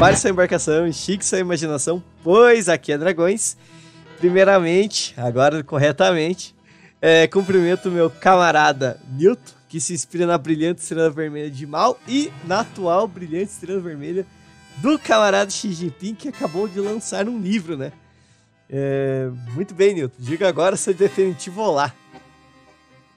[0.00, 3.54] Prepare sua embarcação, estique sua imaginação, pois aqui é Dragões.
[4.18, 6.56] Primeiramente, agora corretamente,
[7.02, 12.32] é, cumprimento meu camarada Newton, que se inspira na brilhante estrela vermelha de Mal e
[12.46, 14.24] na atual brilhante estrela vermelha
[14.78, 17.92] do camarada Xi Jinping, que acabou de lançar um livro, né?
[18.70, 20.16] É, muito bem, Newton.
[20.18, 21.92] Diga agora seu definitivo olá.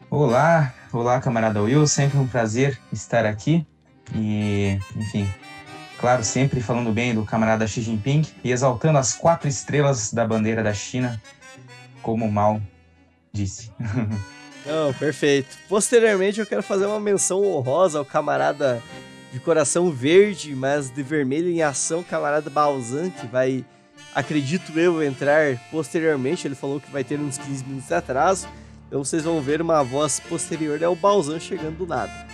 [0.09, 1.88] Olá, olá, camarada Will.
[1.88, 3.65] Sempre um prazer estar aqui.
[4.13, 5.25] E, enfim,
[6.03, 10.61] claro, sempre falando bem do camarada Xi Jinping e exaltando as quatro estrelas da bandeira
[10.61, 11.17] da China,
[12.02, 12.61] como Mao
[13.31, 13.71] disse.
[14.67, 15.58] Não, perfeito.
[15.70, 18.84] Posteriormente, eu quero fazer uma menção honrosa ao camarada
[19.31, 23.63] de coração verde, mas de vermelho em ação, camarada Balzan, que vai
[24.13, 26.45] acredito eu, entrar posteriormente.
[26.45, 28.45] Ele falou que vai ter uns 15 minutos de atraso.
[28.89, 32.33] Então vocês vão ver uma voz posterior, é o Balzan chegando do nada.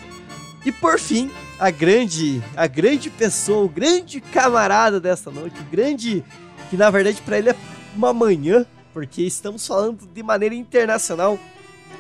[0.66, 6.24] E por fim, a grande, a grande pessoa, o grande camarada desta noite, o grande
[6.70, 7.56] que na verdade para ele é
[7.96, 11.40] uma manhã, porque estamos falando de maneira internacional.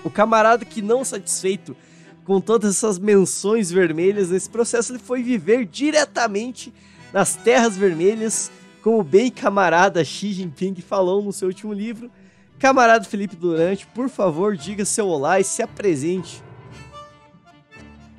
[0.03, 1.75] O camarada que não satisfeito
[2.23, 6.71] com todas essas menções vermelhas nesse processo, ele foi viver diretamente
[7.11, 12.09] nas terras vermelhas como bem camarada Xi Jinping falou no seu último livro.
[12.57, 16.43] Camarada Felipe Durante, por favor, diga seu olá e se apresente.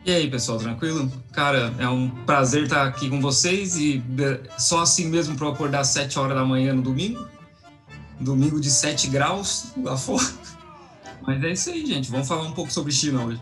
[0.04, 1.10] E aí, pessoal, tranquilo?
[1.30, 5.52] Cara, é um prazer estar aqui com vocês e é, só assim mesmo para eu
[5.52, 7.28] acordar às 7 horas da manhã no domingo.
[8.18, 10.24] Domingo de 7 graus lá fora.
[11.22, 12.10] Mas é isso aí, gente.
[12.10, 13.40] Vamos falar um pouco sobre China hoje.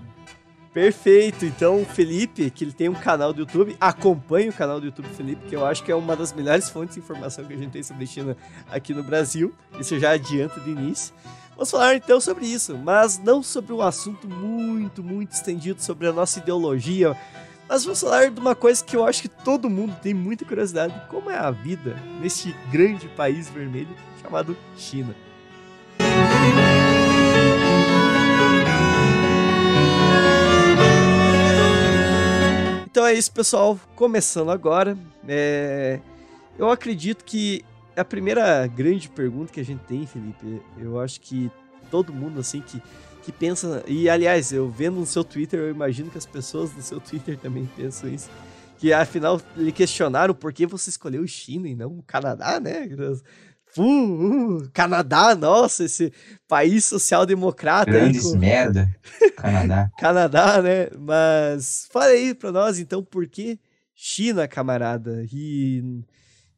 [0.75, 1.45] Perfeito.
[1.47, 5.47] Então, Felipe, que ele tem um canal do YouTube, acompanhe o canal do YouTube Felipe,
[5.49, 7.83] que eu acho que é uma das melhores fontes de informação que a gente tem
[7.83, 8.37] sobre China
[8.71, 9.55] aqui no Brasil.
[9.79, 11.15] Isso já adianto de início.
[11.59, 16.13] Vamos falar então sobre isso, mas não sobre um assunto muito, muito estendido sobre a
[16.13, 17.17] nossa ideologia,
[17.69, 20.95] mas vamos falar de uma coisa que eu acho que todo mundo tem muita curiosidade:
[21.11, 23.89] como é a vida neste grande país vermelho
[24.23, 25.17] chamado China.
[32.87, 33.81] Então é isso, pessoal.
[33.97, 34.97] Começando agora.
[35.27, 35.99] É...
[36.57, 37.65] Eu acredito que
[37.99, 41.51] a primeira grande pergunta que a gente tem, Felipe, eu acho que
[41.91, 42.81] todo mundo assim que,
[43.23, 43.83] que pensa.
[43.87, 47.37] E aliás, eu vendo no seu Twitter, eu imagino que as pessoas no seu Twitter
[47.41, 48.31] também pensam isso.
[48.79, 52.89] Que afinal lhe questionaram por que você escolheu China e não o Canadá, né?
[53.77, 56.13] Uh, uh, Canadá, nossa, esse
[56.47, 57.91] país social-democrata.
[57.91, 58.39] Grandes com...
[58.39, 58.89] merda,
[59.37, 59.91] Canadá.
[59.99, 60.89] Canadá, né?
[60.97, 63.59] Mas fala aí pra nós, então, por que
[63.93, 65.27] China, camarada?
[65.33, 66.05] E,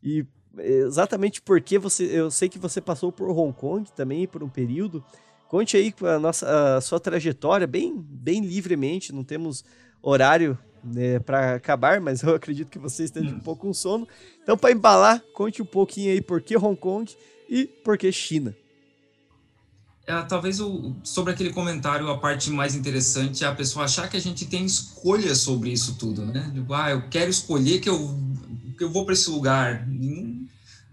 [0.03, 0.27] e
[0.59, 2.05] exatamente por que você...
[2.05, 5.05] Eu sei que você passou por Hong Kong também, por um período.
[5.49, 9.65] Conte aí a, nossa, a sua trajetória bem, bem livremente, não temos
[10.03, 14.07] horário né, para acabar, mas eu acredito que você esteja um pouco com sono.
[14.43, 17.11] Então, para embalar, conte um pouquinho aí por que Hong Kong
[17.49, 18.55] e por que China.
[20.07, 24.17] É, talvez o, sobre aquele comentário, a parte mais interessante é a pessoa achar que
[24.17, 26.51] a gente tem escolha sobre isso tudo, né?
[26.53, 28.19] Tipo, ah, eu quero escolher que eu,
[28.81, 29.87] que eu vou para esse lugar.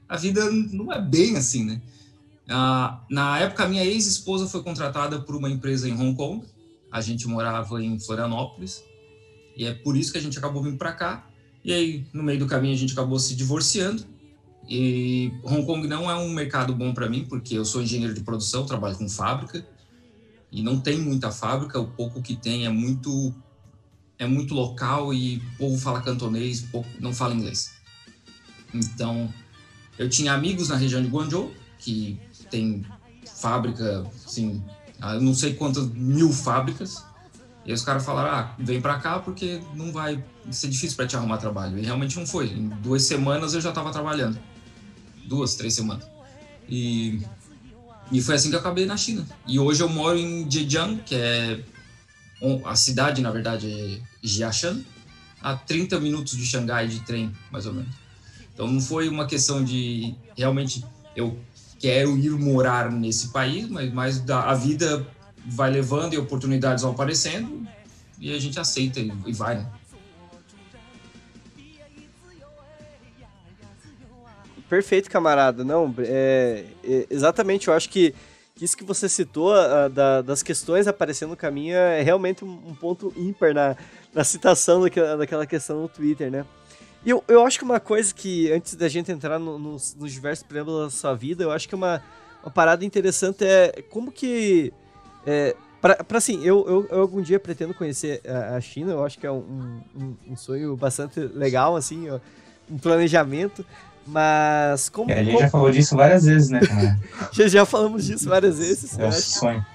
[0.10, 1.82] A vida não é bem assim, né?
[2.50, 6.46] Ah, na época, minha ex-esposa foi contratada por uma empresa em Hong Kong.
[6.92, 8.84] A gente morava em Florianópolis
[9.56, 11.30] e é por isso que a gente acabou vindo para cá.
[11.64, 14.04] E aí, no meio do caminho, a gente acabou se divorciando.
[14.68, 18.20] E Hong Kong não é um mercado bom para mim, porque eu sou engenheiro de
[18.20, 19.66] produção, trabalho com fábrica.
[20.52, 23.34] E não tem muita fábrica, o pouco que tem é muito
[24.20, 27.77] é muito local e o povo fala cantonês, pouco não fala inglês.
[28.74, 29.32] Então,
[29.98, 32.20] eu tinha amigos na região de Guangzhou, que
[32.50, 32.86] tem
[33.36, 34.64] fábrica, assim,
[35.22, 37.04] não sei quantas mil fábricas,
[37.68, 41.18] e os caras falaram, ah, vem pra cá porque não vai ser difícil para te
[41.18, 41.78] arrumar trabalho.
[41.78, 42.48] E realmente não foi.
[42.48, 44.40] Em duas semanas eu já tava trabalhando.
[45.26, 46.08] Duas, três semanas.
[46.70, 47.22] E,
[48.10, 49.28] e foi assim que eu acabei na China.
[49.46, 51.62] E hoje eu moro em Zhejiang, que é
[52.64, 54.82] a cidade, na verdade, é Jiashan,
[55.42, 57.94] a 30 minutos de Xangai de trem, mais ou menos.
[58.58, 60.84] Então não foi uma questão de realmente
[61.16, 61.38] eu
[61.80, 65.06] quero ir morar nesse país, mas mais da a vida
[65.46, 67.68] vai levando e oportunidades vão aparecendo
[68.20, 69.72] e a gente aceita e, e vai, né?
[74.68, 75.64] Perfeito, camarada.
[75.64, 77.68] Não, é, é, exatamente.
[77.68, 78.16] Eu acho que
[78.60, 82.74] isso que você citou, a, da, das questões aparecendo no caminho, é realmente um, um
[82.74, 83.78] ponto ímpar na,
[84.12, 86.44] na citação daquela, daquela questão no Twitter, né?
[87.06, 90.12] E eu, eu acho que uma coisa que, antes da gente entrar no, nos, nos
[90.12, 92.02] diversos preâmbulos da sua vida, eu acho que uma,
[92.44, 94.74] uma parada interessante é como que
[95.26, 99.04] é, pra, pra assim, eu, eu, eu, algum dia pretendo conhecer a, a China, eu
[99.04, 102.20] acho que é um, um, um sonho bastante legal, assim, ó,
[102.70, 103.66] um planejamento.
[104.06, 105.12] Mas como.
[105.12, 105.44] É, a gente como...
[105.44, 106.62] já falou disso várias vezes, né?
[107.34, 108.98] já, já falamos disso várias vezes.
[108.98, 109.66] É o sonho.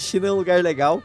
[0.00, 1.02] China é um lugar legal.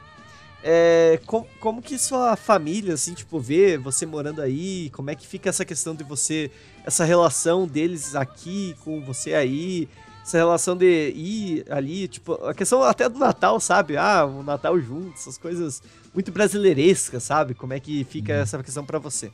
[0.64, 4.90] É, como, como que sua família, assim, tipo, vê você morando aí?
[4.92, 6.52] Como é que fica essa questão de você,
[6.86, 9.90] essa relação deles aqui com você aí?
[10.24, 13.98] Essa relação de ir ali, tipo, a questão até do Natal, sabe?
[13.98, 15.82] Ah, o Natal junto, essas coisas
[16.14, 17.56] muito brasileirescas, sabe?
[17.56, 18.40] Como é que fica uhum.
[18.42, 19.32] essa questão para você?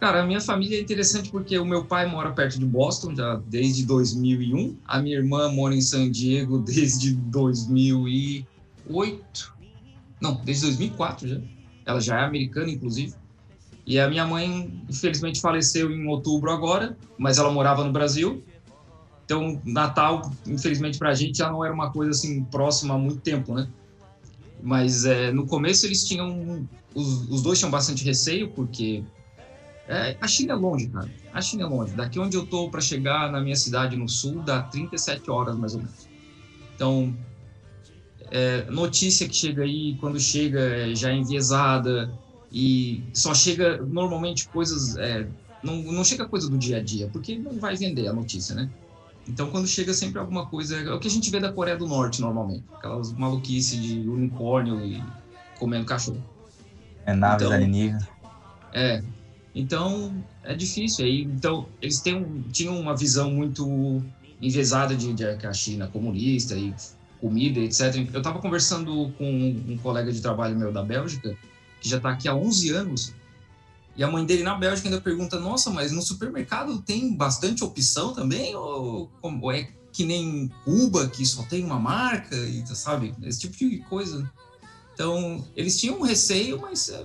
[0.00, 3.40] Cara, a minha família é interessante porque o meu pai mora perto de Boston já
[3.46, 7.14] desde 2001, a minha irmã mora em San Diego desde
[8.86, 9.54] 2008,
[10.20, 11.40] não, desde 2004 já.
[11.84, 13.14] Ela já é americana, inclusive.
[13.84, 18.42] E a minha mãe, infelizmente, faleceu em outubro agora, mas ela morava no Brasil.
[19.24, 23.20] Então, Natal, infelizmente, para a gente já não era uma coisa assim próxima há muito
[23.20, 23.68] tempo, né?
[24.62, 26.68] Mas é, no começo eles tinham.
[26.94, 29.02] Os, os dois tinham bastante receio, porque
[29.88, 31.10] é, a China é longe, cara.
[31.32, 31.92] A China é longe.
[31.94, 35.74] Daqui onde eu tô para chegar na minha cidade no sul dá 37 horas mais
[35.74, 36.08] ou menos.
[36.74, 37.16] Então,
[38.34, 42.10] é, notícia que chega aí, quando chega, é, já é enviesada
[42.50, 44.96] e só chega normalmente coisas.
[44.96, 45.28] É,
[45.62, 48.70] não, não chega coisa do dia a dia, porque não vai vender a notícia, né?
[49.28, 50.78] Então, quando chega sempre alguma coisa.
[50.78, 52.64] É o que a gente vê da Coreia do Norte normalmente.
[52.74, 55.04] Aquelas maluquices de unicórnio e
[55.58, 56.22] comendo cachorro.
[57.04, 58.08] É naves então, alienígenas.
[58.72, 59.02] É,
[59.54, 61.04] então, é difícil.
[61.04, 64.02] Aí, então, eles têm um, tinham uma visão muito
[64.40, 66.74] envezada de, de que a China é comunista e
[67.22, 67.94] comida, etc.
[68.12, 71.38] Eu estava conversando com um colega de trabalho meu da Bélgica,
[71.80, 73.14] que já está aqui há 11 anos,
[73.96, 78.12] e a mãe dele na Bélgica ainda pergunta: Nossa, mas no supermercado tem bastante opção
[78.12, 78.54] também?
[78.56, 83.14] Ou, ou é que nem Cuba, que só tem uma marca, e sabe?
[83.22, 84.30] Esse tipo de coisa.
[84.94, 87.04] Então, eles tinham um receio, mas é,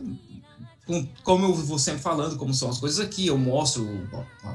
[1.24, 3.86] como eu vou sempre falando, como são as coisas aqui, eu mostro.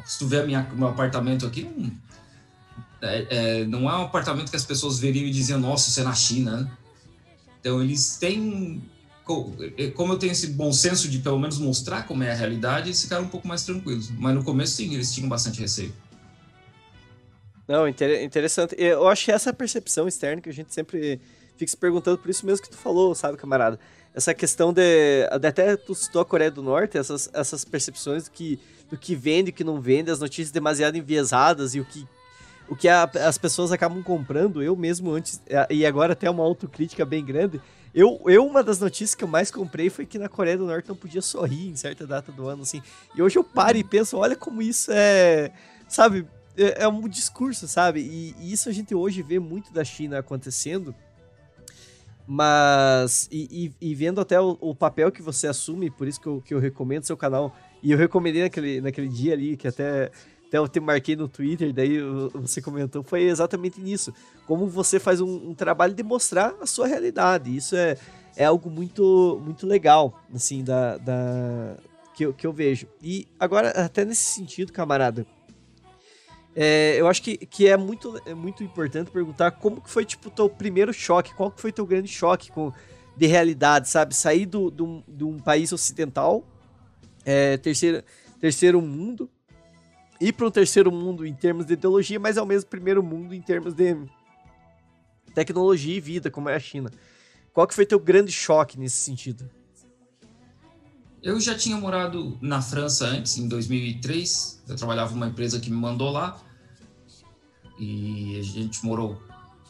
[0.06, 1.90] Se tu ver minha, meu apartamento aqui, não
[3.02, 6.04] é, é, não é um apartamento que as pessoas veriam e diziam, nossa, isso é
[6.04, 6.62] na China.
[6.62, 6.70] Né?
[7.60, 8.82] Então, eles têm.
[9.78, 12.88] É, como eu tenho esse bom senso de pelo menos mostrar como é a realidade,
[12.88, 14.10] eles ficaram um pouco mais tranquilos.
[14.10, 15.92] Mas no começo, sim, eles tinham bastante receio.
[17.68, 18.74] Não, interessante.
[18.76, 21.20] Eu acho que essa percepção externa que a gente sempre
[21.56, 23.78] fica se perguntando, por isso mesmo que tu falou, sabe, camarada?
[24.14, 25.26] essa questão de.
[25.30, 28.58] Até tu citou a Coreia do Norte, essas, essas percepções do que,
[28.90, 32.06] do que vende e que não vende, as notícias demasiado enviesadas e o que,
[32.72, 34.62] o que a, as pessoas acabam comprando.
[34.62, 37.60] Eu mesmo antes, e agora até uma autocrítica bem grande.
[37.94, 40.88] Eu, eu, uma das notícias que eu mais comprei foi que na Coreia do Norte
[40.88, 42.82] não podia sorrir em certa data do ano, assim.
[43.14, 45.52] E hoje eu paro e penso, olha como isso é.
[45.86, 46.26] Sabe?
[46.56, 48.00] É, é um discurso, sabe?
[48.00, 50.94] E, e isso a gente hoje vê muito da China acontecendo
[52.26, 56.26] mas, e, e, e vendo até o, o, papel que você assume, por isso que
[56.26, 60.10] eu, que eu recomendo seu canal, e eu recomendei naquele, naquele dia ali, que até,
[60.52, 61.98] até eu te marquei no Twitter, daí
[62.34, 64.12] você comentou, foi exatamente nisso.
[64.46, 67.56] Como você faz um, um trabalho de mostrar a sua realidade.
[67.56, 67.96] Isso é,
[68.36, 71.78] é algo muito, muito legal, assim, da, da,
[72.14, 72.86] que, eu, que eu vejo.
[73.00, 75.26] E agora, até nesse sentido, camarada,
[76.54, 80.28] é, eu acho que, que é, muito, é muito importante perguntar como que foi, tipo,
[80.28, 82.70] teu primeiro choque, qual que foi teu grande choque com,
[83.16, 84.14] de realidade, sabe?
[84.14, 86.44] Sair do, do, de um país ocidental,
[87.24, 89.30] é, terceiro mundo,
[90.22, 93.42] ir para um terceiro mundo em termos de ideologia, mas ao mesmo primeiro mundo em
[93.42, 93.96] termos de
[95.34, 96.90] tecnologia e vida, como é a China.
[97.52, 99.50] Qual que foi teu grande choque nesse sentido?
[101.22, 104.62] Eu já tinha morado na França antes, em 2003.
[104.68, 106.40] Eu trabalhava numa empresa que me mandou lá.
[107.78, 109.20] E a gente morou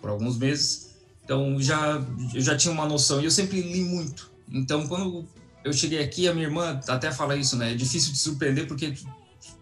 [0.01, 0.97] por alguns meses.
[1.25, 2.03] Então já
[2.35, 4.31] eu já tinha uma noção e eu sempre li muito.
[4.51, 5.27] Então quando
[5.65, 7.73] eu cheguei aqui, a minha irmã até fala isso, né?
[7.73, 8.95] É difícil de surpreender porque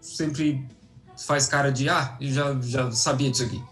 [0.01, 0.65] sempre
[1.25, 3.63] faz cara de ah, eu já já sabia disso aqui.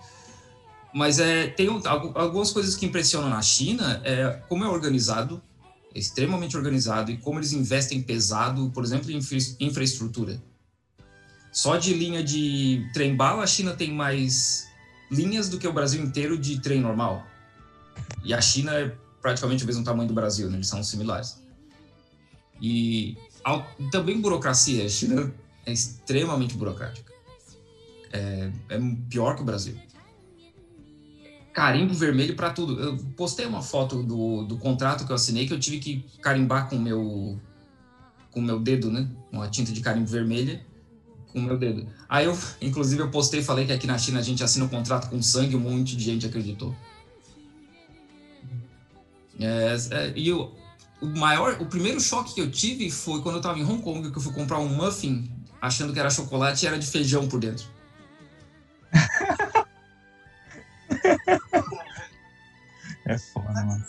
[0.93, 1.81] Mas é tem um,
[2.15, 5.41] algumas coisas que impressionam na China é como é organizado
[5.93, 10.41] é extremamente organizado e como eles investem pesado, por exemplo, em infra infraestrutura.
[11.51, 14.67] Só de linha de trem bala, a China tem mais
[15.09, 17.25] linhas do que o Brasil inteiro de trem normal.
[18.23, 20.57] E a China é praticamente o mesmo tamanho do Brasil, né?
[20.57, 21.41] eles são similares.
[22.61, 23.17] E
[23.91, 25.33] também burocracia, a China
[25.65, 27.11] é extremamente burocrática.
[28.11, 29.77] É, é pior que o Brasil
[31.59, 32.79] carimbo vermelho para tudo.
[32.79, 36.69] Eu postei uma foto do, do contrato que eu assinei que eu tive que carimbar
[36.69, 37.37] com meu
[38.31, 39.09] com meu dedo, né?
[39.29, 40.63] Uma tinta de carimbo vermelha
[41.33, 41.85] com meu dedo.
[42.07, 44.69] Aí eu, inclusive, eu postei e falei que aqui na China a gente assina um
[44.69, 46.73] contrato com sangue, um monte de gente acreditou.
[49.37, 50.51] É, é, e o
[51.01, 54.17] maior, o primeiro choque que eu tive foi quando eu estava em Hong Kong, que
[54.17, 55.29] eu fui comprar um muffin
[55.61, 57.65] achando que era chocolate e era de feijão por dentro.
[63.05, 63.85] É foda, mano.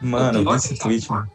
[0.00, 1.30] Mano, eu esse tweet, mano.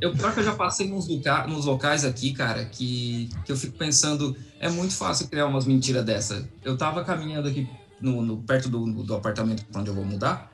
[0.00, 3.56] Eu, pior que eu já passei nos, lugar, nos locais aqui, cara, que, que eu
[3.56, 6.48] fico pensando, é muito fácil criar umas mentiras dessa.
[6.62, 7.68] Eu tava caminhando aqui
[8.00, 10.52] no, no perto do, do apartamento para onde eu vou mudar,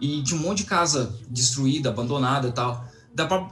[0.00, 2.86] e tinha um monte de casa destruída, abandonada e tal.
[3.14, 3.48] Dá pra,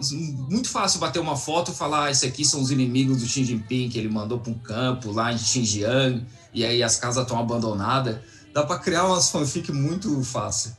[0.50, 3.44] muito fácil bater uma foto e falar, ah, esse aqui são os inimigos do Xi
[3.44, 7.38] Jinping, que ele mandou para um campo lá em Xinjiang, e aí as casas estão
[7.38, 8.18] abandonadas.
[8.52, 10.76] Dá para criar umas fanfic muito fácil.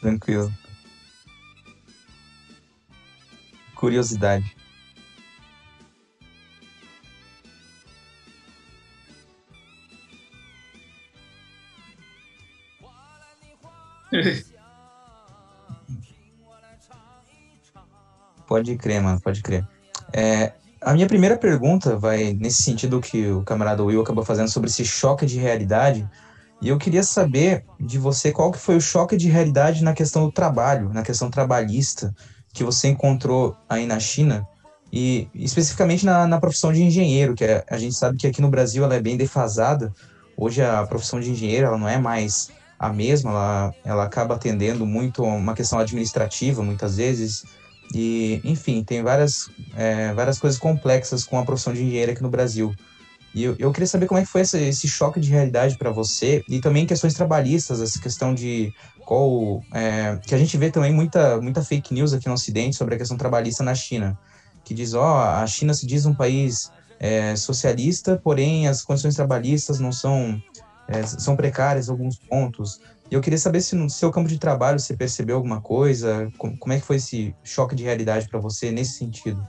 [0.00, 0.52] Tranquilo.
[3.74, 4.56] Curiosidade.
[18.46, 19.66] pode crer, mano, pode crer.
[20.12, 24.68] É, a minha primeira pergunta vai nesse sentido que o camarada Will acabou fazendo sobre
[24.68, 26.08] esse choque de realidade
[26.60, 30.24] e eu queria saber de você qual que foi o choque de realidade na questão
[30.24, 32.14] do trabalho, na questão trabalhista
[32.52, 34.46] que você encontrou aí na China
[34.92, 38.48] e especificamente na, na profissão de engenheiro, que é, a gente sabe que aqui no
[38.48, 39.92] Brasil ela é bem defasada.
[40.36, 42.50] Hoje a profissão de engenheiro ela não é mais
[42.84, 47.44] a mesma, ela, ela acaba atendendo muito uma questão administrativa muitas vezes.
[47.94, 52.28] E, enfim, tem várias, é, várias coisas complexas com a profissão de engenheiro aqui no
[52.28, 52.74] Brasil.
[53.34, 55.90] E eu, eu queria saber como é que foi esse, esse choque de realidade para
[55.90, 60.92] você e também questões trabalhistas, essa questão de qual é, que a gente vê também
[60.92, 64.16] muita muita fake news aqui no Ocidente sobre a questão trabalhista na China,
[64.64, 69.16] que diz ó oh, a China se diz um país é, socialista, porém as condições
[69.16, 70.40] trabalhistas não são
[70.88, 72.80] é, são precárias em alguns pontos.
[73.10, 76.56] E eu queria saber se no seu campo de trabalho você percebeu alguma coisa, como,
[76.56, 79.46] como é que foi esse choque de realidade para você nesse sentido?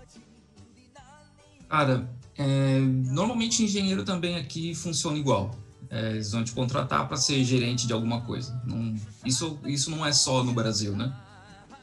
[1.69, 5.51] Cara, é, normalmente engenheiro também aqui funciona igual.
[5.89, 8.59] É, eles vão te contratar para ser gerente de alguma coisa.
[8.65, 11.13] Não, isso, isso não é só no Brasil, né?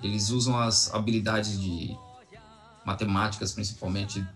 [0.03, 1.97] Eles usam as habilidades de
[2.85, 4.27] matemáticas, principalmente,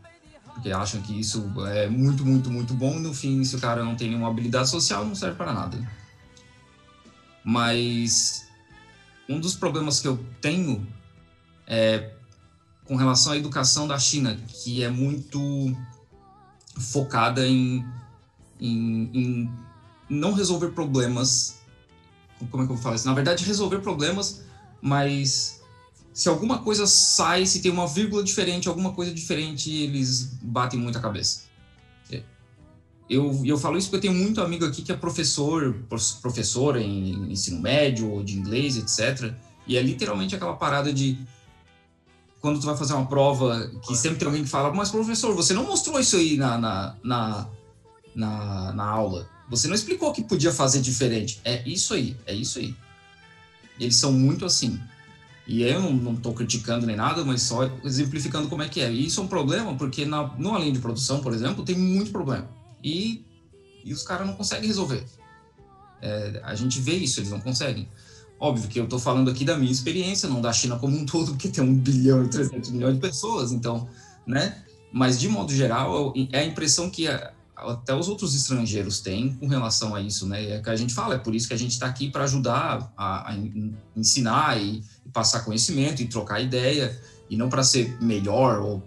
[0.56, 2.98] porque acham que isso é muito, muito, muito bom.
[2.98, 5.78] No fim, se o cara não tem nenhuma habilidade social, não serve para nada.
[7.44, 8.48] Mas
[9.28, 10.86] um dos problemas que eu tenho
[11.66, 12.10] é
[12.86, 15.76] com relação à educação da China, que é muito
[16.78, 17.84] focada em,
[18.58, 19.50] em, em,
[20.08, 21.58] não resolver problemas.
[22.50, 23.06] Como é que eu falo isso?
[23.06, 24.42] Na verdade, resolver problemas,
[24.80, 25.55] mas
[26.16, 30.96] se alguma coisa sai, se tem uma vírgula diferente, alguma coisa diferente, eles batem muito
[30.96, 31.42] a cabeça.
[32.10, 32.22] É.
[33.08, 35.74] Eu, eu falo isso porque eu tenho muito amigo aqui que é professor,
[36.22, 39.34] professor em ensino médio ou de inglês, etc.
[39.66, 41.18] E é literalmente aquela parada de
[42.40, 45.52] quando tu vai fazer uma prova, que sempre tem alguém que fala, mas professor, você
[45.52, 47.48] não mostrou isso aí na, na, na,
[48.14, 49.28] na, na aula.
[49.50, 51.42] Você não explicou que podia fazer diferente.
[51.44, 52.74] É isso aí, é isso aí.
[53.78, 54.80] Eles são muito assim.
[55.46, 58.92] E eu não estou criticando nem nada, mas só exemplificando como é que é.
[58.92, 62.48] E isso é um problema, porque na, além de produção, por exemplo, tem muito problema.
[62.82, 63.24] E,
[63.84, 65.04] e os caras não conseguem resolver.
[66.02, 67.88] É, a gente vê isso, eles não conseguem.
[68.40, 71.32] Óbvio que eu estou falando aqui da minha experiência, não da China como um todo,
[71.32, 73.88] porque tem um bilhão e 300 milhões de pessoas, então,
[74.26, 74.62] né?
[74.92, 77.06] Mas, de modo geral, é a impressão que
[77.56, 80.50] até os outros estrangeiros têm com relação a isso, né?
[80.50, 82.92] É que a gente fala, é por isso que a gente está aqui para ajudar
[82.96, 83.36] a, a,
[83.96, 84.82] ensinar e
[85.16, 86.94] passar conhecimento e trocar ideia,
[87.30, 88.82] e não para ser melhor, ou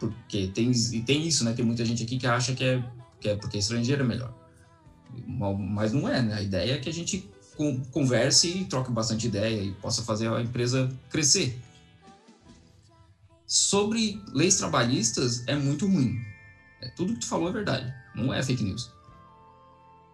[0.00, 1.52] porque tem, e tem isso, né?
[1.52, 2.84] Tem muita gente aqui que acha que é,
[3.20, 4.34] que é porque estrangeiro é melhor.
[5.24, 6.34] Mas não é, né?
[6.34, 7.30] A ideia é que a gente
[7.92, 11.56] converse e troque bastante ideia e possa fazer a empresa crescer.
[13.46, 16.18] Sobre leis trabalhistas, é muito ruim.
[16.82, 18.90] É, tudo que tu falou é verdade, não é fake news.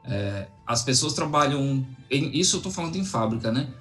[0.04, 3.72] É, as pessoas trabalham, em, isso eu estou falando em fábrica, né?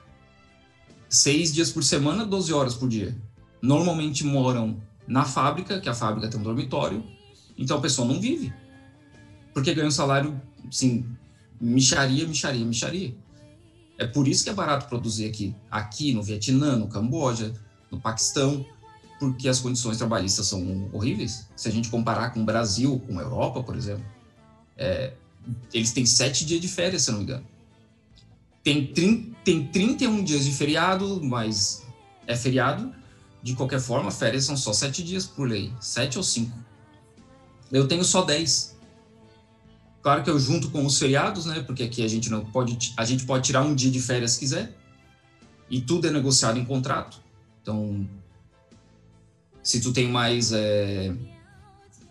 [1.13, 3.15] Seis dias por semana, 12 horas por dia.
[3.61, 7.03] Normalmente moram na fábrica, que a fábrica tem um dormitório,
[7.55, 8.51] então a pessoa não vive.
[9.53, 10.41] Porque ganha um salário,
[10.71, 11.05] sim,
[11.61, 13.15] micharia, micharia, micharia.
[13.95, 17.53] É por isso que é barato produzir aqui, aqui no Vietnã, no Camboja,
[17.91, 18.65] no Paquistão,
[19.19, 21.47] porque as condições trabalhistas são horríveis.
[21.55, 24.03] Se a gente comparar com o Brasil, com a Europa, por exemplo,
[24.75, 25.13] é,
[25.71, 27.45] eles têm sete dias de férias, se não me engano.
[28.63, 31.83] Tem, 30, tem 31 dias de feriado, mas
[32.25, 32.93] é feriado,
[33.41, 36.57] de qualquer forma, férias são só sete dias por lei, sete ou cinco.
[37.71, 38.77] Eu tenho só dez.
[40.01, 41.61] Claro que eu junto com os feriados, né?
[41.61, 44.39] Porque aqui a gente não pode, a gente pode tirar um dia de férias se
[44.39, 44.77] quiser.
[45.69, 47.19] E tudo é negociado em contrato.
[47.61, 48.07] Então,
[49.61, 51.15] se tu tem mais é,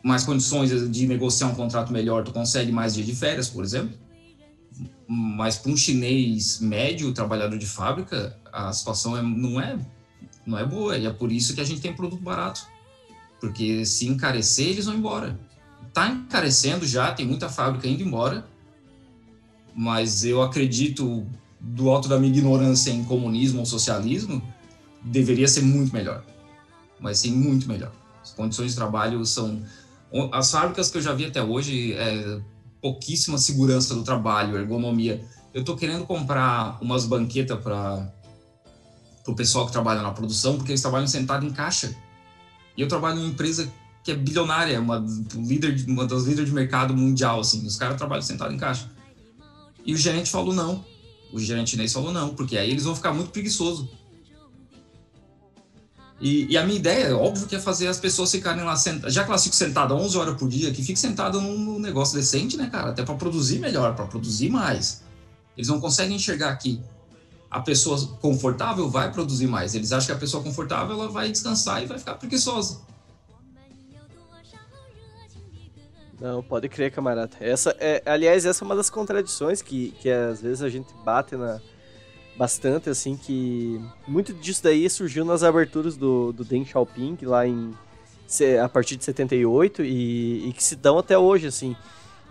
[0.02, 3.96] mais condições de negociar um contrato melhor, tu consegue mais dias de férias, por exemplo.
[5.06, 9.78] Mas para um chinês médio, trabalhador de fábrica, a situação é, não é
[10.46, 10.96] não é boa.
[10.96, 12.66] E é por isso que a gente tem produto barato.
[13.40, 15.38] Porque se encarecer, eles vão embora.
[15.88, 18.46] Está encarecendo já, tem muita fábrica indo embora.
[19.74, 21.26] Mas eu acredito,
[21.60, 24.42] do alto da minha ignorância em comunismo ou socialismo,
[25.02, 26.24] deveria ser muito melhor.
[27.00, 27.92] Mas sim, muito melhor.
[28.22, 29.62] As condições de trabalho são
[30.30, 32.40] as fábricas que eu já vi até hoje, é
[32.82, 35.24] pouquíssima segurança do trabalho, ergonomia.
[35.54, 38.12] Eu estou querendo comprar umas banquetas para
[39.26, 41.96] o pessoal que trabalha na produção, porque eles trabalham sentado em caixa.
[42.76, 43.72] E eu trabalho numa empresa
[44.02, 47.64] que é bilionária, uma, líder, uma das líderes de mercado mundial, assim.
[47.64, 48.90] Os caras trabalham sentado em caixa.
[49.86, 50.84] E o gerente falou não.
[51.32, 53.88] O gerente chinês falou não, porque aí eles vão ficar muito preguiçosos.
[56.22, 59.12] E, e, a minha ideia, óbvio, que é fazer as pessoas ficarem lá sentadas.
[59.12, 62.56] Já que elas ficam sentadas 11 horas por dia, que fique sentada num negócio decente,
[62.56, 62.90] né, cara?
[62.90, 65.02] Até para produzir melhor, para produzir mais.
[65.56, 66.80] Eles não conseguem enxergar que
[67.50, 69.74] a pessoa confortável vai produzir mais.
[69.74, 72.80] Eles acham que a pessoa confortável ela vai descansar e vai ficar preguiçosa.
[76.20, 77.36] Não, pode crer, camarada.
[77.40, 81.34] Essa é, aliás, essa é uma das contradições que, que às vezes a gente bate
[81.34, 81.60] na,
[82.36, 87.72] bastante, assim, que muito disso daí surgiu nas aberturas do, do Deng Xiaoping, lá em
[88.62, 91.76] a partir de 78, e, e que se dão até hoje, assim.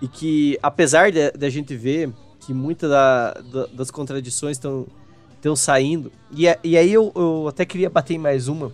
[0.01, 4.88] E que, apesar de, de a gente ver que muitas da, da, das contradições estão
[5.36, 8.72] estão saindo, e, e aí eu, eu até queria bater em mais uma,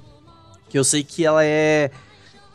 [0.70, 1.92] que eu sei que ela é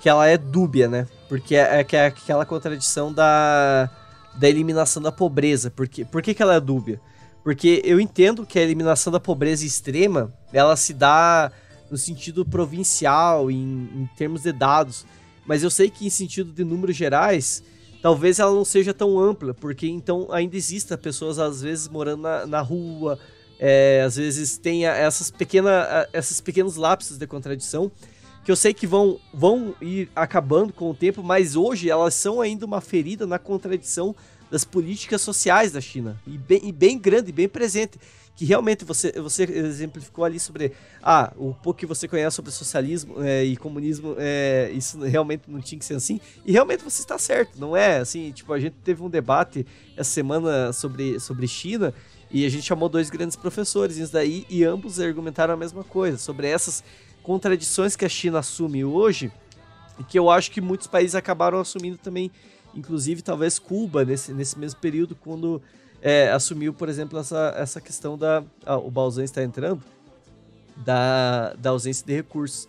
[0.03, 1.07] que ela é dúbia, né?
[1.29, 3.89] Porque é, é, que é aquela contradição da,
[4.35, 5.71] da eliminação da pobreza.
[5.71, 7.01] Porque, por que, que ela é dúbia?
[7.43, 11.51] Porque eu entendo que a eliminação da pobreza extrema, ela se dá
[11.91, 13.57] no sentido provincial, em,
[13.95, 15.05] em termos de dados.
[15.47, 17.63] Mas eu sei que em sentido de números gerais,
[18.01, 22.47] talvez ela não seja tão ampla, porque então ainda existem pessoas às vezes morando na,
[22.47, 23.19] na rua,
[23.59, 27.91] é, às vezes tem essas, pequena, essas pequenos lapsos de contradição,
[28.45, 32.41] que eu sei que vão, vão ir acabando com o tempo, mas hoje elas são
[32.41, 34.17] ainda uma ferida na contradição
[34.53, 36.21] das políticas sociais da China.
[36.27, 37.99] E bem, e bem grande, bem presente.
[38.37, 40.73] Que realmente você, você exemplificou ali sobre.
[41.03, 45.59] Ah, o pouco que você conhece sobre socialismo é, e comunismo, é, isso realmente não
[45.59, 46.21] tinha que ser assim.
[46.45, 47.99] E realmente você está certo, não é?
[47.99, 51.95] Assim, tipo, a gente teve um debate essa semana sobre, sobre China.
[52.31, 56.19] E a gente chamou dois grandes professores isso daí e ambos argumentaram a mesma coisa,
[56.19, 56.85] sobre essas
[57.23, 59.31] contradições que a China assume hoje
[59.99, 62.31] e que eu acho que muitos países acabaram assumindo também
[62.75, 65.63] inclusive talvez Cuba nesse, nesse mesmo período, quando
[66.01, 68.43] é, assumiu, por exemplo, essa, essa questão da.
[68.67, 69.83] Ah, o Balzan está entrando,
[70.77, 72.69] da, da ausência de recursos.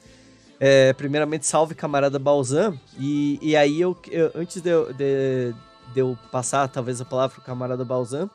[0.59, 5.53] É, primeiramente, salve camarada Balzan, e, e aí eu, eu antes de de,
[5.93, 8.29] de eu passar talvez a palavra para o camarada Balzan,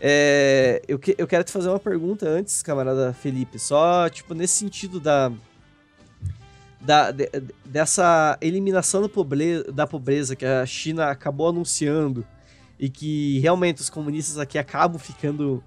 [0.00, 4.54] é, eu, que, eu quero te fazer uma pergunta antes, camarada Felipe, só tipo nesse
[4.54, 5.32] sentido da,
[6.84, 7.30] da, de,
[7.64, 9.02] dessa eliminação
[9.72, 12.26] da pobreza, que a China acabou anunciando
[12.78, 15.62] e que realmente os comunistas aqui acabam ficando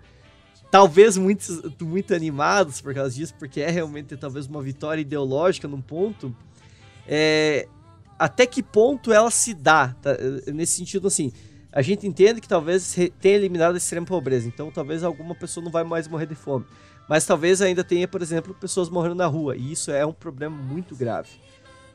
[0.69, 5.81] talvez muito, muito animados por causa disso, porque é realmente talvez uma vitória ideológica num
[5.81, 6.35] ponto.
[7.07, 7.67] É,
[8.19, 9.95] até que ponto ela se dá?
[10.01, 10.17] Tá?
[10.53, 11.31] Nesse sentido, assim,
[11.71, 15.71] a gente entende que talvez tenha eliminado a extrema pobreza, então talvez alguma pessoa não
[15.71, 16.65] vai mais morrer de fome.
[17.07, 19.55] Mas talvez ainda tenha, por exemplo, pessoas morrendo na rua.
[19.55, 21.29] E isso é um problema muito grave.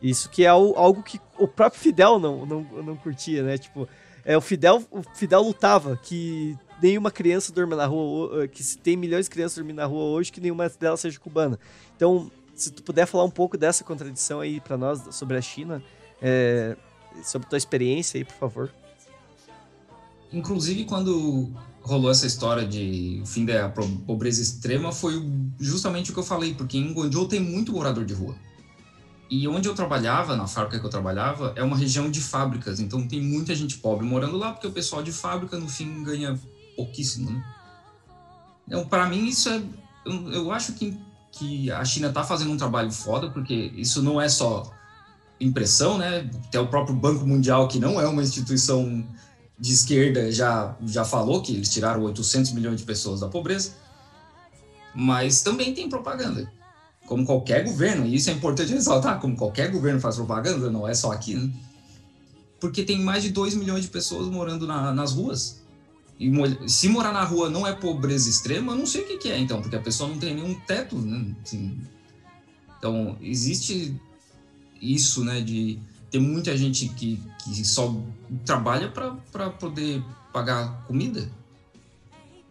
[0.02, 3.58] Isso que é algo que o próprio Fidel não, não, não curtia, né?
[3.58, 3.88] Tipo,
[4.24, 8.96] é, o, Fidel, o Fidel lutava que nenhuma criança dorme na rua, que se tem
[8.96, 11.58] milhões de crianças dormindo na rua hoje, que nenhuma delas seja cubana.
[11.96, 15.82] Então, se tu puder falar um pouco dessa contradição aí para nós sobre a China,
[16.22, 16.76] é,
[17.22, 18.70] sobre tua experiência aí, por favor.
[20.32, 23.68] Inclusive, quando rolou essa história de fim da
[24.06, 25.22] pobreza extrema foi
[25.58, 28.34] justamente o que eu falei, porque em Guangzhou tem muito morador de rua.
[29.30, 33.06] E onde eu trabalhava, na fábrica que eu trabalhava, é uma região de fábricas, então
[33.06, 36.38] tem muita gente pobre morando lá, porque o pessoal de fábrica, no fim, ganha
[36.76, 37.44] pouquíssimo, né?
[38.66, 39.62] Então, para mim, isso é...
[40.04, 40.98] Eu, eu acho que,
[41.30, 44.70] que a China está fazendo um trabalho foda, porque isso não é só
[45.40, 46.28] impressão, né?
[46.50, 49.06] Tem o próprio Banco Mundial, que não é uma instituição
[49.60, 53.72] de esquerda já, já falou que eles tiraram 800 milhões de pessoas da pobreza,
[54.94, 56.50] mas também tem propaganda.
[57.06, 60.94] como qualquer governo, e isso é importante ressaltar, como qualquer governo faz propaganda, não é
[60.94, 61.50] só aqui, né?
[62.58, 65.60] Porque tem mais de 2 milhões de pessoas morando na, nas ruas.
[66.18, 66.30] E
[66.68, 69.38] se morar na rua não é pobreza extrema, eu não sei o que, que é,
[69.38, 71.34] então, porque a pessoa não tem nenhum teto, né?
[71.42, 71.80] Assim,
[72.78, 74.00] então, existe
[74.80, 75.78] isso, né, de
[76.10, 77.94] ter muita gente que, que só
[78.44, 81.30] trabalha para poder pagar comida.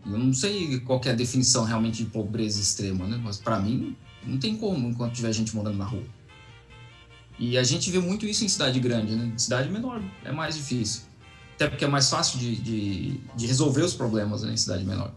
[0.05, 3.19] Eu não sei qual é a definição realmente de pobreza extrema, né?
[3.21, 3.95] Mas para mim
[4.25, 6.03] não tem como enquanto tiver gente morando na rua.
[7.37, 9.31] E a gente vê muito isso em cidade grande, né?
[9.37, 11.03] Cidade menor é mais difícil.
[11.55, 15.13] Até porque é mais fácil de, de, de resolver os problemas né, em cidade menor.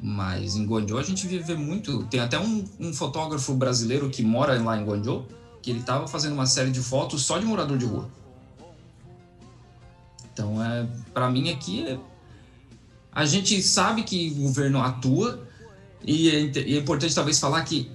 [0.00, 2.04] Mas em Guangzhou a gente vê muito.
[2.04, 5.26] Tem até um, um fotógrafo brasileiro que mora lá em Guangzhou,
[5.66, 8.08] que ele estava fazendo uma série de fotos só de morador de rua.
[10.32, 11.98] Então, é, para mim aqui, é,
[13.10, 15.44] a gente sabe que o governo atua
[16.04, 17.90] e é, e é importante talvez falar que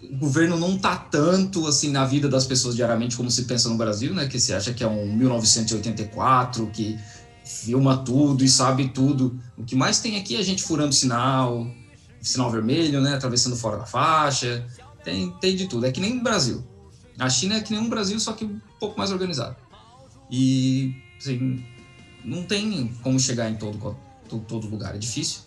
[0.00, 3.76] o governo não tá tanto assim na vida das pessoas diariamente como se pensa no
[3.76, 4.28] Brasil, né?
[4.28, 6.96] Que se acha que é um 1984, que
[7.44, 9.36] filma tudo e sabe tudo.
[9.56, 11.66] O que mais tem aqui é a gente furando sinal,
[12.22, 13.16] sinal vermelho, né?
[13.16, 14.64] Atravessando fora da faixa.
[15.04, 15.86] Tem, tem de tudo.
[15.86, 16.64] É que nem o Brasil.
[17.18, 19.56] A China é que nem um Brasil, só que um pouco mais organizado.
[20.30, 21.62] E Assim,
[22.24, 23.94] não tem como chegar em todo,
[24.26, 25.42] todo, todo lugar, é difícil.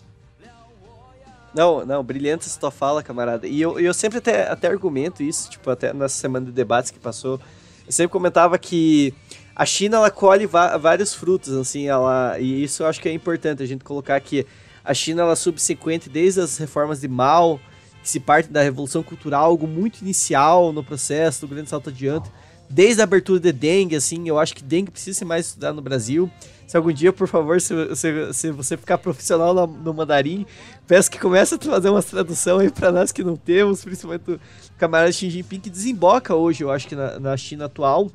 [1.52, 3.46] Não, não, brilhante essa tua fala, camarada.
[3.46, 6.98] E eu, eu sempre até, até argumento isso, tipo, até nessa semana de debates que
[6.98, 7.40] passou,
[7.84, 9.12] eu sempre comentava que
[9.54, 13.62] a China, ela colhe vários frutos, assim, ela, e isso eu acho que é importante
[13.62, 14.46] a gente colocar que
[14.84, 17.60] a China, ela subsequente desde as reformas de Mao,
[18.04, 22.30] que se parte da Revolução Cultural, algo muito inicial no processo, do grande salto adiante,
[22.68, 25.80] desde a abertura de dengue, assim, eu acho que dengue precisa ser mais estudado no
[25.80, 26.30] Brasil.
[26.66, 30.44] Se algum dia, por favor, se, se, se você ficar profissional no, no, mandarim,
[30.86, 34.40] peço que comece a fazer uma tradução aí para nós que não temos, principalmente o
[34.76, 38.10] camarada Xi Jinping, que desemboca hoje, eu acho que na, na China atual,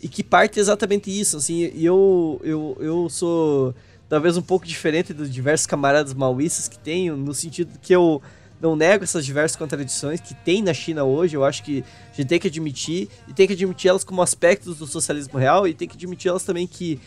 [0.00, 3.74] e que parte exatamente isso, assim, e eu, eu, eu sou
[4.08, 8.22] talvez um pouco diferente dos diversos camaradas maoístas que tenho, no sentido que eu
[8.60, 12.28] não nego essas diversas contradições que tem na China hoje, eu acho que a gente
[12.28, 15.86] tem que admitir, e tem que admitir elas como aspectos do socialismo real, e tem
[15.86, 17.00] que admitir elas também que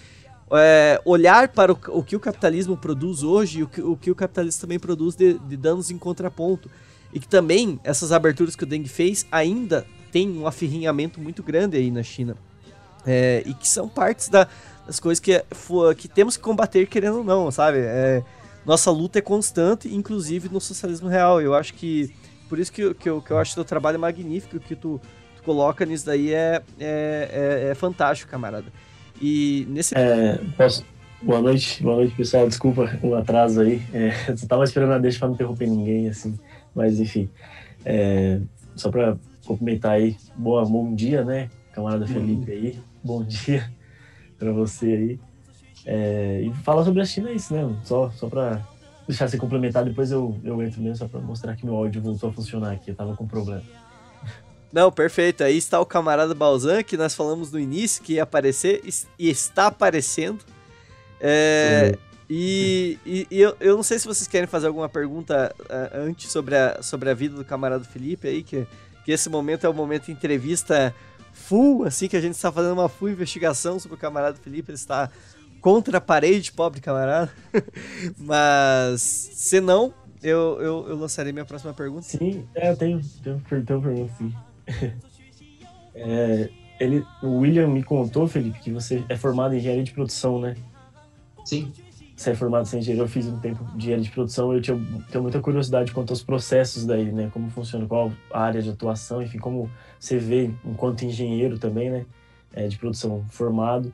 [0.51, 4.11] é, olhar para o, o, que o capitalismo produz hoje e o que o, que
[4.11, 6.69] o capitalismo também produz de, de, danos em contraponto.
[7.13, 11.77] E que também essas aberturas que o Deng fez ainda tem um afirrinhamento muito grande
[11.77, 12.35] aí na China.
[13.05, 14.47] É, e que são partes da,
[14.85, 15.43] das coisas que,
[15.97, 17.79] que temos que combater querendo ou não, sabe?
[17.79, 18.23] É,
[18.65, 21.41] nossa luta é constante, inclusive no socialismo real.
[21.41, 22.13] Eu acho que.
[22.47, 24.99] Por isso que, que, eu, que eu acho teu trabalho magnífico, o que tu,
[25.35, 27.29] tu coloca nisso daí é, é,
[27.67, 28.65] é, é fantástico, camarada.
[29.21, 29.95] E nesse.
[29.95, 30.83] É, posso...
[31.21, 32.47] Boa noite, boa noite, pessoal.
[32.47, 33.81] Desculpa o atraso aí.
[33.93, 36.39] É, eu tava esperando a deixa para não interromper ninguém, assim.
[36.73, 37.29] Mas enfim.
[37.85, 38.39] É,
[38.75, 42.79] só para cumprimentar aí, boa, bom dia, né, camarada Felipe aí.
[43.03, 43.69] Bom dia
[44.37, 45.19] para você aí.
[45.85, 47.75] É, e falar sobre a China é isso, né?
[47.83, 48.61] Só, só para
[49.07, 52.29] deixar você complementar, depois eu, eu entro mesmo só para mostrar que meu áudio voltou
[52.29, 53.63] a funcionar aqui, eu tava com problema.
[54.71, 55.43] Não, perfeito.
[55.43, 58.81] Aí está o camarada Balzan, que nós falamos no início que ia aparecer
[59.17, 60.43] e está aparecendo.
[61.19, 61.97] É,
[62.29, 66.31] e, e, e eu, eu, não sei se vocês querem fazer alguma pergunta uh, antes
[66.31, 68.67] sobre a, sobre a vida do camarada Felipe aí, que,
[69.03, 70.93] que esse momento é o momento de entrevista
[71.33, 74.75] full, assim, que a gente está fazendo uma full investigação sobre o camarada Felipe, ele
[74.75, 75.09] está
[75.61, 77.31] contra a parede, pobre camarada.
[78.17, 82.03] Mas, se não, eu, eu, eu lançarei minha próxima pergunta.
[82.03, 84.33] Sim, é, eu tenho, tenho, tenho pergunta, sim.
[85.95, 90.39] é, ele, o William me contou, Felipe, que você é formado em engenharia de produção,
[90.39, 90.55] né?
[91.45, 91.71] Sim.
[92.15, 94.77] Você é formado em engenharia, eu fiz um tempo de engenharia de produção, eu tinha,
[95.09, 97.29] tenho muita curiosidade quanto aos processos daí, né?
[97.33, 99.69] Como funciona, qual a área de atuação, enfim, como
[99.99, 102.05] você vê enquanto engenheiro também, né?
[102.51, 103.93] É, de produção formado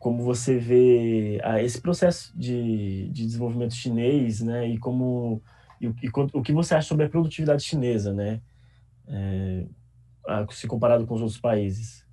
[0.00, 5.42] como você vê ah, esse processo de, de desenvolvimento chinês, né, e como
[5.78, 8.40] e, e, o que você acha sobre a produtividade chinesa, né,
[9.06, 9.66] é,
[10.50, 12.06] se comparado com os outros países.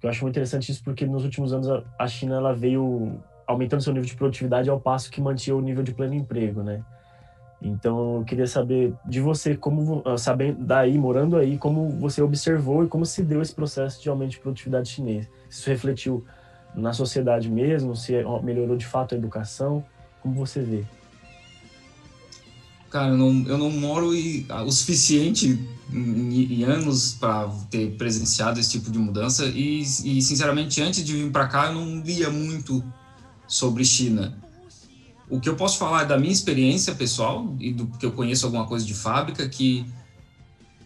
[0.00, 3.82] Eu acho muito interessante isso porque nos últimos anos a, a China ela veio aumentando
[3.82, 6.84] seu nível de produtividade ao passo que mantinha o nível de pleno emprego, né.
[7.60, 12.84] Então eu queria saber de você como ah, sabendo daí morando aí como você observou
[12.84, 15.28] e como se deu esse processo de aumento de produtividade chinês.
[15.50, 16.24] Isso refletiu
[16.74, 17.94] na sociedade mesmo?
[17.94, 19.84] Se melhorou de fato a educação?
[20.20, 20.84] Como você vê?
[22.90, 25.58] Cara, eu não, eu não moro e, o suficiente
[25.90, 31.14] em, em anos para ter presenciado esse tipo de mudança e, e sinceramente, antes de
[31.14, 32.84] vir para cá, eu não lia muito
[33.48, 34.36] sobre China.
[35.30, 38.44] O que eu posso falar é da minha experiência pessoal e do que eu conheço
[38.44, 39.86] alguma coisa de fábrica, que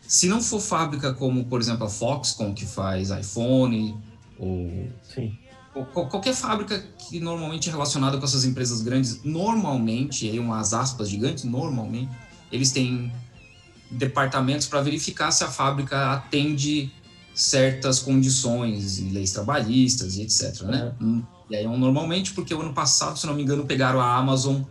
[0.06, 3.96] Se não for fábrica como, por exemplo, a Foxconn, que faz iPhone,
[4.38, 5.36] ou, Sim.
[5.84, 11.44] Qualquer fábrica que normalmente é relacionada com essas empresas grandes, normalmente, aí umas aspas gigantes,
[11.44, 12.10] normalmente,
[12.50, 13.12] eles têm
[13.90, 16.90] departamentos para verificar se a fábrica atende
[17.34, 20.94] certas condições e leis trabalhistas e etc, né?
[21.00, 24.62] Hum, E aí, normalmente, porque o ano passado, se não me engano, pegaram a Amazon,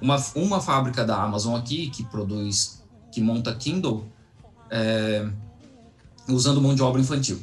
[0.00, 4.08] uma, uma fábrica da Amazon aqui, que produz, que monta Kindle,
[4.70, 5.28] é,
[6.26, 7.38] usando mão de obra infantil.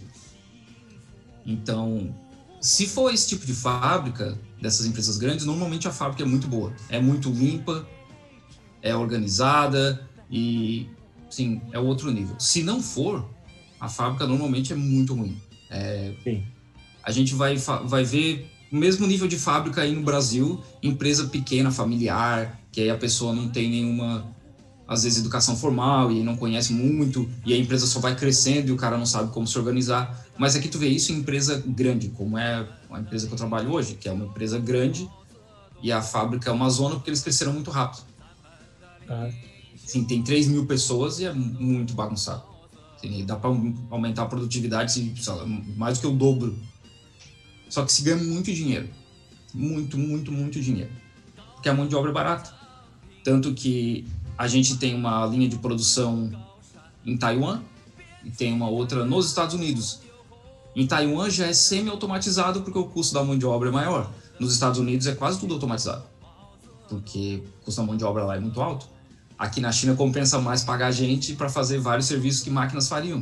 [1.45, 2.13] Então,
[2.61, 6.73] se for esse tipo de fábrica, dessas empresas grandes, normalmente a fábrica é muito boa.
[6.89, 7.87] É muito limpa,
[8.81, 10.87] é organizada e,
[11.29, 12.35] sim, é outro nível.
[12.39, 13.29] Se não for,
[13.79, 15.39] a fábrica normalmente é muito ruim.
[15.69, 16.43] É, Sim.
[17.03, 21.71] a gente vai, vai ver o mesmo nível de fábrica aí no Brasil, empresa pequena,
[21.71, 24.35] familiar, que aí a pessoa não tem nenhuma,
[24.89, 28.71] às vezes, educação formal e não conhece muito, e a empresa só vai crescendo e
[28.71, 30.25] o cara não sabe como se organizar.
[30.35, 33.71] Mas aqui tu vê isso em empresa grande, como é a empresa que eu trabalho
[33.71, 35.07] hoje, que é uma empresa grande,
[35.83, 38.03] e a fábrica é uma zona porque eles cresceram muito rápido.
[39.07, 39.29] Ah,
[39.85, 42.43] Sim, tem 3 mil pessoas e é muito bagunçado.
[42.95, 43.49] Assim, dá para
[43.91, 45.13] aumentar a produtividade
[45.77, 46.57] mais do que o dobro.
[47.69, 48.89] Só que se ganha muito dinheiro.
[49.53, 50.91] Muito, muito, muito dinheiro.
[51.53, 52.53] Porque a mão de obra é barata.
[53.23, 54.05] Tanto que
[54.39, 56.31] a gente tem uma linha de produção
[57.05, 57.61] em Taiwan
[58.23, 59.99] e tem uma outra nos Estados Unidos.
[60.73, 64.09] Em Taiwan já é semi-automatizado porque o custo da mão de obra é maior.
[64.39, 66.05] Nos Estados Unidos é quase tudo automatizado.
[66.87, 68.87] Porque o custo da mão de obra lá é muito alto.
[69.37, 73.21] Aqui na China compensa mais pagar gente para fazer vários serviços que máquinas fariam.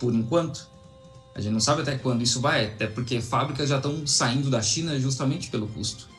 [0.00, 0.66] Por enquanto.
[1.34, 4.62] A gente não sabe até quando isso vai, até porque fábricas já estão saindo da
[4.62, 6.13] China justamente pelo custo.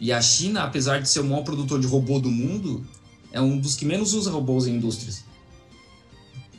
[0.00, 2.86] E a China, apesar de ser o maior produtor de robô do mundo,
[3.32, 5.24] é um dos que menos usa robôs em indústrias.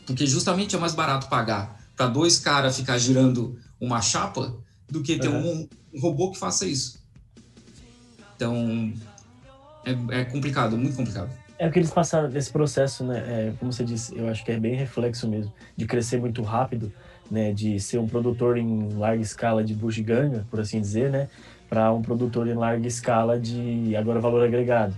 [0.06, 4.56] Porque justamente é mais barato pagar para dois caras ficar girando uma chapa
[4.90, 5.68] do que ter Uhum.
[5.94, 7.00] um, um robô que faça isso.
[8.36, 8.94] Então,
[9.86, 11.30] é, é complicado, muito complicado.
[11.60, 13.18] É porque eles passaram nesse processo, né?
[13.28, 16.94] é, como você disse, eu acho que é bem reflexo mesmo, de crescer muito rápido,
[17.32, 17.52] né?
[17.52, 21.28] De ser um produtor em larga escala de bugiganga, por assim dizer, né?
[21.70, 24.96] Para um produtor em larga escala de agora valor agregado,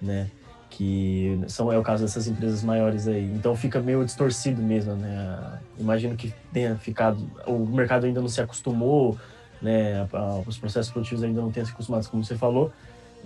[0.00, 0.30] né?
[0.70, 3.30] Que são, é o caso dessas empresas maiores aí.
[3.34, 5.58] Então fica meio distorcido mesmo, né?
[5.78, 7.18] Imagino que tenha ficado.
[7.46, 9.18] O mercado ainda não se acostumou,
[9.60, 10.08] né?
[10.46, 12.72] os processos produtivos ainda não tenham se acostumado, como você falou.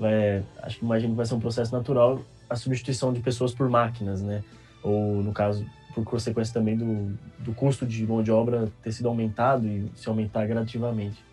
[0.03, 3.69] É, acho que imagino que vai ser um processo natural a substituição de pessoas por
[3.69, 4.43] máquinas, né?
[4.83, 9.09] Ou, no caso, por consequência também do, do custo de mão de obra ter sido
[9.09, 11.25] aumentado e se aumentar gradativamente.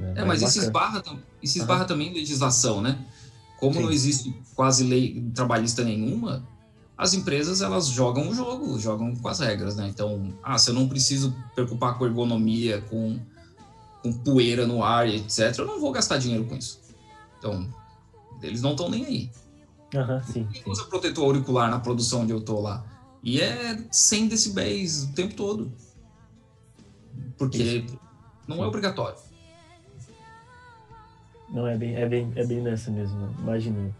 [0.00, 0.14] Né?
[0.16, 0.98] É, mas isso bacana.
[0.98, 2.98] esbarra, isso esbarra também em legislação, né?
[3.58, 3.82] Como Sim.
[3.82, 6.42] não existe quase lei trabalhista nenhuma,
[6.96, 9.88] as empresas elas jogam o jogo, jogam com as regras, né?
[9.88, 13.18] Então, ah, se eu não preciso preocupar com ergonomia, com,
[14.02, 16.80] com poeira no ar, etc., eu não vou gastar dinheiro com isso.
[17.38, 17.66] Então,
[18.42, 19.30] eles não estão nem aí.
[19.94, 20.70] Aham, sim, Quem sim.
[20.70, 22.84] usa protetor auricular na produção onde eu tô lá?
[23.22, 25.72] E é 100 decibéis o tempo todo.
[27.36, 27.86] Porque
[28.46, 29.16] não é obrigatório.
[31.52, 33.34] Não, é bem, é bem, é bem nessa mesmo, né?
[33.38, 33.92] imaginei.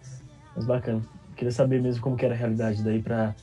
[0.55, 1.03] Mas bacana.
[1.37, 3.35] Queria saber mesmo como que era a realidade daí para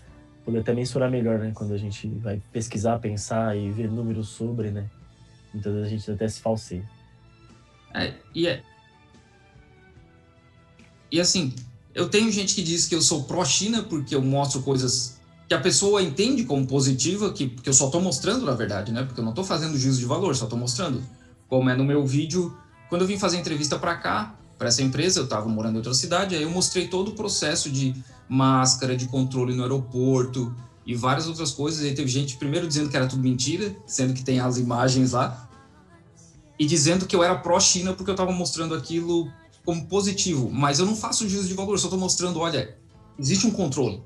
[0.46, 1.52] poder até mensurar melhor, né?
[1.54, 4.90] Quando a gente vai pesquisar, pensar e ver números sobre, né?
[5.54, 6.88] Muitas vezes a gente até se falseia.
[7.94, 8.64] É, e é.
[11.12, 11.54] E assim,
[11.94, 15.60] eu tenho gente que diz que eu sou pró-China porque eu mostro coisas que a
[15.60, 19.04] pessoa entende como positiva, que, que eu só tô mostrando, na verdade, né?
[19.04, 21.02] Porque eu não tô fazendo juízo de valor, só tô mostrando.
[21.48, 22.56] Como é no meu vídeo,
[22.90, 25.94] quando eu vim fazer entrevista para cá, para essa empresa, eu tava morando em outra
[25.94, 27.96] cidade, aí eu mostrei todo o processo de
[28.28, 30.54] máscara, de controle no aeroporto
[30.86, 31.84] e várias outras coisas.
[31.84, 35.12] E aí teve gente primeiro dizendo que era tudo mentira, sendo que tem as imagens
[35.12, 35.48] lá
[36.60, 39.32] e dizendo que eu era pró-China porque eu estava mostrando aquilo
[39.64, 40.50] como positivo.
[40.52, 42.76] Mas eu não faço juízo de valor, eu só estou mostrando, olha,
[43.20, 44.02] existe um controle.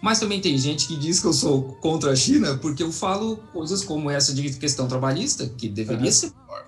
[0.00, 3.36] Mas também tem gente que diz que eu sou contra a China porque eu falo
[3.52, 6.12] coisas como essa de questão trabalhista, que deveria Uhum.
[6.12, 6.66] ser melhor.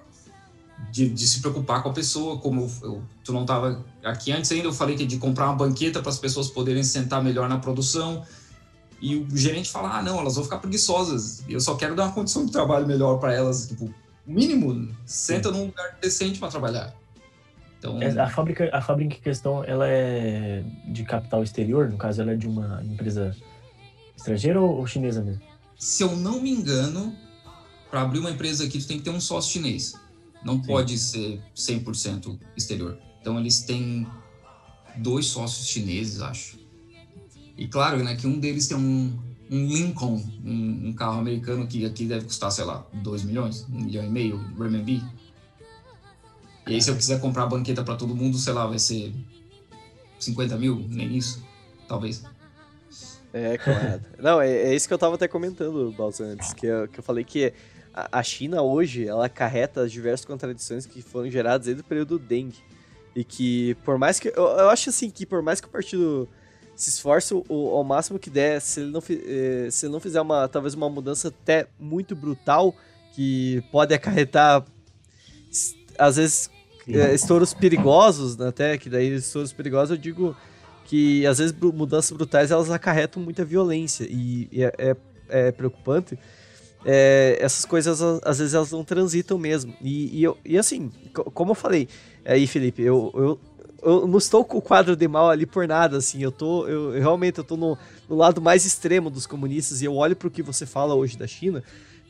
[0.92, 4.52] De, de se preocupar com a pessoa, como eu, eu- tu não estava aqui antes
[4.52, 7.59] ainda, eu falei que de comprar uma banqueta para as pessoas poderem sentar melhor na
[7.59, 8.22] produção.
[9.00, 11.42] E o gerente fala: ah, não, elas vão ficar preguiçosas.
[11.48, 13.68] Eu só quero dar uma condição de trabalho melhor para elas.
[13.68, 13.92] Tipo,
[14.26, 16.94] mínimo, senta num lugar decente para trabalhar.
[17.78, 21.88] Então, É, A fábrica, a fábrica em questão, ela é de capital exterior?
[21.90, 23.35] No caso, ela é de uma empresa
[24.16, 25.42] estrangeira ou, ou chinesa mesmo?
[25.78, 27.12] se eu não me engano,
[27.90, 29.94] para abrir uma empresa aqui, tu tem que ter um sócio chinês.
[30.44, 32.98] Não pode ser 100% exterior.
[33.20, 34.07] Então, eles têm
[34.96, 36.59] dois sócios chineses, acho.
[37.57, 39.18] E claro, né, que um deles tem um,
[39.50, 43.81] um Lincoln, um, um, carro americano que aqui deve custar, sei lá, 2 milhões, 1
[43.81, 44.88] milhão e meio RMB.
[46.66, 49.12] E aí, se eu quiser comprar a banqueta para todo mundo, sei lá, vai ser
[50.18, 51.42] 50 mil, nem isso,
[51.88, 52.24] talvez.
[53.33, 54.02] É, claro.
[54.18, 57.05] Não, é, é, isso que eu tava até comentando, Balsa, antes, que eu, que eu
[57.05, 57.52] falei que
[57.94, 62.18] a, a China hoje, ela acarreta as diversas contradições que foram geradas desde o período
[62.18, 62.52] do Deng.
[63.14, 64.28] E que, por mais que.
[64.28, 66.28] Eu, eu acho assim que, por mais que o partido
[66.74, 70.20] se esforce o, ao máximo que der, se ele, não, eh, se ele não fizer
[70.20, 72.74] uma, talvez uma mudança até muito brutal,
[73.14, 74.64] que pode acarretar,
[75.98, 76.50] às vezes,
[76.88, 80.35] eh, estouros perigosos, né, até, que daí estouros perigosos eu digo
[80.85, 84.96] que às vezes mudanças brutais elas acarretam muita violência e, e é, é,
[85.28, 86.18] é, preocupante.
[86.84, 89.74] É, essas coisas às vezes elas não transitam mesmo.
[89.80, 91.88] E, e, eu, e assim, como eu falei,
[92.24, 93.40] aí Felipe, eu, eu,
[93.82, 96.94] eu não estou com o quadro de mal ali por nada, assim, eu tô, eu,
[96.94, 100.28] eu realmente eu tô no, no, lado mais extremo dos comunistas e eu olho para
[100.28, 101.62] o que você fala hoje da China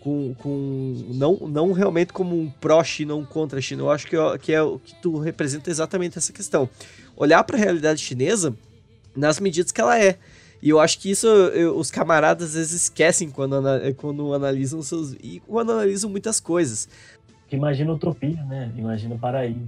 [0.02, 4.52] com, com não, não realmente como um pró-China ou um contra-China, eu acho que, que
[4.52, 6.68] é o que tu representa exatamente essa questão.
[7.16, 8.54] Olhar para a realidade chinesa
[9.14, 10.18] nas medidas que ela é.
[10.62, 13.56] E eu acho que isso eu, os camaradas às vezes esquecem quando,
[13.96, 15.14] quando analisam seus.
[15.14, 16.88] e quando analisam muitas coisas.
[17.50, 18.72] Imagina utopia, né?
[18.76, 19.60] Imagina paraíso.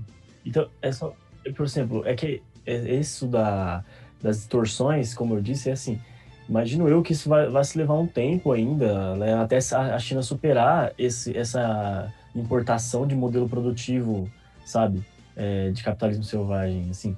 [0.47, 1.15] Então, é só
[1.53, 3.85] por exemplo, é que é, isso da,
[4.23, 6.01] das distorções, como eu disse, é assim.
[6.49, 10.23] Imagino eu que isso vai, vai se levar um tempo ainda, né, até a China
[10.23, 14.31] superar esse, essa importação de modelo produtivo,
[14.65, 15.03] sabe,
[15.37, 17.17] é, de capitalismo selvagem, assim.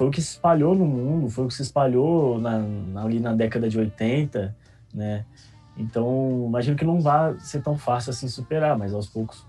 [0.00, 2.64] Foi o que se espalhou no mundo, foi o que se espalhou na,
[3.02, 4.56] ali na década de 80,
[4.94, 5.26] né?
[5.76, 9.44] Então, imagino que não vai ser tão fácil assim superar, mas aos poucos,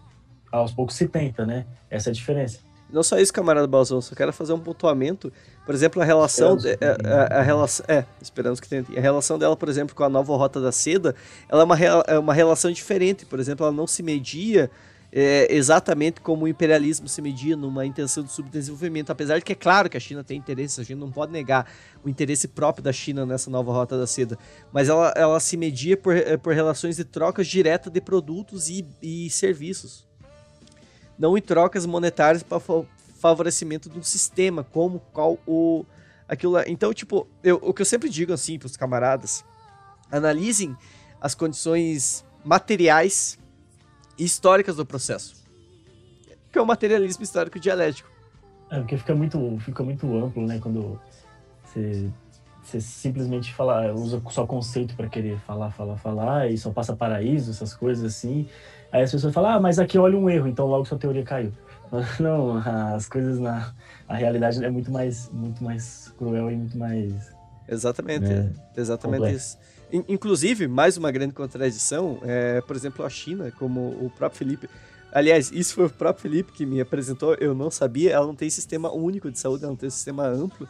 [0.51, 1.65] aos poucos se tenta, né?
[1.89, 2.59] Essa é a diferença.
[2.91, 5.31] Não só isso, camarada Balzão, só quero fazer um pontuamento.
[5.65, 6.57] Por exemplo, a relação.
[6.57, 8.83] A, a, a, relação é, esperamos que tenha.
[8.97, 11.15] A relação dela, por exemplo, com a nova Rota da Seda,
[11.47, 13.25] ela é uma, é uma relação diferente.
[13.25, 14.69] Por exemplo, ela não se media
[15.11, 19.11] é, exatamente como o imperialismo se media numa intenção de subdesenvolvimento.
[19.11, 21.69] Apesar de que é claro que a China tem interesse, a gente não pode negar
[22.03, 24.37] o interesse próprio da China nessa nova Rota da Seda.
[24.71, 28.85] Mas ela, ela se media por, é, por relações de trocas diretas de produtos e,
[29.01, 30.09] e serviços
[31.21, 32.59] não em trocas monetárias para
[33.19, 35.85] favorecimento de um sistema, como qual o
[36.27, 36.63] aquilo lá.
[36.65, 39.45] Então, tipo, eu, o que eu sempre digo assim para os camaradas,
[40.11, 40.75] analisem
[41.21, 43.37] as condições materiais
[44.23, 45.35] históricas do processo.
[46.51, 48.09] Que é o materialismo histórico dialético.
[48.69, 50.99] É, porque fica muito, fica muito amplo, né, quando
[51.63, 52.09] você
[52.63, 57.51] você simplesmente fala, usa só conceito para querer falar, falar, falar, e só passa paraíso,
[57.51, 58.47] essas coisas assim.
[58.91, 61.51] Aí as pessoas falam, ah, mas aqui olha um erro, então logo sua teoria caiu.
[62.19, 62.57] Não,
[62.95, 63.73] as coisas na
[64.07, 67.33] a realidade é muito mais, muito mais cruel e muito mais.
[67.67, 69.57] Exatamente, né, exatamente complexo.
[69.57, 69.70] isso.
[69.91, 74.69] Inclusive, mais uma grande contradição é, por exemplo, a China, como o próprio Felipe.
[75.11, 78.49] Aliás, isso foi o próprio Felipe que me apresentou, eu não sabia, ela não tem
[78.49, 80.67] sistema único de saúde, ela não tem sistema amplo.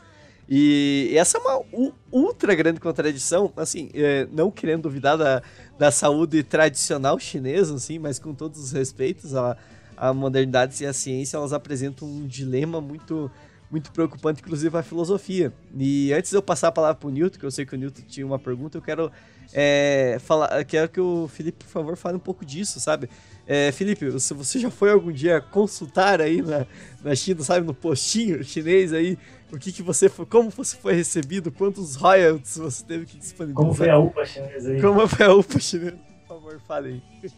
[0.49, 1.63] E essa é uma
[2.11, 5.41] ultra grande contradição, assim, é, não querendo duvidar da,
[5.77, 9.55] da saúde tradicional chinesa, assim, mas com todos os respeitos, a,
[9.95, 13.31] a modernidade e a ciência, elas apresentam um dilema muito
[13.71, 15.53] muito preocupante, inclusive a filosofia.
[15.77, 17.77] E antes de eu passar a palavra para o Newton, que eu sei que o
[17.77, 19.09] Newton tinha uma pergunta, eu quero
[19.53, 23.09] é, falar, quero que o Felipe, por favor, fale um pouco disso, sabe?
[23.47, 26.65] É, Felipe, se você já foi algum dia consultar aí na,
[27.01, 29.17] na China, sabe, no postinho chinês aí,
[29.51, 33.63] o que, que você foi, como você foi recebido, quantos royalties você teve que disponibilizar.
[33.63, 34.81] Como foi a UPA chinesa aí?
[34.81, 35.99] Como foi a UPA chinesa?
[36.27, 37.31] Por favor, fale aí.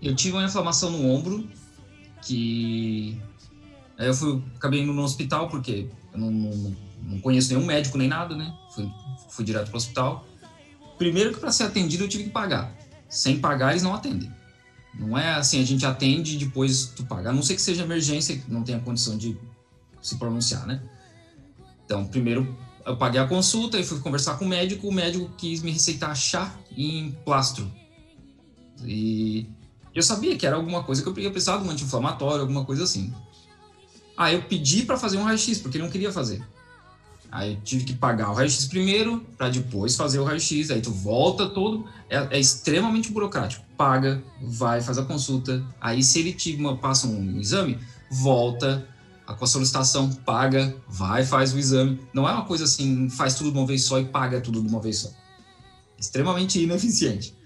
[0.00, 1.46] Eu tive uma inflamação no ombro,
[2.22, 3.20] que
[4.06, 8.08] eu fui, acabei indo no hospital, porque eu não, não, não conheço nenhum médico nem
[8.08, 8.54] nada, né?
[8.74, 8.90] Fui,
[9.28, 10.26] fui direto para o hospital.
[10.96, 12.72] Primeiro que para ser atendido eu tive que pagar.
[13.08, 14.30] Sem pagar eles não atendem.
[14.94, 17.30] Não é assim, a gente atende e depois tu paga.
[17.30, 19.36] A não ser que seja emergência, que não tenha condição de
[20.02, 20.82] se pronunciar, né?
[21.84, 24.88] Então, primeiro eu paguei a consulta e fui conversar com o médico.
[24.88, 27.70] O médico quis me receitar chá em plastro.
[28.84, 29.46] E
[29.94, 32.84] eu sabia que era alguma coisa que eu ia precisar de um anti-inflamatório, alguma coisa
[32.84, 33.12] assim.
[34.18, 36.42] Aí eu pedi para fazer um raio-x, porque ele não queria fazer.
[37.30, 40.72] Aí eu tive que pagar o raio-x primeiro, para depois fazer o raio-x.
[40.72, 41.86] Aí tu volta todo.
[42.10, 43.64] É, é, extremamente burocrático.
[43.76, 45.64] Paga, vai, faz a consulta.
[45.80, 47.78] Aí se ele te passa um exame,
[48.10, 48.88] volta,
[49.24, 52.00] com a solicitação, paga, vai, faz o exame.
[52.12, 54.66] Não é uma coisa assim, faz tudo de uma vez só e paga tudo de
[54.66, 55.10] uma vez só.
[55.96, 57.36] Extremamente ineficiente.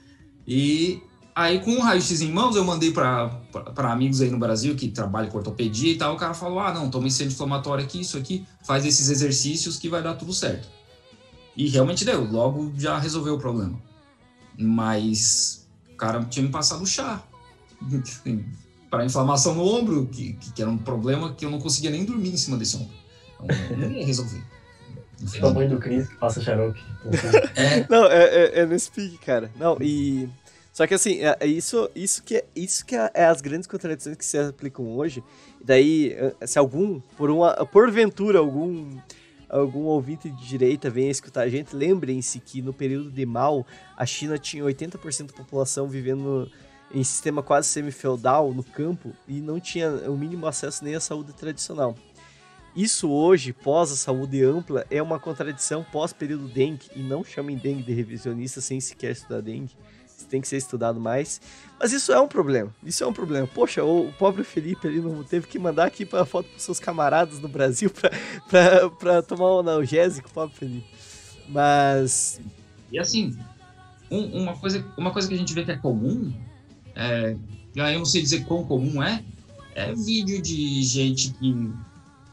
[0.49, 1.03] E
[1.35, 3.31] aí, com o raio-x em mãos, eu mandei para
[3.77, 6.15] amigos aí no Brasil que trabalham com ortopedia e tal.
[6.15, 9.89] O cara falou: ah, não, toma esse anti-inflamatório aqui, isso aqui, faz esses exercícios que
[9.89, 10.69] vai dar tudo certo.
[11.57, 13.79] E realmente deu, logo já resolveu o problema.
[14.59, 17.23] Mas o cara tinha me passado chá
[18.91, 22.29] para inflamação no ombro, que, que, era um problema que eu não conseguia nem dormir
[22.29, 22.95] em cima desse ombro.
[23.43, 24.43] Então, não ia resolver.
[25.23, 26.81] O tamanho do Cris que passa xarope.
[27.55, 27.87] é.
[27.89, 29.51] Não, é, é, é nesse pique, cara.
[29.57, 30.29] Não, e.
[30.73, 33.67] Só que assim, é, é isso, isso que, é, isso que é, é, as grandes
[33.67, 35.23] contradições que se aplicam hoje.
[35.63, 38.99] Daí, eh, se algum, por uma, porventura, algum
[39.53, 44.07] algum ouvinte de direita venha escutar a gente, lembrem-se que no período de Mao, a
[44.07, 46.51] China tinha 80% da população vivendo
[46.91, 51.35] em sistema quase semi-feudal no campo e não tinha o mínimo acesso nem à saúde
[51.35, 51.95] tradicional.
[52.75, 57.83] Isso hoje, pós a saúde ampla, é uma contradição pós-período dengue, e não chamem dengue
[57.83, 59.77] de revisionista sem sequer estudar dengue.
[60.33, 61.43] Tem que ser estudado mais.
[61.79, 62.75] Mas isso é um problema.
[62.83, 63.47] Isso é um problema.
[63.47, 66.81] Poxa, o, o pobre Felipe ali não teve que mandar aqui para foto para seus
[66.81, 67.93] camaradas no Brasil
[68.49, 70.87] para tomar um analgésico, pobre Felipe.
[71.47, 72.41] Mas.
[72.91, 73.37] E assim,
[74.11, 76.33] um, uma, coisa, uma coisa que a gente vê que é comum,
[76.97, 77.37] é,
[77.77, 79.23] eu não sei dizer quão comum é,
[79.75, 81.71] é vídeo de gente que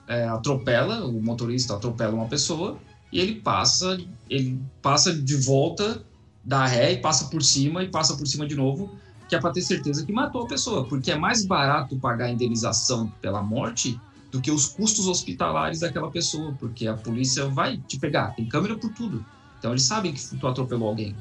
[0.08, 2.80] é, atropela, o motorista atropela uma pessoa
[3.12, 6.02] e ele passa, ele passa de volta
[6.50, 8.98] dá ré e passa por cima e passa por cima de novo,
[9.30, 12.32] que é para ter certeza que matou a pessoa, porque é mais barato pagar a
[12.32, 18.00] indenização pela morte do que os custos hospitalares daquela pessoa, porque a polícia vai te
[18.00, 19.24] pegar, tem câmera por tudo.
[19.60, 21.16] Então eles sabem que tu atropelou alguém.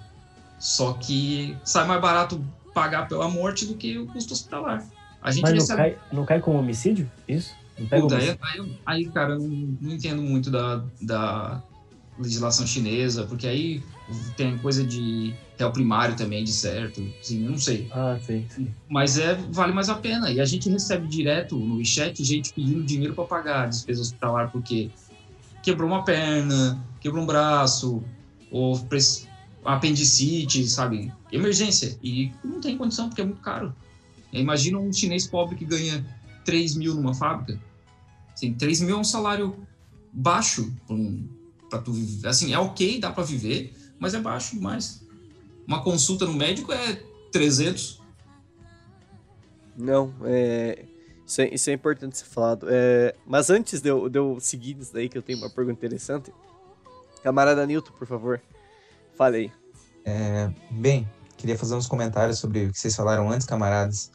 [0.58, 4.82] Só que sai mais barato pagar pela morte do que o custo hospitalar.
[5.20, 5.76] A gente Mas não, recebe...
[5.76, 7.10] cai, não cai como homicídio?
[7.26, 7.54] Isso?
[7.78, 11.62] Não pega Puta, aí, aí, aí, cara, eu não, não entendo muito da, da
[12.18, 13.82] legislação chinesa, porque aí
[14.36, 17.88] tem coisa de réu primário também, de certo, assim, não sei.
[17.90, 18.68] Ah, sim, sim.
[18.88, 20.30] Mas é, vale mais a pena.
[20.30, 24.50] E a gente recebe direto no WeChat gente pedindo dinheiro para pagar a despesa hospitalar,
[24.50, 24.90] porque
[25.62, 28.02] quebrou uma perna, quebrou um braço,
[28.50, 28.80] ou
[29.64, 31.12] apendicite, sabe?
[31.30, 31.98] Emergência.
[32.02, 33.74] E não tem condição, porque é muito caro.
[34.32, 36.04] Imagina um chinês pobre que ganha
[36.44, 37.60] 3 mil numa fábrica.
[38.32, 39.56] Assim, 3 mil é um salário
[40.12, 41.28] baixo para um,
[41.76, 42.26] tu viver.
[42.26, 45.06] Assim, é ok, dá para viver, mas é baixo demais.
[45.66, 48.00] Uma consulta no médico é 300.
[49.76, 50.86] Não, é,
[51.26, 52.66] isso, é, isso é importante ser falado.
[52.70, 55.84] É, mas antes de eu, de eu seguir isso daí, que eu tenho uma pergunta
[55.84, 56.32] interessante.
[57.22, 58.40] Camarada Newton, por favor,
[59.14, 59.52] fale aí.
[60.06, 61.06] É, bem,
[61.36, 64.10] queria fazer uns comentários sobre o que vocês falaram antes, camaradas.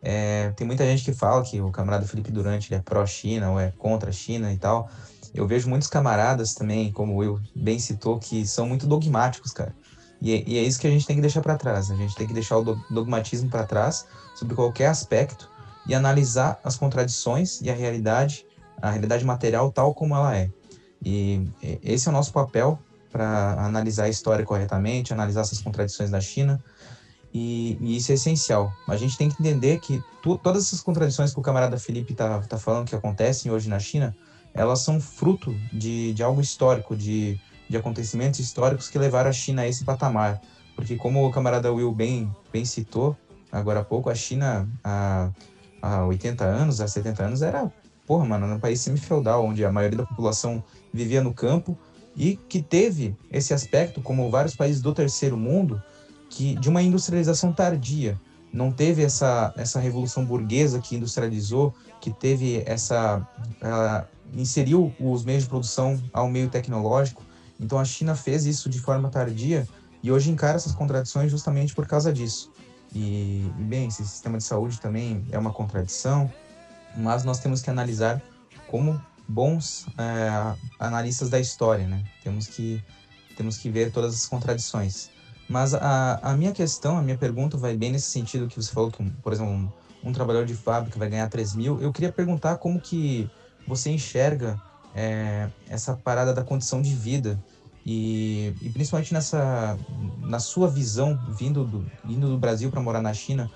[0.00, 3.72] É, tem muita gente que fala que o camarada Felipe Durante é pró-China ou é
[3.78, 4.88] contra a China e tal.
[5.34, 9.74] Eu vejo muitos camaradas também, como o bem citou, que são muito dogmáticos, cara.
[10.20, 11.90] E é, e é isso que a gente tem que deixar para trás.
[11.90, 15.50] A gente tem que deixar o dogmatismo para trás sobre qualquer aspecto
[15.86, 18.46] e analisar as contradições e a realidade,
[18.80, 20.50] a realidade material tal como ela é.
[21.04, 21.48] E
[21.82, 22.78] esse é o nosso papel
[23.10, 26.62] para analisar a história corretamente, analisar essas contradições da China.
[27.34, 28.72] E, e, isso é essencial.
[28.86, 32.40] A gente tem que entender que tu, todas essas contradições que o camarada Felipe está
[32.40, 34.14] tá falando que acontecem hoje na China
[34.54, 37.38] elas são fruto de, de algo histórico, de,
[37.68, 40.40] de acontecimentos históricos que levaram a China a esse patamar.
[40.74, 43.16] Porque como o camarada Will bem, bem citou
[43.52, 45.30] agora há pouco, a China há,
[45.80, 47.70] há 80 anos, há 70 anos, era,
[48.06, 51.76] porra, mano, um país semi-feudal, onde a maioria da população vivia no campo
[52.16, 55.82] e que teve esse aspecto, como vários países do terceiro mundo,
[56.30, 58.18] que de uma industrialização tardia.
[58.52, 63.26] Não teve essa, essa revolução burguesa que industrializou, que teve essa
[64.34, 67.22] inseriu os meios de produção ao meio tecnológico.
[67.60, 69.66] Então a China fez isso de forma tardia
[70.02, 72.50] e hoje encara essas contradições justamente por causa disso.
[72.94, 76.30] E, bem, esse sistema de saúde também é uma contradição,
[76.96, 78.20] mas nós temos que analisar
[78.66, 82.04] como bons é, analistas da história, né?
[82.22, 82.82] Temos que
[83.36, 85.10] temos que ver todas as contradições.
[85.48, 88.90] Mas a, a minha questão, a minha pergunta vai bem nesse sentido que você falou
[88.90, 89.70] que, por exemplo, um,
[90.04, 91.80] um trabalhador de fábrica vai ganhar 3 mil.
[91.80, 93.30] Eu queria perguntar como que
[93.66, 94.60] você enxerga
[94.94, 97.38] é, essa parada da condição de vida.
[97.84, 99.76] E, e, principalmente nessa
[100.20, 103.50] na sua visão vindo do indo do Brasil para morar na China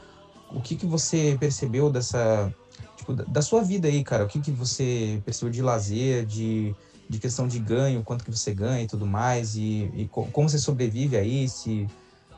[0.51, 2.53] o que que você percebeu dessa
[2.97, 4.25] tipo, da sua vida aí cara?
[4.25, 6.75] O que que você percebeu de lazer de,
[7.09, 9.55] de questão de ganho quanto que você ganha e tudo mais?
[9.55, 11.49] E, e como você sobrevive aí?
[11.49, 11.87] Se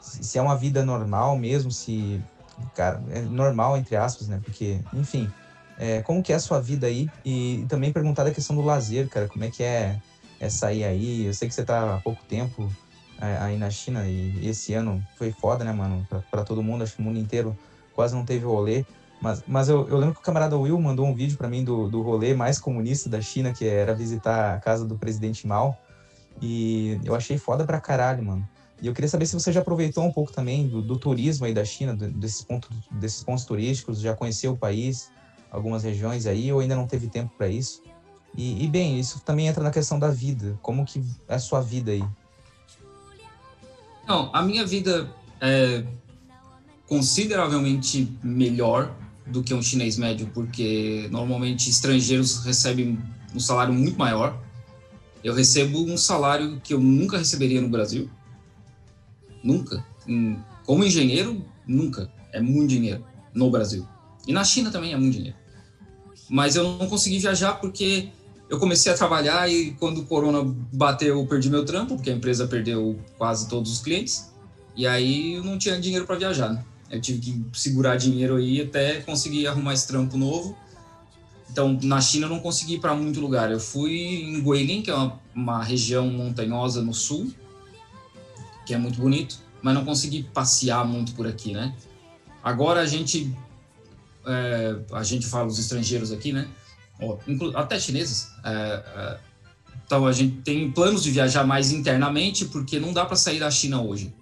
[0.01, 2.23] se é uma vida normal mesmo se
[2.75, 4.41] cara é normal entre aspas né?
[4.45, 5.31] Porque enfim
[5.79, 7.09] é, como que é a sua vida aí?
[7.25, 9.97] E, também perguntar da questão do lazer, cara, como é que é,
[10.41, 11.27] é sair aí?
[11.27, 12.69] Eu sei que você tá há pouco tempo
[13.21, 16.07] é, aí na China e esse ano foi foda, né, mano?
[16.31, 17.57] Pra, todo mundo, acho que o mundo inteiro
[17.95, 18.85] quase não teve rolê.
[19.23, 21.89] Mas, mas eu, eu lembro que o camarada Will mandou um vídeo para mim do,
[21.89, 25.77] do rolê mais comunista da China, que era visitar a casa do presidente Mao.
[26.43, 28.49] E eu achei foda pra caralho, mano.
[28.81, 31.55] E eu queria saber se você já aproveitou um pouco também do, do turismo aí
[31.55, 35.11] da China, do, desses, pontos, desses pontos turísticos, já conheceu o país,
[35.51, 37.83] algumas regiões aí, ou ainda não teve tempo para isso?
[38.37, 40.59] E, e, bem, isso também entra na questão da vida.
[40.63, 42.05] Como que é a sua vida aí?
[44.07, 45.85] Não, a minha vida é
[46.87, 48.95] consideravelmente melhor
[49.27, 52.99] do que um chinês médio, porque normalmente estrangeiros recebem
[53.35, 54.41] um salário muito maior.
[55.23, 58.09] Eu recebo um salário que eu nunca receberia no Brasil.
[59.43, 59.85] Nunca.
[60.65, 62.11] Como engenheiro, nunca.
[62.33, 63.87] É muito dinheiro no Brasil.
[64.27, 65.38] E na China também é muito dinheiro.
[66.29, 68.09] Mas eu não consegui viajar porque
[68.49, 72.15] eu comecei a trabalhar e quando o corona bateu, eu perdi meu trampo, porque a
[72.15, 74.33] empresa perdeu quase todos os clientes.
[74.77, 76.51] E aí eu não tinha dinheiro para viajar.
[76.51, 76.65] Né?
[76.91, 80.57] Eu tive que segurar dinheiro aí até conseguir arrumar esse trampo novo.
[81.51, 83.51] Então, na China eu não consegui ir para muito lugar.
[83.51, 87.33] Eu fui em Guilin, que é uma, uma região montanhosa no sul,
[88.67, 91.75] que é muito bonito, mas não consegui passear muito por aqui, né?
[92.43, 93.35] Agora a gente,
[94.29, 96.49] é, a gente fala os estrangeiros aqui, né?
[97.55, 98.31] até chineses.
[98.45, 99.19] É, é,
[99.87, 103.51] então a gente tem planos de viajar mais internamente porque não dá para sair da
[103.51, 104.15] China hoje.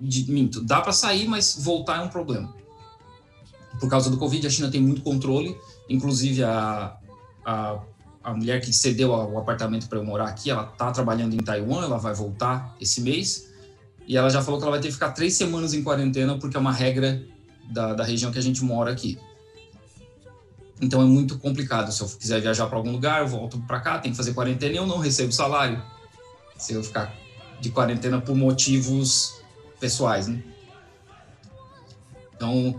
[0.00, 2.54] De, minto, dá para sair, mas voltar é um problema.
[3.80, 5.56] Por causa do Covid, a China tem muito controle.
[5.88, 6.96] Inclusive a,
[7.44, 7.80] a
[8.24, 11.84] a mulher que cedeu o apartamento para eu morar aqui, ela tá trabalhando em Taiwan,
[11.84, 13.52] ela vai voltar esse mês.
[14.08, 16.56] E ela já falou que ela vai ter que ficar três semanas em quarentena, porque
[16.56, 17.22] é uma regra
[17.70, 19.18] da, da região que a gente mora aqui.
[20.80, 21.92] Então é muito complicado.
[21.92, 24.72] Se eu quiser viajar para algum lugar, eu volto para cá, tem que fazer quarentena
[24.74, 25.82] e eu não recebo salário.
[26.56, 27.14] Se eu ficar
[27.60, 29.40] de quarentena por motivos
[29.80, 30.42] pessoais, né?
[32.36, 32.78] Então,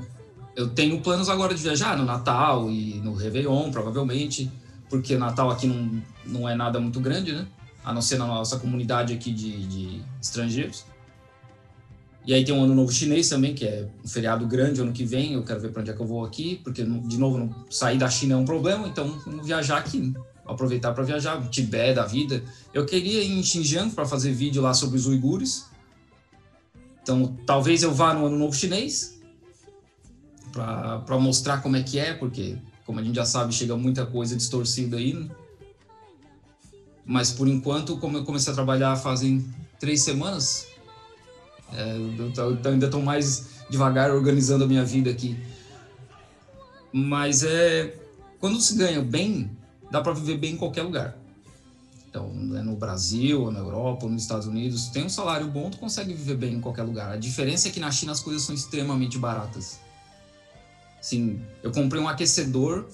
[0.56, 4.52] eu tenho planos agora de viajar no Natal e no Réveillon, provavelmente
[4.90, 7.48] porque Natal aqui não, não é nada muito grande, né?
[7.84, 10.86] A não ser na nossa comunidade aqui de, de estrangeiros.
[12.28, 15.06] E aí tem um ano novo chinês também, que é um feriado grande ano que
[15.06, 15.34] vem.
[15.34, 17.98] Eu quero ver para onde é que eu vou aqui, porque, de novo, não, sair
[17.98, 20.14] da China é um problema, então vamos viajar aqui.
[20.46, 22.44] Aproveitar para viajar, Tibete da vida.
[22.74, 25.66] Eu queria ir em Xinjiang para fazer vídeo lá sobre os uigures.
[27.02, 29.20] Então, talvez eu vá no ano novo chinês
[30.52, 34.36] para mostrar como é que é, porque como a gente já sabe, chega muita coisa
[34.36, 35.14] distorcida aí.
[35.14, 35.30] Né?
[37.06, 39.46] Mas por enquanto, como eu comecei a trabalhar fazem
[39.80, 40.68] três semanas,
[41.78, 45.38] é, eu, eu ainda estou mais devagar organizando a minha vida aqui.
[46.92, 47.96] Mas é
[48.40, 49.50] quando se ganha bem,
[49.90, 51.18] dá para viver bem em qualquer lugar.
[52.08, 55.70] Então, é no Brasil, ou na Europa, ou nos Estados Unidos, tem um salário bom,
[55.70, 57.12] tu consegue viver bem em qualquer lugar.
[57.12, 59.80] A diferença é que na China as coisas são extremamente baratas.
[61.02, 62.88] Sim, eu comprei um aquecedor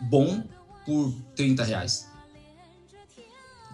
[0.00, 0.42] bom
[0.84, 2.08] por 30 reais.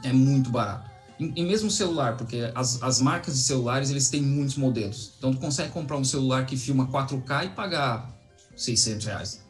[0.02, 0.90] É muito barato.
[1.18, 5.12] E, mesmo celular, porque as, as marcas de celulares, eles têm muitos modelos.
[5.18, 8.10] Então, tu consegue comprar um celular que filma 4K e pagar
[8.56, 9.44] 600 reais.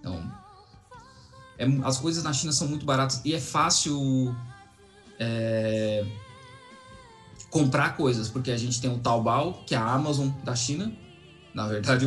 [0.00, 0.30] Então,
[1.56, 4.34] é, as coisas na China são muito baratas e é fácil
[5.18, 6.04] é,
[7.50, 10.92] comprar coisas, porque a gente tem o Taobao, que é a Amazon da China,
[11.54, 12.06] na verdade,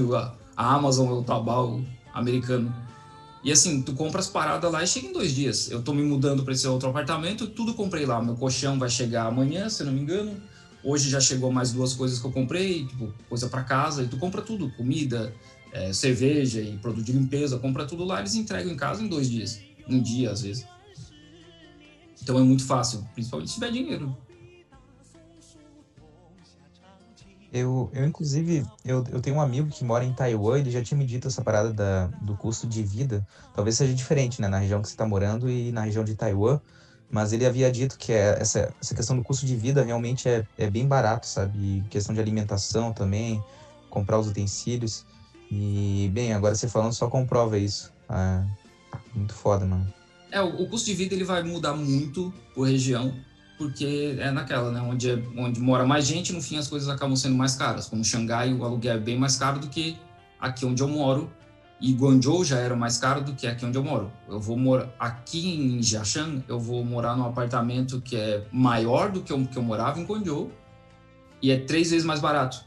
[0.55, 2.73] a Amazon é o Taobao americano.
[3.43, 5.71] E assim, tu compra as paradas lá e chega em dois dias.
[5.71, 8.21] Eu tô me mudando para esse outro apartamento, tudo comprei lá.
[8.21, 10.39] Meu colchão vai chegar amanhã, se não me engano.
[10.83, 14.03] Hoje já chegou mais duas coisas que eu comprei, tipo, coisa para casa.
[14.03, 15.33] E tu compra tudo, comida,
[15.71, 19.29] é, cerveja e produto de limpeza, compra tudo lá, eles entregam em casa em dois
[19.29, 19.59] dias.
[19.87, 20.65] Um dia, às vezes.
[22.21, 24.15] Então é muito fácil, principalmente se tiver dinheiro.
[27.53, 30.97] Eu, eu inclusive, eu, eu tenho um amigo que mora em Taiwan, ele já tinha
[30.97, 33.27] me dito essa parada da, do custo de vida.
[33.53, 36.61] Talvez seja diferente, né, na região que você está morando e na região de Taiwan.
[37.09, 40.47] Mas ele havia dito que é, essa, essa questão do custo de vida realmente é,
[40.57, 41.57] é bem barato, sabe?
[41.59, 43.43] E questão de alimentação também,
[43.89, 45.05] comprar os utensílios.
[45.51, 47.91] E, bem, agora você falando só comprova isso.
[48.09, 48.45] É,
[49.13, 49.93] muito foda, mano.
[50.31, 53.13] É, o, o custo de vida ele vai mudar muito por região
[53.61, 54.81] porque é naquela, né?
[54.81, 57.85] Onde, é, onde mora mais gente, no fim as coisas acabam sendo mais caras.
[57.85, 59.95] Como Xangai, o aluguel é bem mais caro do que
[60.39, 61.31] aqui onde eu moro.
[61.79, 64.11] E Guangzhou já era mais caro do que aqui onde eu moro.
[64.27, 69.21] Eu vou morar aqui em Jiaxing, eu vou morar num apartamento que é maior do
[69.21, 70.51] que o que eu morava em Guangzhou
[71.39, 72.65] e é três vezes mais barato.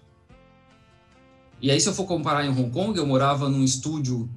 [1.61, 4.31] E aí, se eu for comparar em Hong Kong, eu morava num estúdio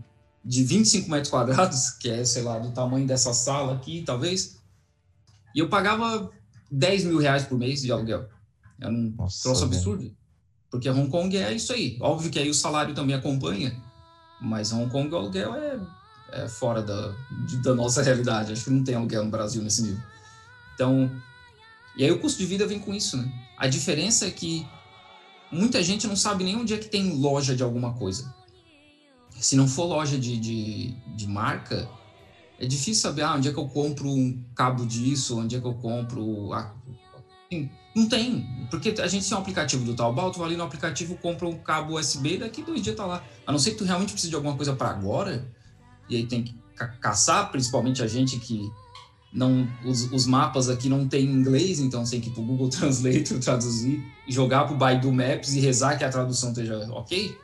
[0.43, 4.57] de 25 metros quadrados, que é, sei lá, do tamanho dessa sala aqui, talvez,
[5.57, 6.29] e eu pagava
[6.71, 8.27] 10 mil reais por mês de aluguel.
[8.79, 10.15] É um Nossa, troço absurdo.
[10.69, 11.97] Porque Hong Kong é isso aí.
[12.01, 13.75] Óbvio que aí o salário também acompanha,
[14.41, 15.79] mas Hong Kong o aluguel é,
[16.31, 17.15] é fora da,
[17.47, 18.51] de, da nossa realidade.
[18.51, 20.03] Acho que não tem aluguel no Brasil nesse nível.
[20.75, 21.09] Então,
[21.95, 23.31] e aí o custo de vida vem com isso, né?
[23.57, 24.67] A diferença é que
[25.51, 28.33] muita gente não sabe nem onde é que tem loja de alguma coisa.
[29.31, 31.89] Se não for loja de, de, de marca,
[32.59, 35.67] é difícil saber ah, onde é que eu compro um cabo disso, onde é que
[35.67, 36.49] eu compro.
[37.95, 41.17] Não tem, porque a gente tem um aplicativo do Taobao, tu vai ali no aplicativo,
[41.17, 43.23] compra um cabo USB e daqui dois dias tá lá.
[43.45, 45.47] A não ser que tu realmente precise de alguma coisa para agora,
[46.09, 48.69] e aí tem que ca caçar, principalmente a gente que
[49.33, 53.39] não os, os, mapas aqui não tem inglês, então tem que ir pro Google Translate
[53.39, 57.35] traduzir, jogar pro Baidu Maps e rezar que a tradução esteja ok.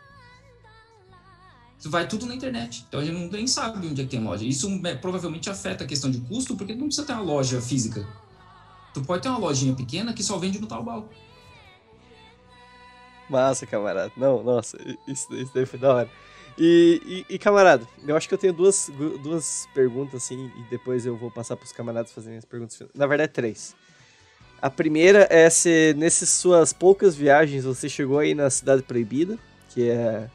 [1.84, 2.86] Isso vai tudo na internet.
[2.88, 4.46] Então a gente não nem sabe onde é que tem loja.
[4.46, 8.08] Isso é, provavelmente afeta a questão de custo, porque não precisa ter uma loja física.
[8.94, 11.10] Tu pode ter uma lojinha pequena que só vende no Taobao.
[13.30, 14.14] Massa, camarada.
[14.16, 16.10] Não, nossa, isso, isso daí foi da hora.
[16.58, 18.90] E, e, e, camarada, eu acho que eu tenho duas,
[19.22, 22.82] duas perguntas, assim, e depois eu vou passar para os camaradas fazerem as perguntas.
[22.96, 23.76] Na verdade, três.
[24.62, 29.90] A primeira é se nessas suas poucas viagens você chegou aí na Cidade Proibida, que
[29.90, 30.30] é.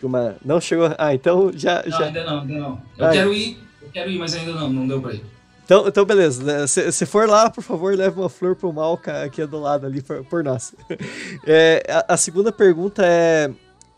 [0.00, 0.34] Que uma.
[0.42, 0.90] Não chegou.
[0.96, 1.82] Ah, então já.
[1.82, 2.06] Não, já...
[2.06, 2.82] ainda não, ainda não.
[2.96, 5.22] Eu quero ir, eu quero ir, mas ainda não, não deu pra ir.
[5.62, 6.66] Então, então beleza.
[6.66, 10.24] Se, for lá, por favor, leve uma flor pro Malca aqui do lado ali por,
[10.24, 10.74] por nós.
[11.46, 13.50] É, a, a, segunda pergunta é.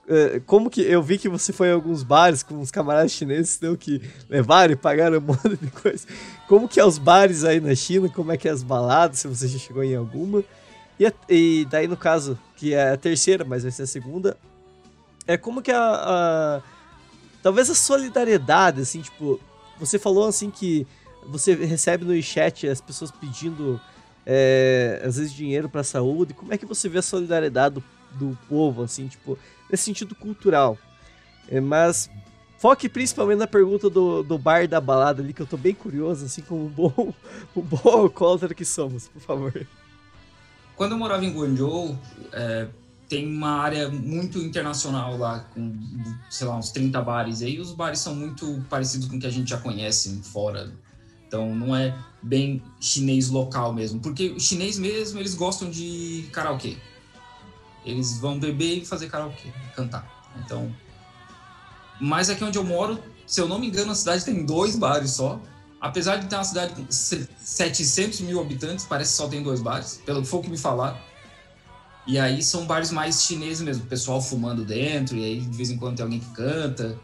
[0.09, 3.59] é como que eu vi que você foi em alguns bares com uns camaradas chineses
[3.59, 6.07] deu que levaram e pagaram um monte de coisa.
[6.49, 8.09] Como que é os bares aí na China?
[8.09, 9.21] Como é que é as baladas?
[9.21, 10.45] Se você já chegou em alguma?
[11.01, 14.37] E, e daí no caso que é a terceira, mas vai ser a segunda,
[15.27, 16.63] é como que a, a
[17.43, 19.41] talvez a solidariedade assim tipo
[19.79, 20.87] você falou assim que
[21.27, 23.81] você recebe no chat as pessoas pedindo,
[24.27, 26.35] é, às vezes, dinheiro para saúde.
[26.35, 29.39] Como é que você vê a solidariedade do, do povo, assim, tipo,
[29.71, 30.77] nesse sentido cultural?
[31.49, 32.11] É, mas
[32.59, 36.25] foque principalmente na pergunta do, do bar da balada ali, que eu tô bem curioso,
[36.25, 37.13] assim, como um bom,
[37.57, 39.67] um bom alcoólatra que somos, por favor.
[40.77, 41.99] Quando eu morava em Guangzhou,
[42.33, 42.69] é,
[43.15, 45.73] tem uma área muito internacional lá, com,
[46.31, 47.41] sei lá, uns 30 bares.
[47.41, 50.73] E aí os bares são muito parecidos com o que a gente já conhece fora
[51.33, 56.77] então não é bem chinês local mesmo, porque o chinês mesmo eles gostam de karaokê.
[57.87, 60.07] Eles vão beber e fazer karaokê, cantar.
[60.45, 60.71] Então,
[61.99, 65.13] mas aqui onde eu moro, se eu não me engano, a cidade tem dois bares
[65.13, 65.41] só.
[65.81, 70.03] Apesar de ter uma cidade com 700 mil habitantes, parece que só tem dois bares,
[70.05, 70.99] pelo que foi que me falaram.
[72.07, 75.77] E aí são bares mais chineses mesmo, pessoal fumando dentro, e aí de vez em
[75.77, 76.99] quando tem alguém que canta.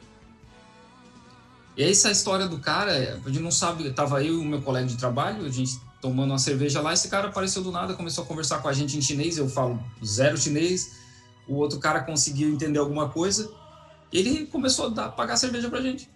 [1.76, 4.86] E essa história do cara, a gente não sabe, tava eu e o meu colega
[4.86, 8.26] de trabalho, a gente tomando uma cerveja lá, esse cara apareceu do nada, começou a
[8.26, 10.96] conversar com a gente em chinês, eu falo zero chinês,
[11.46, 13.51] o outro cara conseguiu entender alguma coisa,
[14.12, 16.09] ele começou a dar, pagar cerveja pra gente.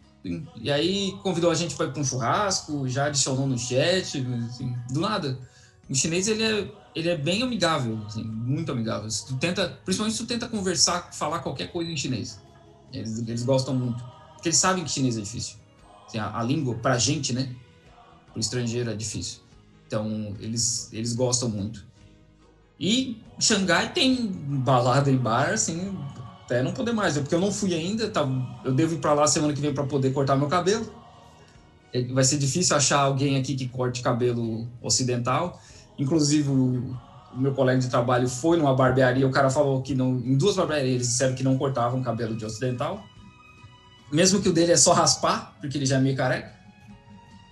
[0.57, 4.77] E aí convidou a gente para ir para um churrasco, já adicionou no chat, assim,
[4.91, 5.39] do nada.
[5.93, 9.11] O chinês ele é, ele é bem amigável, assim, muito amigável.
[9.11, 12.41] Tu tenta, principalmente se tu tenta conversar, falar qualquer coisa em chinês,
[12.91, 14.03] eles, eles gostam muito.
[14.33, 15.57] Porque eles sabem que chinês é difícil.
[16.07, 17.55] Assim, a, a língua, pra gente, né?
[18.33, 19.41] Pro estrangeiro é difícil.
[19.87, 21.85] Então, eles, eles gostam muito.
[22.81, 25.95] E Xangai tem balada e bar, assim,
[26.43, 27.19] até não poder mais.
[27.19, 28.27] Porque eu não fui ainda, tá,
[28.65, 30.91] eu devo ir para lá semana que vem para poder cortar meu cabelo.
[31.93, 35.61] É, vai ser difícil achar alguém aqui que corte cabelo ocidental.
[36.03, 36.97] Inclusive, o,
[37.35, 40.95] meu colega de trabalho foi numa barbearia, o cara falou que não, em duas barbearias
[40.95, 43.03] eles disseram que não cortavam cabelo de ocidental.
[44.11, 46.53] Mesmo que o dele é só raspar, porque ele já é meio careca.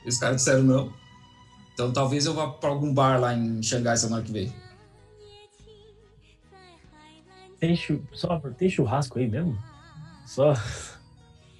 [0.06, 0.92] Os caras disseram não.
[1.72, 4.52] Então talvez eu vá para algum bar lá em Xangai semana que vem.
[7.58, 8.02] Tem, chu...
[8.12, 9.56] Só, tem churrasco aí mesmo?
[10.26, 10.54] Só.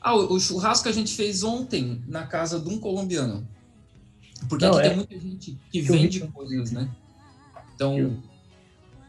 [0.00, 3.46] Ah, o, o, churrasco a gente fez ontem na casa de um colombiano.
[4.48, 4.88] Porque não, aqui é...
[4.88, 6.88] tem muita gente que vende coisas, né?
[7.74, 8.22] Então,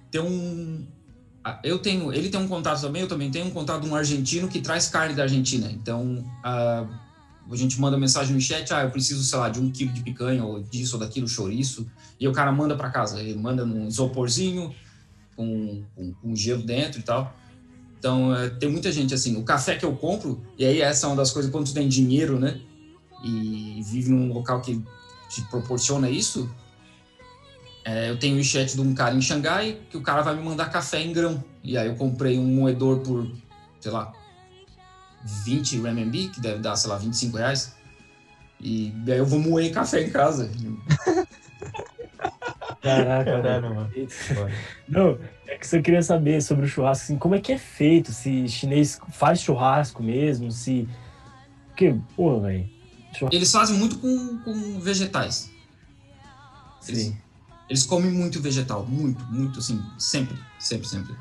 [0.09, 0.85] tem um,
[1.63, 4.47] eu tenho, ele tem um contato também, eu também tenho um contato de um argentino
[4.47, 5.71] que traz carne da Argentina.
[5.71, 6.85] Então, a,
[7.49, 10.01] a gente manda mensagem no chat, ah, eu preciso, sei lá, de um quilo de
[10.01, 11.87] picanha, ou disso, ou daquilo, chouriço,
[12.19, 13.19] e o cara manda para casa.
[13.19, 14.73] Ele manda num isoporzinho,
[15.35, 17.35] com, com, com, gelo dentro e tal.
[17.97, 19.35] Então, é, tem muita gente assim.
[19.37, 21.87] O café que eu compro, e aí essa é uma das coisas, quando tu tem
[21.87, 22.61] dinheiro, né,
[23.23, 24.83] e vive num local que
[25.31, 26.49] te proporciona isso,
[27.83, 30.43] é, eu tenho o chat de um cara em Xangai que o cara vai me
[30.43, 31.43] mandar café em grão.
[31.63, 33.27] E aí eu comprei um moedor por,
[33.79, 34.13] sei lá,
[35.45, 37.75] 20 RMB, que deve dar, sei lá, 25 reais.
[38.59, 40.51] E aí eu vou moer café em casa.
[42.81, 43.91] Caraca, Caralho, mano.
[44.87, 45.17] Não,
[45.47, 48.11] é que eu queria saber sobre o churrasco, assim, como é que é feito?
[48.11, 50.87] Se chinês faz churrasco mesmo, se...
[51.67, 52.80] Porque, pô, velho...
[53.31, 55.51] Eles fazem muito com, com vegetais.
[56.87, 57.17] Eles, Sim.
[57.69, 61.15] eles comem muito vegetal, muito, muito, assim, sempre, sempre, sempre.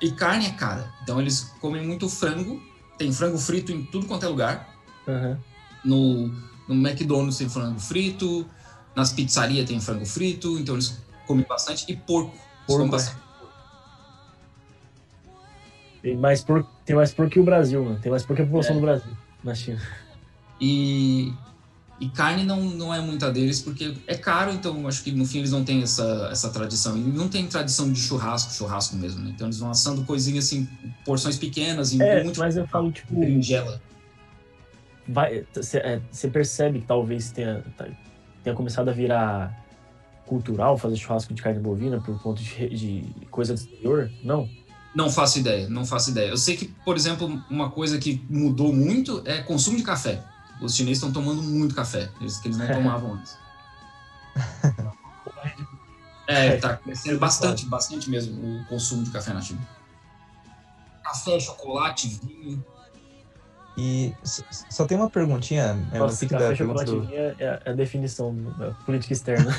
[0.00, 2.60] E carne é cara, então eles comem muito frango,
[2.98, 4.74] tem frango frito em tudo quanto é lugar.
[5.06, 5.38] Aham.
[5.84, 6.28] No,
[6.68, 8.48] no McDonald's tem frango frito,
[8.94, 11.84] nas pizzarias tem frango frito, então eles comem bastante.
[11.90, 12.30] E porco.
[12.66, 12.90] Porco, comem é.
[12.90, 13.26] bastante.
[16.02, 17.98] Tem mais porco, tem mais porco que o Brasil, mano.
[18.00, 18.78] Tem mais porco que a população É.
[18.78, 19.80] do Brasil, na China.
[20.60, 21.32] E,
[22.00, 25.38] e carne não, não é muita deles, porque é caro, então acho que no fim
[25.38, 26.96] eles não têm essa, essa tradição.
[26.96, 29.32] E não tem tradição de churrasco, churrasco mesmo, né?
[29.34, 30.68] Então eles vão assando coisinhas assim,
[31.04, 33.80] porções pequenas, e É, muito mas eu falo, tipo, berinjela.
[36.12, 37.88] você percebe que talvez tenha, tá-
[38.42, 39.64] tenha começado a virar
[40.26, 44.10] cultural fazer churrasco de carne bovina por conta de, de coisa do exterior?
[44.22, 44.48] Não?
[44.94, 46.30] Não faço ideia, não faço ideia.
[46.30, 50.22] Eu sei que, por exemplo, uma coisa que mudou muito é consumo de café.
[50.60, 53.36] Os chineses estão tomando muito café, eles, que eles não tomavam antes.
[56.28, 59.60] É, tá crescendo bastante, bastante mesmo o consumo de café na China.
[61.04, 62.64] Café, chocolate, vinho.
[63.78, 64.12] E
[64.68, 65.78] só tem uma perguntinha.
[65.92, 69.12] É, no Nossa, pique da café, chocolate do- vinho é, é a definição da política
[69.12, 69.54] externa.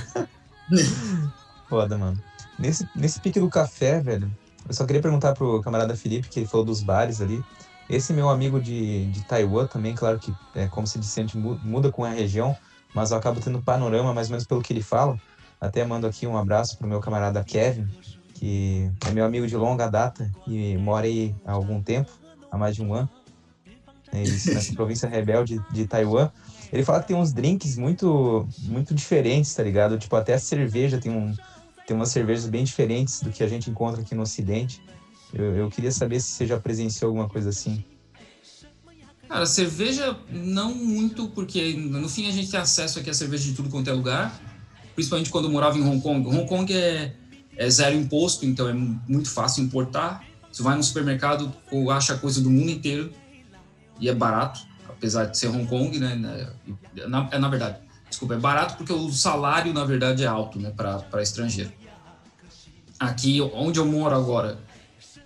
[1.69, 2.21] Foda, mano.
[2.59, 4.29] Nesse, nesse pique do café, velho,
[4.67, 7.41] eu só queria perguntar pro camarada Felipe, que ele falou dos bares ali.
[7.89, 11.25] Esse meu amigo de, de Taiwan também, claro que, é, como se disse,
[11.63, 12.55] muda com a região,
[12.93, 15.17] mas eu acabo tendo panorama mais ou menos pelo que ele fala.
[15.59, 17.87] Até mando aqui um abraço pro meu camarada Kevin,
[18.33, 22.11] que é meu amigo de longa data e mora aí há algum tempo,
[22.51, 23.09] há mais de um ano.
[24.11, 26.29] É isso, nessa província rebelde de Taiwan.
[26.71, 29.97] Ele fala que tem uns drinks muito, muito diferentes, tá ligado?
[29.97, 31.33] Tipo, até a cerveja tem um,
[31.85, 34.81] tem umas cervejas bem diferentes do que a gente encontra aqui no Ocidente.
[35.37, 37.83] Eu, eu queria saber se você já presenciou alguma coisa assim.
[39.29, 43.53] Cara, cerveja não muito, porque no fim a gente tem acesso aqui a cerveja de
[43.53, 44.41] tudo quanto é lugar,
[44.95, 46.27] principalmente quando eu morava em Hong Kong.
[46.27, 47.13] Hong Kong é,
[47.55, 50.25] é zero imposto, então é muito fácil importar.
[50.51, 53.11] Você vai no supermercado, ou acha coisa do mundo inteiro
[53.99, 56.15] e é barato, apesar de ser Hong Kong, né?
[56.15, 56.49] né,
[57.07, 57.77] Na, é na verdade,
[58.09, 61.71] desculpa, é barato porque o salário, na verdade, é alto, né, para estrangeiro.
[62.99, 64.57] Aqui, onde eu moro agora,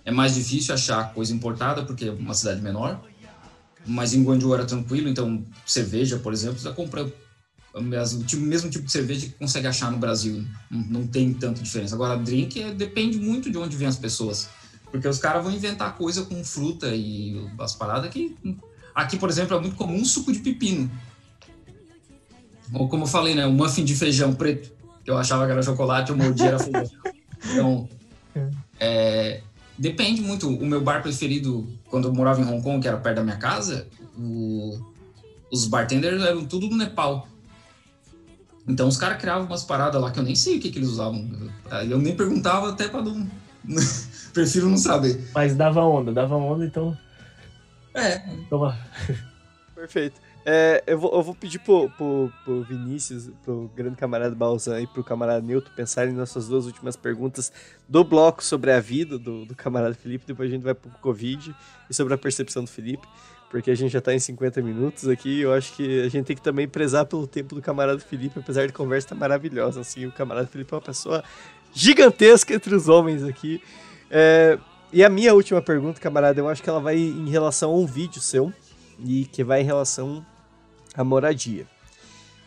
[0.04, 3.00] é mais difícil achar coisa importada, porque é uma cidade menor.
[3.84, 7.12] Mas em Guangzhou era tranquilo, então cerveja, por exemplo, você compra
[7.74, 10.44] o mesmo, tipo- mesmo tipo de cerveja que consegue achar no Brasil.
[10.70, 11.94] Não, tem tanta diferença.
[11.94, 14.48] Agora, drink é- depende muito de onde vêm as pessoas.
[14.90, 18.36] Porque os caras vão inventar coisa com fruta e as paradas que.
[18.94, 20.90] Aqui, por exemplo, é muito comum suco de pepino.
[22.74, 23.46] Ou como eu falei, né?
[23.46, 24.70] O muffin de feijão preto,
[25.02, 26.90] que eu achava que era chocolate, eu mordia era feijão.
[27.44, 27.88] Então,
[28.78, 29.42] é,
[29.78, 30.48] depende muito.
[30.48, 33.36] O meu bar preferido, quando eu morava em Hong Kong, que era perto da minha
[33.36, 34.80] casa, o-
[35.50, 37.28] os bartenders eram tudo do Nepal.
[38.68, 40.88] Então os caras criavam umas paradas lá que eu nem sei o que, que eles
[40.88, 41.28] usavam.
[41.70, 43.26] Eu, eu nem perguntava até pra não.
[44.32, 45.28] Prefiro não saber.
[45.34, 46.96] Mas dava onda, dava onda, então.
[47.94, 48.18] É,
[48.48, 48.78] Toma.
[49.74, 50.20] Perfeito.
[50.44, 54.86] É, eu, vou, eu vou pedir pro, pro, pro Vinícius, pro grande camarada Balzan e
[54.86, 57.52] pro camarada Newton pensarem nessas duas últimas perguntas
[57.88, 60.24] do bloco sobre a vida do, do camarada Felipe.
[60.26, 61.54] Depois a gente vai pro Covid
[61.88, 63.06] e sobre a percepção do Felipe,
[63.50, 65.40] porque a gente já tá em 50 minutos aqui.
[65.40, 68.66] Eu acho que a gente tem que também prezar pelo tempo do camarada Felipe, apesar
[68.66, 69.80] de conversa tá maravilhosa.
[69.80, 71.22] Assim, o camarada Felipe é uma pessoa
[71.72, 73.62] gigantesca entre os homens aqui.
[74.10, 74.58] É,
[74.92, 77.86] e a minha última pergunta, camarada, eu acho que ela vai em relação a um
[77.86, 78.52] vídeo seu
[79.04, 80.24] e que vai em relação
[80.94, 81.66] à moradia.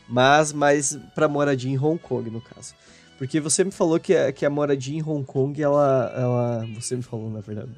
[0.08, 2.74] Mas mais para moradia em Hong Kong, no caso.
[3.18, 6.68] Porque você me falou que a, que a moradia em Hong Kong, ela, ela.
[6.76, 7.70] Você me falou, na verdade.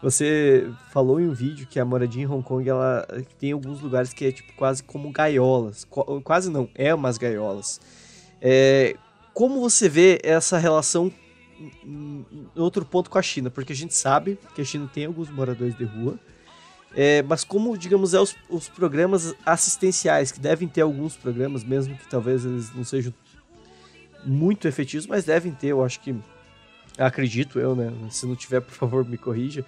[0.00, 3.04] Você falou em um vídeo que a moradia em Hong Kong, ela
[3.40, 5.84] tem alguns lugares que é tipo quase como gaiolas.
[5.84, 7.80] Qu- Quase não, é umas gaiolas.
[8.40, 8.94] É,
[9.34, 11.12] como você vê essa relação
[11.84, 12.24] em
[12.56, 13.50] outro ponto com a China?
[13.50, 16.18] Porque a gente sabe que a China tem alguns moradores de rua.
[17.00, 21.96] É, mas como, digamos, é os, os programas assistenciais, que devem ter alguns programas, mesmo
[21.96, 23.14] que talvez eles não sejam
[24.24, 26.12] muito efetivos, mas devem ter, eu acho que.
[26.98, 27.92] Acredito eu, né?
[28.10, 29.64] Se não tiver, por favor, me corrija.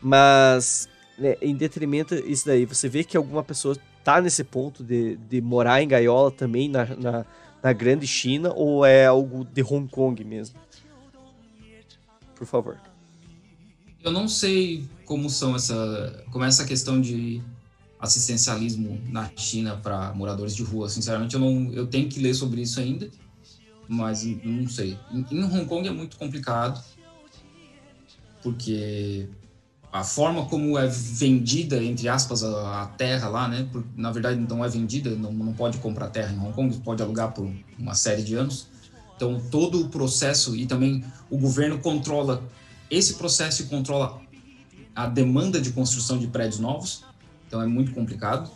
[0.00, 5.16] Mas, né, em detrimento isso daí, você vê que alguma pessoa tá nesse ponto de,
[5.16, 7.26] de morar em gaiola também na, na,
[7.60, 10.56] na grande China, ou é algo de Hong Kong mesmo?
[12.36, 12.78] Por favor.
[14.08, 17.42] Eu não sei como são essa, como é essa questão de
[18.00, 20.88] assistencialismo na China para moradores de rua.
[20.88, 23.08] Sinceramente, eu não, eu tenho que ler sobre isso ainda,
[23.88, 24.98] mas não sei.
[25.12, 26.82] Em, em Hong Kong é muito complicado
[28.42, 29.28] porque
[29.92, 33.68] a forma como é vendida, entre aspas, a, a terra lá, né?
[33.70, 37.02] Por, na verdade, não é vendida, não, não pode comprar terra em Hong Kong, pode
[37.02, 38.68] alugar por uma série de anos.
[39.16, 42.42] Então, todo o processo e também o governo controla
[42.90, 44.20] esse processo controla
[44.94, 47.04] a demanda de construção de prédios novos.
[47.46, 48.50] Então, é muito complicado.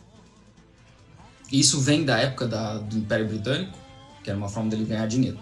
[1.51, 3.79] Isso vem da época da, do Império Britânico,
[4.23, 5.39] que era uma forma dele ganhar dinheiro.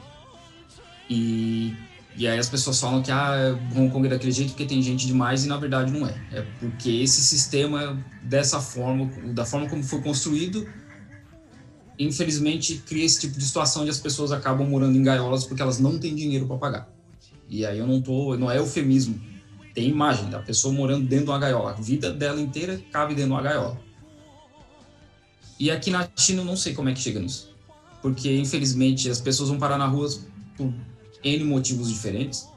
[1.09, 1.75] E
[2.17, 5.07] e aí as pessoas falam que ah, Hong Kong é daquele jeito porque tem gente
[5.07, 6.15] demais e na verdade não é.
[6.33, 10.69] É porque esse sistema, dessa forma, da forma como foi construído,
[11.99, 15.79] infelizmente cria esse tipo de situação onde as pessoas acabam morando em gaiolas porque elas
[15.79, 16.89] não têm dinheiro para pagar.
[17.51, 19.21] E aí eu não tô, não é eufemismo.
[19.75, 21.73] Tem imagem da pessoa morando dentro de uma gaiola.
[21.73, 23.79] A vida dela inteira cabe dentro de uma gaiola.
[25.59, 27.51] E aqui na China eu não sei como é que chega nisso.
[28.01, 30.09] Porque infelizmente as pessoas vão parar na rua
[30.57, 30.73] por
[31.23, 32.49] N motivos diferentes.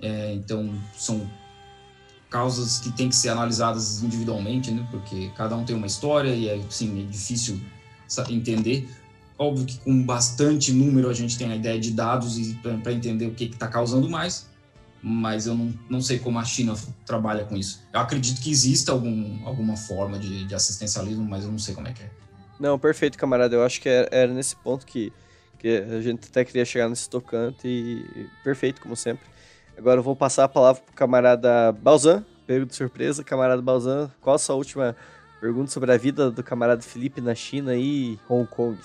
[0.00, 1.28] É, então, são
[2.30, 4.86] causas que têm que ser analisadas individualmente, né?
[4.90, 7.60] Porque cada um tem uma história e é, assim, é difícil
[8.30, 8.88] entender.
[9.38, 13.26] Óbvio que com bastante número a gente tem a ideia de dados e para entender
[13.26, 14.48] o que está causando mais,
[15.02, 16.74] mas eu não, não sei como a China
[17.04, 17.82] trabalha com isso.
[17.92, 21.88] Eu acredito que exista algum, alguma forma de, de assistencialismo, mas eu não sei como
[21.88, 22.10] é que é.
[22.60, 23.56] Não, perfeito, camarada.
[23.56, 25.12] Eu acho que era, era nesse ponto que
[25.62, 29.24] que a gente até queria chegar nesse tocante e perfeito, como sempre.
[29.78, 33.22] Agora eu vou passar a palavra pro camarada Balzan, pego de surpresa.
[33.22, 34.96] Camarada Balzan, qual a sua última
[35.40, 38.76] pergunta sobre a vida do camarada Felipe na China e Hong Kong?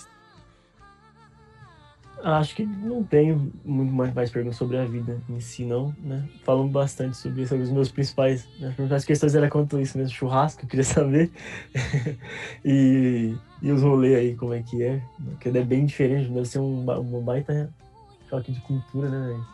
[2.23, 6.27] Acho que não tenho muito mais, mais perguntas sobre a vida em si, não, né?
[6.43, 8.69] Falando bastante sobre isso, os meus principais, né?
[8.69, 11.31] as principais questões era quanto isso mesmo, churrasco, eu queria saber.
[12.65, 15.01] e, e os rolês aí, como é que é.
[15.23, 17.71] Porque é bem diferente, deve ser um, uma baita
[18.29, 19.45] choque de cultura, né, velho?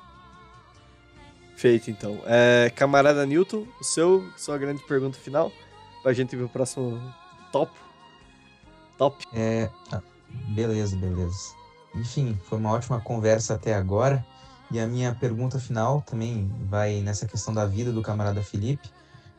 [1.58, 2.20] Feito, então.
[2.26, 5.52] É, camarada Newton, o seu, sua grande pergunta final,
[6.02, 7.00] pra gente ir pro próximo
[7.52, 7.72] top.
[8.98, 9.24] Top.
[9.34, 10.02] É, ah,
[10.56, 11.63] beleza, beleza.
[11.96, 14.26] Enfim, foi uma ótima conversa até agora.
[14.72, 18.90] E a minha pergunta final também vai nessa questão da vida do camarada Felipe.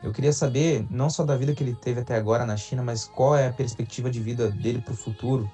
[0.03, 3.05] Eu queria saber, não só da vida que ele teve até agora na China, mas
[3.05, 5.51] qual é a perspectiva de vida dele para o futuro.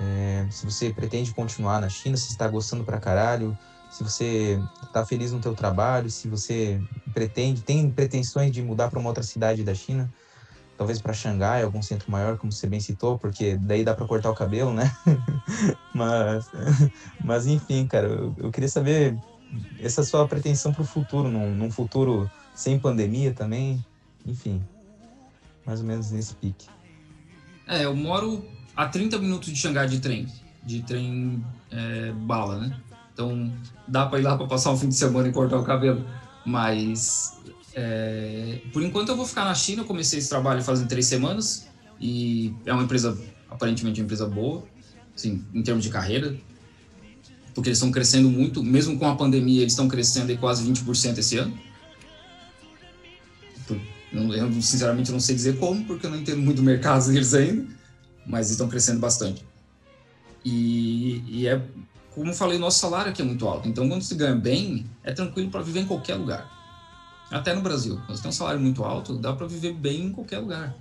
[0.00, 3.56] É, se você pretende continuar na China, se está gostando pra caralho,
[3.90, 6.80] se você está feliz no teu trabalho, se você
[7.12, 10.10] pretende, tem pretensões de mudar para uma outra cidade da China
[10.82, 14.30] talvez para Xangai, algum centro maior, como você bem citou, porque daí dá para cortar
[14.30, 14.92] o cabelo, né?
[15.94, 16.50] mas,
[17.24, 19.16] mas enfim, cara, eu, eu, queria saber
[19.78, 23.84] essa sua pretensão para o futuro, num, num futuro sem pandemia também,
[24.26, 24.60] enfim,
[25.64, 26.66] mais ou menos nesse pique.
[27.68, 28.44] É, eu moro
[28.76, 30.26] a 30 minutos de Xangai de trem,
[30.64, 32.76] de trem é, bala, né?
[33.12, 33.52] Então
[33.86, 36.04] dá para ir lá para passar um fim de semana e cortar o cabelo,
[36.44, 37.40] mas
[37.74, 41.66] é, por enquanto eu vou ficar na China, eu comecei esse trabalho fazem três semanas
[42.00, 43.18] e é uma empresa,
[43.50, 44.64] aparentemente uma empresa boa,
[45.16, 46.36] assim, em termos de carreira,
[47.54, 51.18] porque eles estão crescendo muito, mesmo com a pandemia, eles estão crescendo em quase 20%
[51.18, 51.58] esse ano.
[54.12, 57.66] Eu, sinceramente, não sei dizer como, porque eu não entendo muito o mercado deles ainda,
[58.26, 59.42] mas estão crescendo bastante.
[60.44, 61.62] E, e é,
[62.14, 63.66] como eu falei, nosso salário aqui é muito alto.
[63.66, 66.61] Então, quando se ganha bem, é tranquilo para viver em qualquer lugar.
[67.32, 67.96] Até no Brasil.
[68.06, 70.76] Quando você tem um salário muito alto, dá para viver bem em qualquer lugar.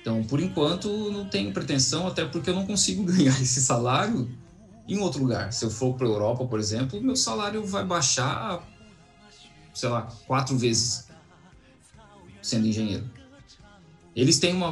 [0.00, 4.30] Então, por enquanto, não tenho pretensão, até porque eu não consigo ganhar esse salário
[4.86, 5.52] em outro lugar.
[5.52, 8.62] Se eu for para a Europa, por exemplo, meu salário vai baixar,
[9.72, 11.08] sei lá, quatro vezes
[12.40, 13.10] sendo engenheiro.
[14.14, 14.70] Eles têm uma,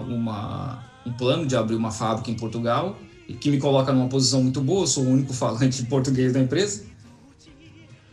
[0.00, 2.98] uma, um plano de abrir uma fábrica em Portugal,
[3.40, 6.40] que me coloca numa posição muito boa, eu sou o único falante de português da
[6.40, 6.89] empresa.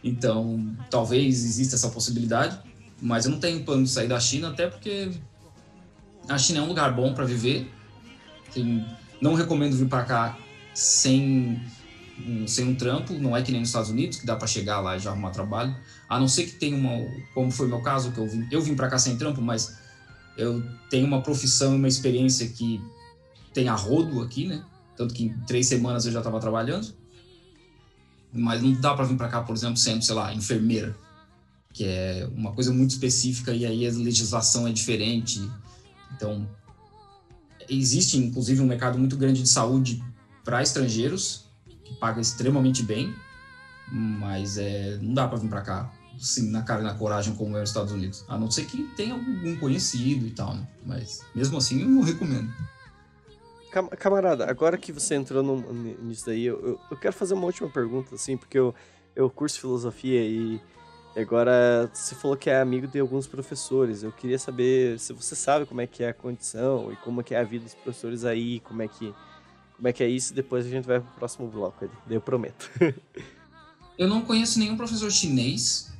[0.03, 2.57] Então, talvez exista essa possibilidade,
[3.01, 5.11] mas eu não tenho plano de sair da China, até porque
[6.27, 7.71] a China é um lugar bom para viver.
[8.53, 8.85] Tem,
[9.21, 10.37] não recomendo vir para cá
[10.73, 11.59] sem
[12.25, 14.79] um, sem um trampo, não é que nem nos Estados Unidos, que dá para chegar
[14.79, 15.75] lá e já arrumar trabalho.
[16.07, 18.75] A não ser que tenha uma, como foi meu caso, que eu vim, eu vim
[18.75, 19.77] para cá sem trampo, mas
[20.37, 22.81] eu tenho uma profissão e uma experiência que
[23.53, 24.63] tem a rodo aqui, né?
[24.95, 26.93] Tanto que em três semanas eu já estava trabalhando
[28.33, 30.95] mas não dá para vir para cá, por exemplo, sendo, sei lá, enfermeira,
[31.73, 35.49] que é uma coisa muito específica e aí a legislação é diferente.
[36.15, 36.47] Então,
[37.69, 40.03] existe inclusive um mercado muito grande de saúde
[40.43, 41.45] para estrangeiros,
[41.83, 43.13] que paga extremamente bem,
[43.91, 47.55] mas é, não dá para vir para cá assim, na cara e na coragem como
[47.55, 48.25] é nos Estados Unidos.
[48.27, 50.67] A não ser que tenha algum conhecido e tal, né?
[50.85, 52.51] Mas mesmo assim eu não recomendo.
[53.71, 58.15] Camarada, agora que você entrou no, nisso daí, eu, eu, quero fazer uma última pergunta,
[58.15, 58.73] assim, porque eu,
[59.15, 60.61] eu curso filosofia e
[61.19, 64.03] Agora, você falou que é amigo de alguns professores.
[64.03, 67.23] Eu queria saber se você sabe como é que é a condição e como é
[67.23, 69.11] que é a vida dos professores aí, como é que,
[69.75, 70.31] como é, que é isso.
[70.31, 72.69] Depois a gente vai pro próximo bloco, eu prometo.
[73.97, 75.91] eu não conheço nenhum professor chinês.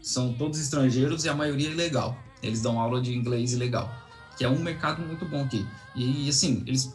[0.00, 2.16] São todos estrangeiros e a maioria é ilegal.
[2.42, 3.94] Eles dão aula de inglês ilegal,
[4.38, 5.66] que é um mercado muito bom aqui.
[5.94, 6.94] E assim, eles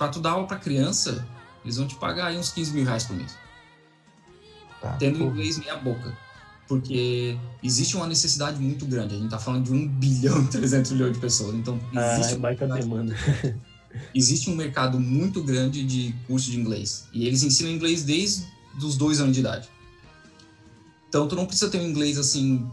[0.00, 1.28] para tu dar aula para criança,
[1.62, 3.36] eles vão te pagar aí uns 15 mil reais por mês.
[4.80, 5.30] Tá, Tendo porra.
[5.32, 6.16] inglês meia boca.
[6.66, 9.12] Porque existe uma necessidade muito grande.
[9.12, 11.54] A gente está falando de 1 bilhão e 300 milhões de pessoas.
[11.54, 13.14] Então, existe, ah, é demanda.
[14.14, 17.06] existe um mercado muito grande de curso de inglês.
[17.12, 18.46] E eles ensinam inglês desde
[18.82, 19.68] os dois anos de idade.
[21.10, 22.66] Então, tu não precisa ter um inglês assim,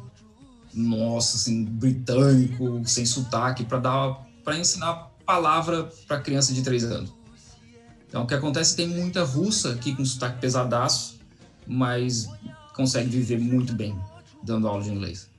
[0.74, 7.17] nossa, assim, britânico, sem sotaque, para dar para ensinar palavra para criança de 3 anos.
[8.08, 11.20] Então, o que acontece tem muita russa aqui com sotaque pesadaço,
[11.66, 12.30] mas
[12.74, 14.00] consegue viver muito bem
[14.44, 15.30] dando aula de inglês.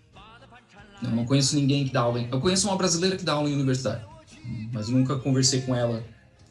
[1.03, 2.21] Eu não conheço ninguém que dá aula.
[2.21, 2.29] Em...
[2.31, 4.05] Eu conheço uma brasileira que dá aula em universidade,
[4.73, 6.05] mas nunca conversei com ela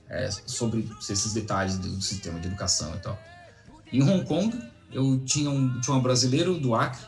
[0.10, 3.20] é, sobre esses detalhes do sistema de educação e tal.
[3.92, 4.58] Em Hong Kong,
[4.92, 7.06] eu tinha um, tinha um brasileiro do Acre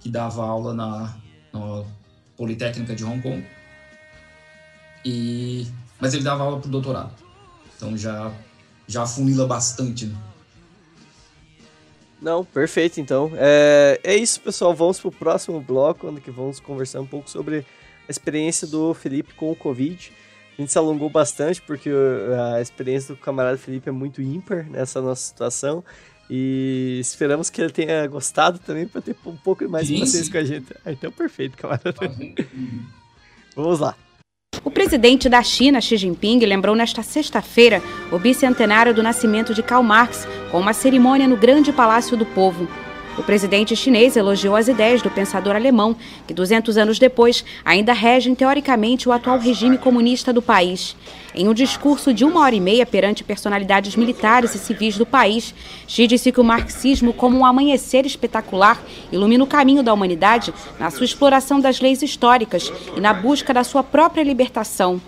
[0.00, 1.16] que dava aula na,
[1.52, 1.84] na
[2.36, 3.44] Politécnica de Hong Kong.
[5.04, 5.66] E,
[5.98, 7.23] mas ele dava aula para doutorado.
[7.76, 8.32] Então já,
[8.86, 10.06] já funila bastante.
[10.06, 10.16] Né?
[12.20, 13.30] Não, perfeito, então.
[13.34, 14.74] É, é isso, pessoal.
[14.74, 17.66] Vamos pro próximo bloco, onde que vamos conversar um pouco sobre
[18.08, 20.10] a experiência do Felipe com o Covid.
[20.56, 21.90] A gente se alongou bastante, porque
[22.54, 25.84] a experiência do camarada Felipe é muito ímpar nessa nossa situação.
[26.30, 30.38] E esperamos que ele tenha gostado também para ter um pouco mais de paciência com
[30.38, 30.74] a gente.
[30.84, 31.92] Ah, então, perfeito, camarada.
[31.92, 32.06] Tá
[33.54, 33.94] vamos lá.
[34.64, 39.82] O presidente da China, Xi Jinping, lembrou nesta sexta-feira o bicentenário do nascimento de Karl
[39.82, 42.66] Marx com uma cerimônia no Grande Palácio do Povo.
[43.16, 45.94] O presidente chinês elogiou as ideias do pensador alemão,
[46.26, 50.96] que 200 anos depois ainda regem teoricamente o atual regime comunista do país.
[51.32, 55.54] Em um discurso de uma hora e meia perante personalidades militares e civis do país,
[55.86, 60.90] Xi disse que o marxismo, como um amanhecer espetacular, ilumina o caminho da humanidade na
[60.90, 65.00] sua exploração das leis históricas e na busca da sua própria libertação.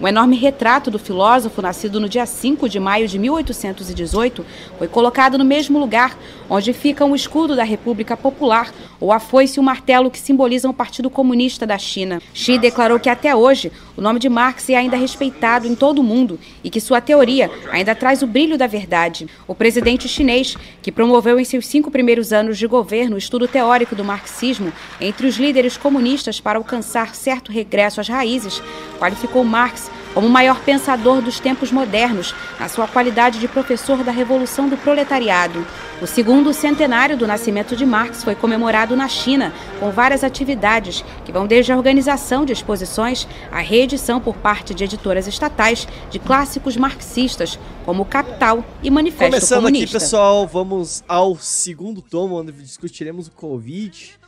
[0.00, 4.44] Um enorme retrato do filósofo, nascido no dia 5 de maio de 1818,
[4.78, 6.18] foi colocado no mesmo lugar
[6.50, 10.70] onde ficam o escudo da República Popular, ou a foice e o martelo que simbolizam
[10.70, 12.20] o Partido Comunista da China.
[12.34, 16.04] Xi declarou que até hoje o nome de Marx é ainda respeitado em todo o
[16.04, 19.26] mundo e que sua teoria ainda traz o brilho da verdade.
[19.46, 23.96] O presidente chinês, que promoveu em seus cinco primeiros anos de governo o estudo teórico
[23.96, 28.62] do marxismo entre os líderes comunistas para alcançar certo regresso às raízes,
[28.98, 34.12] qualificou Marx como o maior pensador dos tempos modernos, na sua qualidade de professor da
[34.12, 35.66] Revolução do Proletariado.
[36.00, 41.32] O segundo centenário do nascimento de Marx foi comemorado na China, com várias atividades que
[41.32, 46.76] vão desde a organização de exposições à reedição por parte de editoras estatais de clássicos
[46.76, 49.96] marxistas, como Capital e Manifesto Começando Comunista.
[49.96, 54.21] aqui, pessoal, vamos ao segundo tomo, onde discutiremos o Covid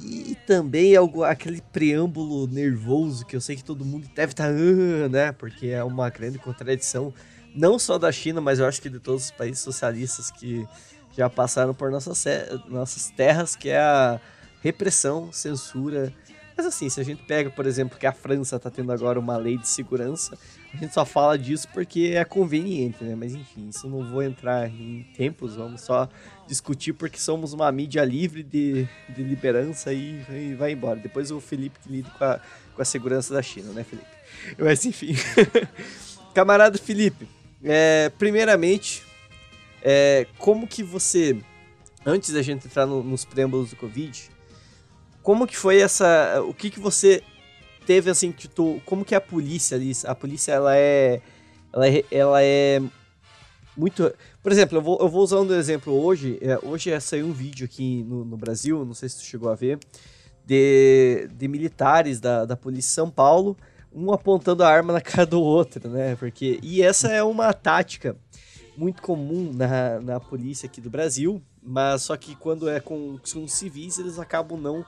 [0.00, 5.08] e também algo, aquele preâmbulo nervoso que eu sei que todo mundo deve estar, tá,
[5.08, 5.32] né?
[5.32, 7.12] Porque é uma grande contradição,
[7.54, 10.66] não só da China, mas eu acho que de todos os países socialistas que
[11.16, 12.24] já passaram por nossas,
[12.68, 14.20] nossas terras, que é a
[14.62, 16.12] repressão, censura.
[16.56, 19.36] Mas assim, se a gente pega, por exemplo, que a França está tendo agora uma
[19.36, 20.36] lei de segurança,
[20.72, 23.14] a gente só fala disso porque é conveniente, né?
[23.14, 26.08] Mas enfim, isso não vou entrar em tempos, vamos só
[26.46, 30.98] discutir porque somos uma mídia livre de, de liderança e, e vai embora.
[30.98, 32.40] Depois o Felipe que lida com a,
[32.74, 34.08] com a segurança da China, né, Felipe?
[34.58, 35.14] Mas enfim.
[36.34, 37.26] Camarada Felipe,
[37.64, 39.02] é, primeiramente,
[39.82, 41.36] é, como que você,
[42.04, 44.30] antes da gente entrar no, nos preâmbulos do Covid,
[45.22, 47.22] como que foi essa, o que que você
[47.86, 51.22] teve assim que tu, como que é a polícia ali, a polícia ela é,
[51.72, 52.82] ela é, ela é
[53.76, 54.12] muito.
[54.42, 56.38] Por exemplo, eu vou, eu vou usando um exemplo hoje.
[56.40, 59.54] É, hoje saiu um vídeo aqui no, no, Brasil, não sei se tu chegou a
[59.54, 59.78] ver,
[60.44, 63.56] de, de militares da, da Polícia de São Paulo,
[63.92, 66.16] um apontando a arma na cara do outro, né?
[66.16, 68.16] Porque, e essa é uma tática
[68.76, 73.48] muito comum na, na polícia aqui do Brasil, mas só que quando é com, com
[73.48, 74.84] civis, eles acabam não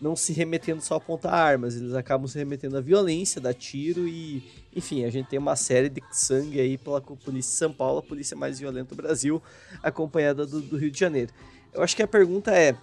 [0.00, 4.06] não se remetendo só a apontar armas, eles acabam se remetendo à violência, dar tiro
[4.06, 4.44] e,
[4.74, 8.02] enfim, a gente tem uma série de sangue aí pela polícia de São Paulo, a
[8.02, 9.42] polícia mais violenta do Brasil,
[9.82, 11.32] acompanhada do, do Rio de Janeiro.
[11.72, 12.76] Eu acho que a pergunta é,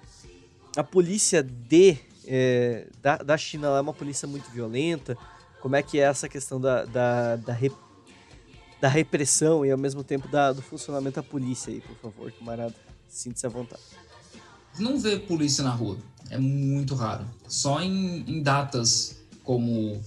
[0.75, 5.17] a polícia de, é, da, da China é uma polícia muito violenta?
[5.61, 7.71] Como é que é essa questão da, da, da, re,
[8.81, 12.75] da repressão e ao mesmo tempo da, do funcionamento da polícia aí, por favor, camarada,
[13.07, 13.81] sinta-se à vontade.
[14.79, 15.97] não vê polícia na rua.
[16.29, 17.25] É muito raro.
[17.47, 20.01] Só em, em datas como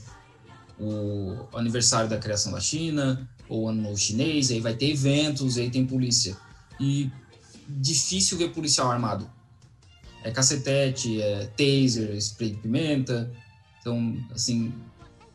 [0.78, 5.70] o aniversário da criação da China, ou ano novo chinês, aí vai ter eventos, aí
[5.70, 6.36] tem polícia.
[6.80, 7.10] E
[7.68, 9.30] difícil ver policial armado.
[10.22, 13.30] É cacetete, é taser, spray de pimenta.
[13.80, 14.72] Então, assim,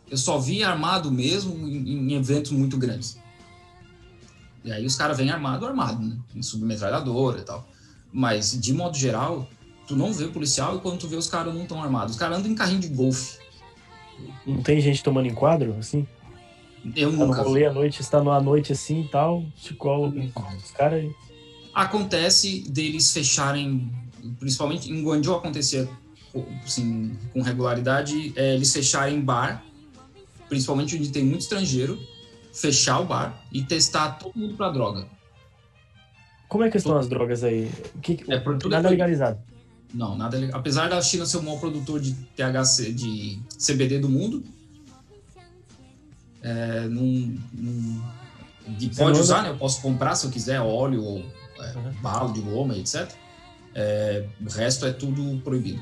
[0.10, 3.18] eu só vi armado mesmo em, em eventos muito grandes.
[4.64, 6.18] E aí os caras vêm armado, armado, né?
[6.36, 7.68] Em submetralhadora e tal.
[8.12, 9.50] Mas, de modo geral,
[9.92, 12.14] tu não vê policial e quando tu vê os caras não estão armados.
[12.14, 13.40] Os caras andam em carrinho de golfe.
[14.46, 16.08] Não tem gente tomando enquadro, assim?
[16.96, 20.72] Eu Tá nunca rolê à noite, está à noite assim e tal, te cola os
[20.72, 21.12] caras.
[21.74, 23.92] Acontece deles fecharem,
[24.40, 25.88] principalmente em Guangzhou acontecia
[26.66, 29.64] assim, com regularidade, é, eles fecharem bar,
[30.48, 32.00] principalmente onde tem muito estrangeiro,
[32.54, 35.06] fechar o bar e testar todo mundo para droga.
[36.48, 37.70] Como é que estão as drogas aí?
[38.02, 39.51] Que, É, tudo nada é legalizado.
[39.94, 40.60] Não, nada legal.
[40.60, 44.44] Apesar da China ser o maior produtor de THC, de CBD do mundo,
[46.42, 49.50] é, de- Você pode usar, né?
[49.50, 51.20] Eu posso comprar se eu quiser óleo ou
[51.60, 51.92] é, Uhum.
[52.02, 53.10] bala de goma, etc.
[53.76, 55.82] É, o resto é tudo proibido.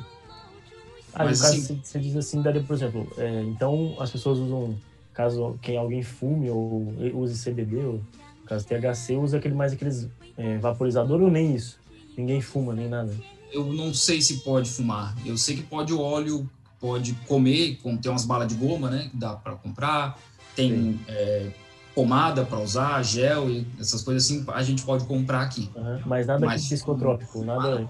[1.14, 4.38] Ah, Mas, no caso, assim- você, diz assim, daria, por exemplo, é, então as pessoas
[4.40, 4.76] usam,
[5.14, 8.02] caso quem alguém fume ou use CBD, ou
[8.46, 10.08] caso THC, usa aquele, mais aqueles
[10.38, 11.78] é, vaporizador ou nem isso?
[12.18, 13.14] Ninguém fuma, nem nada.
[13.52, 15.16] Eu não sei se pode fumar.
[15.26, 19.08] Eu sei que pode o óleo, pode comer, tem umas balas de goma, né?
[19.10, 20.18] Que dá para comprar.
[20.56, 21.52] Tem é,
[21.96, 24.46] pomada para usar, gel e essas coisas assim.
[24.50, 25.70] A gente pode comprar aqui.
[25.76, 27.90] Aham, Mas nada Mas- que psicotrópico, nada.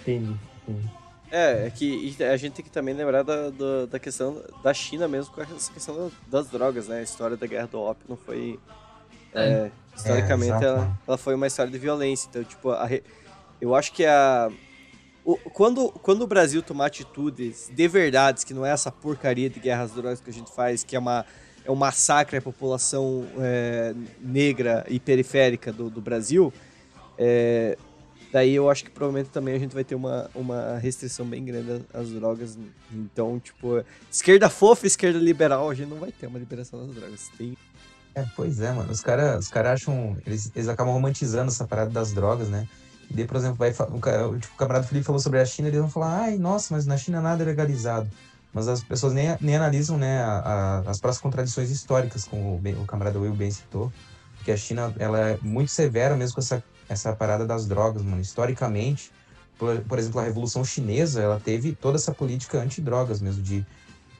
[0.00, 0.36] Entendi.
[0.66, 0.90] entendi.
[1.30, 5.08] É, é que a gente tem que também lembrar da, da, da questão da China
[5.08, 7.00] mesmo com essa questão das, drogas, né?
[7.00, 8.58] A história da guerra do ópio não foi.
[9.34, 12.28] é, historicamente, exato, ela, ela foi uma história de violência.
[12.28, 12.88] Então, tipo, a
[13.60, 14.50] eu acho que a.
[15.24, 19.58] o- quando, quando o Brasil tomar atitudes de verdades, que não é essa porcaria de
[19.60, 21.24] guerras drogas que a gente faz, que é uma.
[21.64, 26.52] É um massacre à população é, negra e periférica do, do Brasil.
[27.18, 27.76] é,
[28.32, 31.84] Daí eu acho que provavelmente também a gente vai ter uma, uma restrição bem grande
[31.94, 32.58] às drogas.
[32.92, 33.82] Então, tipo,
[34.12, 37.30] esquerda fofa, esquerda liberal, a gente não vai ter uma liberação das drogas.
[37.38, 37.56] Tem...
[38.16, 38.90] É, pois é, mano.
[38.90, 40.16] Os caras os cara acham.
[40.26, 42.66] Eles, eles acabam romantizando essa parada das drogas, né?
[43.10, 45.78] E daí, por exemplo, vai, o, tipo, o camarada Felipe falou sobre a China, eles
[45.80, 48.10] vão falar, ai, nossa, mas na China nada é legalizado.
[48.52, 52.82] Mas as pessoas nem, nem analisam, né, a- a- as próprias contradições históricas, como o,
[52.82, 53.92] o camarada Will bem citou.
[54.44, 58.20] Que a China, ela é muito severa mesmo com essa, essa parada das drogas, mano.
[58.22, 59.12] Historicamente,
[59.58, 63.64] por, por exemplo, a Revolução Chinesa, ela teve toda essa política antidrogas mesmo, de,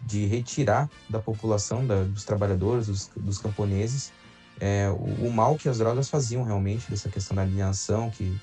[0.07, 4.13] de retirar da população, da- dos trabalhadores, dos, dos camponeses,
[4.61, 8.35] é, o, o mal que as drogas faziam realmente, dessa questão da alienação, que,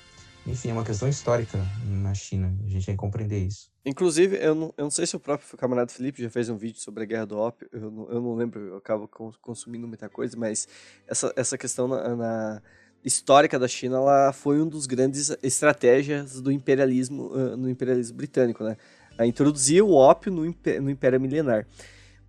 [0.46, 2.54] enfim, é uma questão histórica na China.
[2.64, 3.72] A gente tem que compreender isso.
[3.84, 6.78] Inclusive, eu não, eu não sei se o próprio camarada Felipe já fez um vídeo
[6.80, 10.08] sobre a guerra do ópio, eu não, eu não lembro, eu acabo cons- consumindo muita
[10.08, 10.68] coisa, mas
[11.06, 12.62] essa, essa questão na, na
[13.04, 18.76] histórica da China, ela foi um dos grandes estratégias do imperialismo, no imperialismo britânico, né?
[19.18, 21.66] A introduzir o ópio no, no Império Milenar.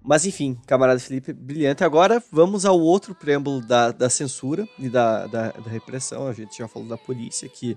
[0.03, 1.83] Mas enfim, camarada Felipe, brilhante.
[1.83, 6.27] Agora vamos ao outro preâmbulo da, da censura e da, da, da repressão.
[6.27, 7.75] A gente já falou da polícia, que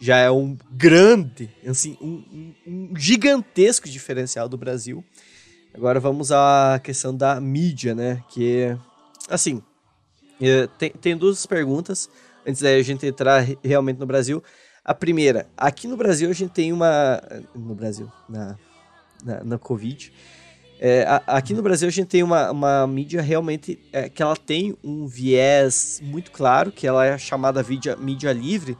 [0.00, 5.04] já é um grande, assim, um, um- um gigantesco diferencial do Brasil.
[5.72, 8.24] Agora vamos à questão da mídia, né?
[8.28, 8.76] Que,
[9.30, 9.62] assim,
[10.40, 12.08] é, tem, tem duas perguntas
[12.46, 14.42] antes da gente entrar re- realmente no Brasil.
[14.88, 17.20] A primeira, aqui no Brasil a gente tem uma.
[17.54, 18.56] No Brasil, na,
[19.22, 20.10] na, na Covid.
[20.80, 24.34] É, a- aqui no Brasil a gente tem uma, uma mídia realmente é, que ela
[24.34, 28.78] tem um viés muito claro, que ela é chamada mídia, mídia livre,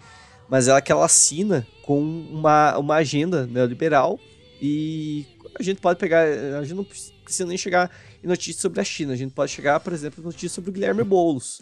[0.49, 4.19] mas ela que ela assina com uma, uma agenda neoliberal
[4.63, 5.27] e
[5.61, 6.87] a gente pode pegar, a gente não
[7.23, 7.91] precisa nem chegar
[8.25, 10.73] em notícias sobre a China, a gente pode chegar, por exemplo, em notícias sobre o
[10.73, 11.61] Guilherme Boulos,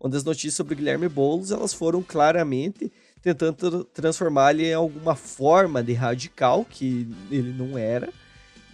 [0.00, 2.90] onde as notícias sobre o Guilherme Boulos, elas foram claramente
[3.22, 8.08] tentando tra- transformar ele em alguma forma de radical, que ele não era,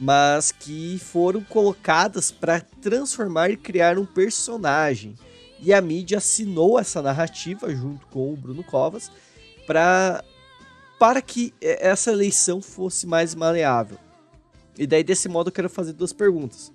[0.01, 5.15] mas que foram colocadas para transformar e criar um personagem.
[5.61, 9.11] E a mídia assinou essa narrativa junto com o Bruno Covas
[9.67, 10.25] pra,
[10.99, 13.99] para que essa eleição fosse mais maleável.
[14.79, 16.73] E daí, desse modo, eu quero fazer duas perguntas.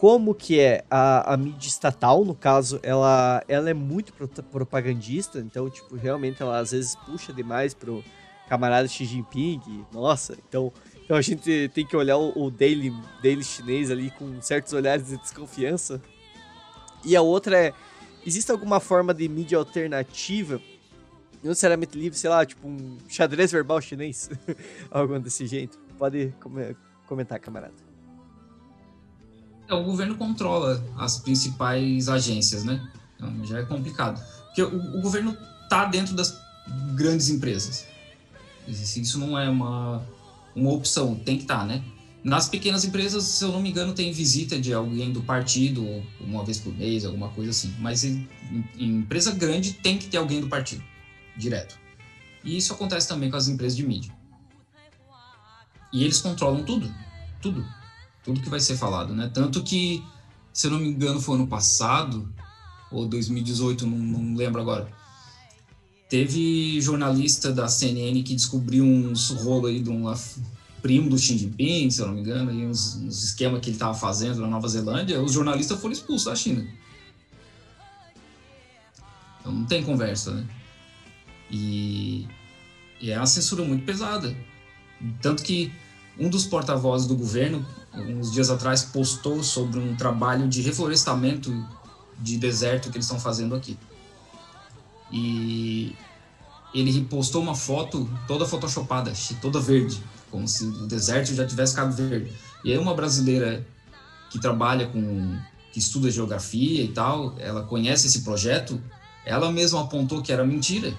[0.00, 5.38] Como que é a, a mídia estatal, no caso, ela, ela é muito pro- propagandista,
[5.40, 8.02] então, tipo, realmente ela às vezes puxa demais pro
[8.48, 9.60] camarada Xi Jinping,
[9.92, 10.72] nossa, então,
[11.04, 12.90] então a gente tem que olhar o, o daily,
[13.22, 16.00] daily chinês ali com certos olhares de desconfiança.
[17.04, 17.74] E a outra é,
[18.26, 20.58] existe alguma forma de mídia alternativa
[21.42, 24.30] não necessariamente livre, sei lá, tipo um xadrez verbal chinês,
[24.90, 25.78] algo desse jeito.
[25.98, 26.34] Pode
[27.06, 27.89] comentar, camarada.
[29.70, 32.90] É, o governo controla as principais agências, né?
[33.16, 34.20] Então já é complicado.
[34.46, 35.36] Porque o, o governo
[35.68, 36.36] tá dentro das
[36.94, 37.86] grandes empresas.
[38.66, 40.04] Isso não é uma,
[40.54, 41.82] uma opção, tem que estar, tá, né?
[42.22, 46.44] Nas pequenas empresas, se eu não me engano, tem visita de alguém do partido uma
[46.44, 47.74] vez por mês, alguma coisa assim.
[47.78, 48.28] Mas em,
[48.76, 50.82] em empresa grande tem que ter alguém do partido,
[51.36, 51.78] direto.
[52.44, 54.12] E isso acontece também com as empresas de mídia.
[55.92, 56.92] E eles controlam tudo,
[57.40, 57.66] tudo,
[58.24, 59.30] tudo que vai ser falado, né?
[59.32, 60.02] Tanto que,
[60.52, 62.28] se eu não me engano, foi ano passado
[62.90, 64.90] ou 2018, não, não lembro agora.
[66.08, 70.18] Teve jornalista da CNN que descobriu uns rolo aí de uma
[70.82, 73.76] primo do Xi Jinping, se eu não me engano, e uns, uns esquemas que ele
[73.76, 76.66] estava fazendo na Nova Zelândia, os jornalistas foram expulsos da China.
[79.40, 80.46] Então não tem conversa, né?
[81.50, 82.26] E,
[83.00, 84.34] e é uma censura muito pesada.
[85.20, 85.72] Tanto que
[86.18, 87.64] um dos porta-vozes do governo,
[87.94, 91.52] uns dias atrás, postou sobre um trabalho de reflorestamento
[92.18, 93.78] de deserto que eles estão fazendo aqui.
[95.10, 95.94] E
[96.72, 100.00] ele postou uma foto toda photoshopada, toda verde
[100.30, 102.32] como se o deserto já tivesse ficado verde.
[102.64, 103.66] E aí uma brasileira
[104.30, 105.38] que trabalha com,
[105.72, 108.80] que estuda geografia e tal, ela conhece esse projeto,
[109.26, 110.94] ela mesma apontou que era mentira,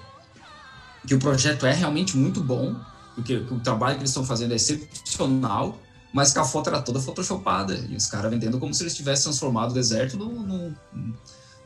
[1.06, 2.76] que o projeto é realmente muito bom,
[3.14, 5.78] porque o trabalho que eles estão fazendo é excepcional,
[6.12, 9.24] mas que a foto era toda photoshopada, e os caras vendendo como se eles tivessem
[9.24, 10.76] transformado o deserto no, no,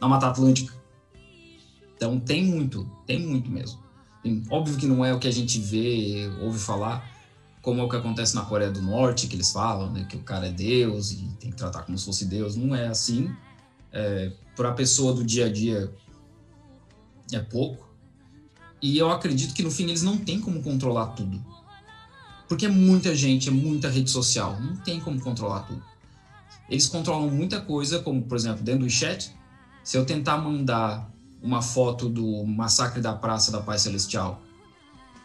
[0.01, 0.73] na Mata Atlântica.
[1.97, 3.81] Então tem muito, tem muito mesmo.
[4.23, 7.17] Tem, óbvio que não é o que a gente vê, ouve falar,
[7.63, 10.23] como é o que acontece na Coreia do Norte, que eles falam, né, que o
[10.23, 12.55] cara é Deus e tem que tratar como se fosse Deus.
[12.55, 13.35] Não é assim.
[13.93, 15.93] É, Para a pessoa do dia a dia
[17.33, 17.89] é pouco.
[18.81, 21.43] E eu acredito que no fim eles não têm como controlar tudo.
[22.49, 24.59] Porque é muita gente, é muita rede social.
[24.61, 25.83] Não tem como controlar tudo.
[26.69, 29.35] Eles controlam muita coisa, como por exemplo, dentro do chat,
[29.85, 31.11] se eu tentar mandar
[31.43, 34.43] uma foto do massacre da Praça da Paz Celestial,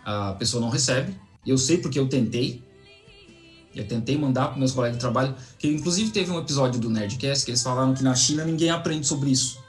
[0.05, 1.15] a pessoa não recebe
[1.45, 2.63] eu sei porque eu tentei.
[3.73, 7.45] Eu tentei mandar para meus colegas de trabalho, que inclusive teve um episódio do Nerdcast
[7.45, 9.59] que eles falaram que na China ninguém aprende sobre isso.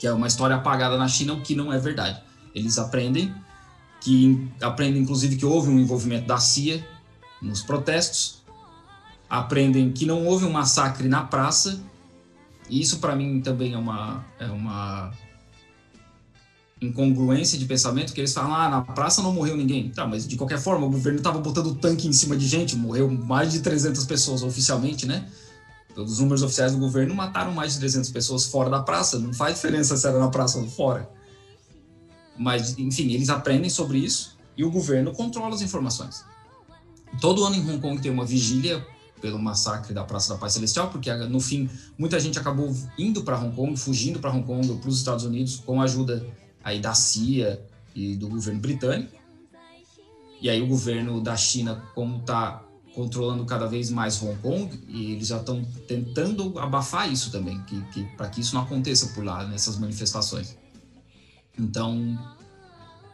[0.00, 2.20] Que é uma história apagada na China, o que não é verdade.
[2.54, 3.32] Eles aprendem,
[4.04, 6.86] que aprendem inclusive que houve um envolvimento da CIA
[7.40, 8.42] nos protestos,
[9.28, 11.80] aprendem que não houve um massacre na praça,
[12.68, 15.10] e isso para mim também é uma, é uma
[16.82, 19.88] incongruência de pensamento que eles falam, ah, na praça não morreu ninguém.
[19.88, 23.10] Tá, mas de qualquer forma, o governo estava botando tanque em cima de gente, morreu
[23.10, 25.26] mais de 300 pessoas oficialmente, né?
[25.96, 29.54] Os números oficiais do governo mataram mais de 300 pessoas fora da praça, não faz
[29.54, 31.08] diferença se era na praça ou fora.
[32.36, 36.24] Mas, enfim, eles aprendem sobre isso e o governo controla as informações.
[37.20, 38.84] Todo ano em Hong Kong tem uma vigília
[39.20, 43.38] pelo massacre da Praça da Paz Celestial, porque no fim muita gente acabou indo para
[43.38, 46.26] Hong Kong, fugindo para Hong Kong, para os Estados Unidos, com a ajuda
[46.62, 49.16] aí da CIA e do governo britânico.
[50.40, 52.62] E aí o governo da China, como está
[52.94, 57.80] controlando cada vez mais Hong Kong, e eles já estão tentando abafar isso também, que,
[57.92, 60.56] que para que isso não aconteça por lá, nessas manifestações.
[61.58, 62.18] Então,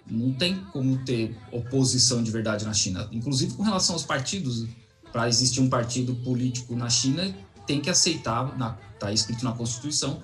[0.07, 3.09] não tem como ter oposição de verdade na China.
[3.13, 4.67] Inclusive com relação aos partidos,
[5.13, 7.35] para existir um partido político na China,
[7.67, 8.53] tem que aceitar,
[8.95, 10.23] está escrito na Constituição,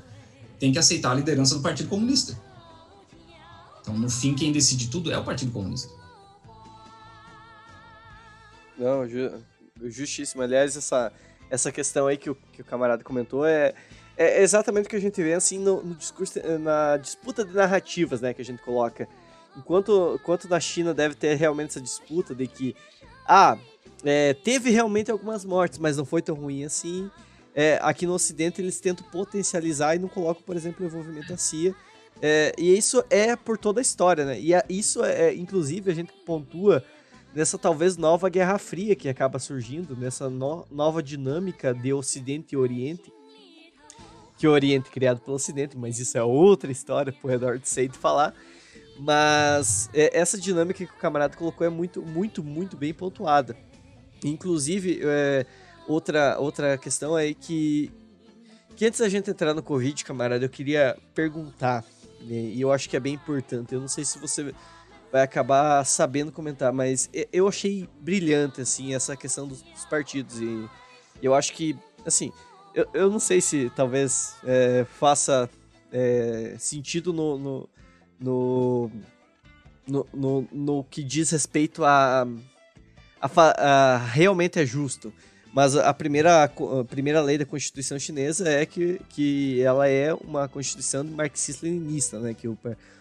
[0.59, 2.40] tem que aceitar a liderança do Partido Comunista.
[3.80, 5.93] Então, no fim, quem decide tudo é o Partido Comunista.
[8.76, 9.30] Não, ju
[9.84, 10.43] justíssimo.
[10.43, 11.12] Aliás, essa,
[11.51, 13.74] essa questão aí que o, que o camarada comentou é,
[14.16, 18.20] é exatamente o que a gente vê assim no, no discurso, na disputa de narrativas,
[18.20, 19.09] né, que a gente coloca.
[19.56, 22.76] Enquanto, enquanto na China deve ter realmente essa disputa de que,
[23.26, 23.59] ah,
[24.05, 27.10] é, teve realmente algumas mortes, mas não foi tão ruim assim.
[27.55, 31.38] É, aqui no Ocidente eles tentam potencializar e não colocam, por exemplo, o envolvimento da
[31.38, 31.74] CIA
[32.20, 34.40] é, e isso é por toda a história, né?
[34.40, 36.82] E a, isso é, inclusive, a gente pontua
[37.34, 42.59] nessa talvez nova Guerra Fria que acaba surgindo, nessa no, nova dinâmica de Ocidente e
[42.59, 43.12] Oriente.
[44.37, 48.35] Que Oriente é criado pelo Ocidente, mas isso é outra história pro de Seito falar.
[48.99, 53.57] Mas é, essa dinâmica que o camarada colocou é muito, muito, muito bem pontuada.
[54.25, 55.47] Inclusive, é,
[55.87, 57.91] outra, outra questão é que,
[58.75, 61.85] que antes da gente entrar no Covid, camarada, eu queria perguntar
[62.29, 63.75] e eu acho que é bem importante.
[63.75, 64.53] Eu não sei se você
[65.13, 70.41] vai acabar sabendo comentar, mas eu achei brilhante, assim, essa questão dos, partidos.
[70.41, 70.69] E
[71.23, 72.33] eu acho que, assim,
[72.77, 75.48] eu, eu não sei se talvez é, faça
[75.90, 77.69] é, sentido no, no,
[78.20, 78.90] no,
[79.89, 82.28] no, no, no que diz respeito a,
[83.19, 85.11] a, a, realmente é justo.
[85.55, 90.47] Mas a primeira, a primeira lei da Constituição chinesa é que, que ela é uma
[90.47, 92.35] Constituição marxista-leninista, né?
[92.35, 92.59] Que o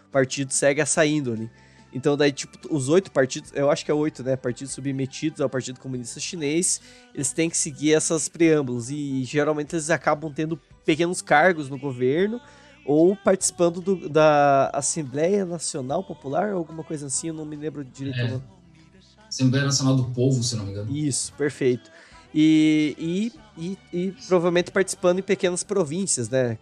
[0.10, 1.52] partido segue a saindo ali.
[1.95, 4.35] Então, daí, tipo, os oito partidos, eu acho que é oito, né?
[4.35, 6.81] Partidos submetidos ao Partido Comunista Chinês,
[7.13, 8.89] eles têm que seguir essas preâmbulos.
[8.89, 12.41] E geralmente eles acabam tendo pequenos cargos no governo
[12.85, 18.19] ou participando do, da Assembleia Nacional Popular, alguma coisa assim, eu não me lembro direito.
[18.19, 19.26] É.
[19.26, 20.95] Assembleia Nacional do Povo, se não me engano.
[20.95, 21.89] Isso, perfeito.
[22.34, 26.57] E, e, e, e, provavelmente participando em pequenas províncias, né?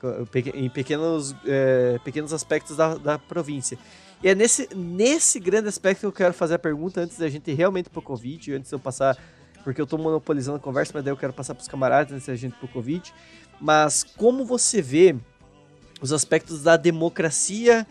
[0.54, 3.80] Em pequenos, é, pequenos aspectos da, da província.
[4.24, 7.52] E é nesse, nesse grande aspecto que eu quero fazer a pergunta antes da gente
[7.52, 9.18] realmente pro Covid, antes de eu passar,
[9.66, 12.36] porque eu tô monopolizando a conversa, mas daí eu quero passar pros camaradas antes da
[12.36, 13.14] gente pro Covid.
[13.60, 15.14] Mas como você vê
[16.02, 17.86] os aspectos da democracia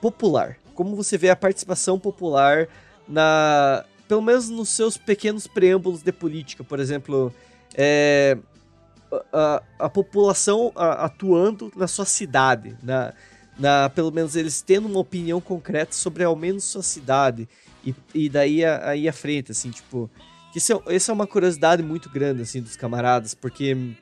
[0.00, 0.56] popular?
[0.74, 2.68] Como você vê a participação popular
[3.06, 7.30] na, pelo menos nos seus pequenos preâmbulos de política, por exemplo,
[7.74, 8.38] é,
[9.30, 13.12] a, a, população atuando na sua cidade, na,
[13.58, 17.48] na, pelo menos eles tendo uma opinião concreta sobre ao menos sua cidade
[17.84, 20.10] e, e daí a, aí à frente, assim, tipo,
[20.54, 23.94] isso é, isso é uma curiosidade muito grande, assim, dos camaradas, porque,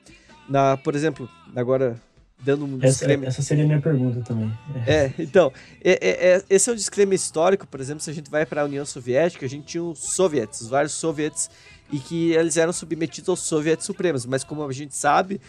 [0.49, 2.01] na, por exemplo, agora
[2.39, 3.27] dando um essa, disclaimer...
[3.27, 4.51] Essa seria a minha pergunta também.
[4.85, 5.51] É, então,
[5.83, 8.61] é, é, é, esse é um disclaimer histórico, por exemplo, se a gente vai para
[8.61, 11.49] a União Soviética, a gente tinha os soviets, os vários soviets,
[11.91, 15.39] e que eles eram submetidos aos soviets supremos, mas como a gente sabe,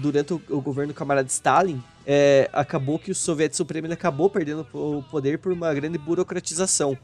[0.00, 4.66] durante o, o governo do camarada Stalin, é, acabou que o Soviético Supremo acabou perdendo
[4.72, 6.96] o poder por uma grande burocratização.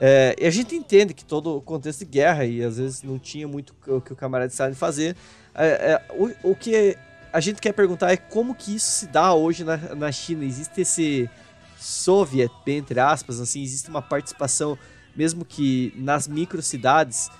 [0.00, 3.18] É, e a gente entende que todo o contexto de guerra e às vezes não
[3.18, 5.16] tinha muito o que o camarada Stalin fazer.
[5.54, 6.96] É, é, o, o, que
[7.32, 10.44] a gente quer perguntar é como que isso se dá hoje na, na China.
[10.44, 11.30] Existe esse
[11.78, 14.78] soviet, entre aspas, assim, existe uma participação,
[15.14, 17.30] mesmo que nas microcidades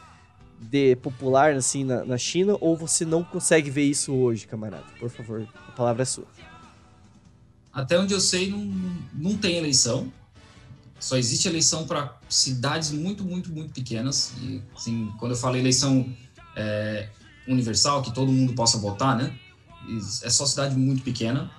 [0.60, 4.86] de popular assim na, na China, ou você não consegue ver isso hoje, camarada?
[4.98, 6.26] Por favor, a palavra é sua
[7.78, 8.72] até onde eu sei, não,
[9.14, 10.12] não tem eleição.
[10.98, 14.32] Só existe eleição para cidades muito, muito, muito pequenas.
[14.42, 16.12] E, assim, quando eu falo eleição
[16.56, 17.08] é,
[17.46, 19.32] universal, que todo mundo possa votar, né?
[20.22, 21.50] É só cidade muito pequena.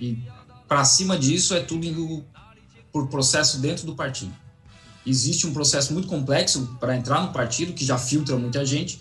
[0.00, 0.22] E
[0.66, 2.24] para cima disso é tudo
[2.92, 4.32] por processo dentro do partido.
[5.06, 8.98] Existe um processo muito complexo para entrar no partido, que já filtra muita gente,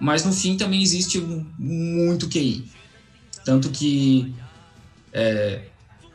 [0.00, 1.20] mas no fim também existe
[1.58, 2.70] muito QI.
[3.44, 4.34] Tanto que
[5.12, 5.66] é,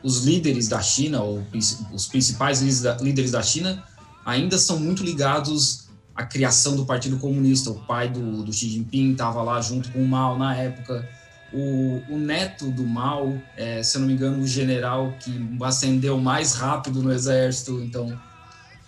[0.02, 1.46] os líderes da China, ou
[1.92, 2.60] os principais
[3.00, 3.84] líderes da China,
[4.24, 7.70] ainda são muito ligados à criação do Partido Comunista.
[7.70, 11.08] O pai do, do Xi Jinping estava lá junto com o Mao na época.
[11.52, 15.30] O, o neto do Mao, é, se eu não me engano, o general que
[15.62, 17.80] ascendeu mais rápido no exército.
[17.80, 18.18] Então,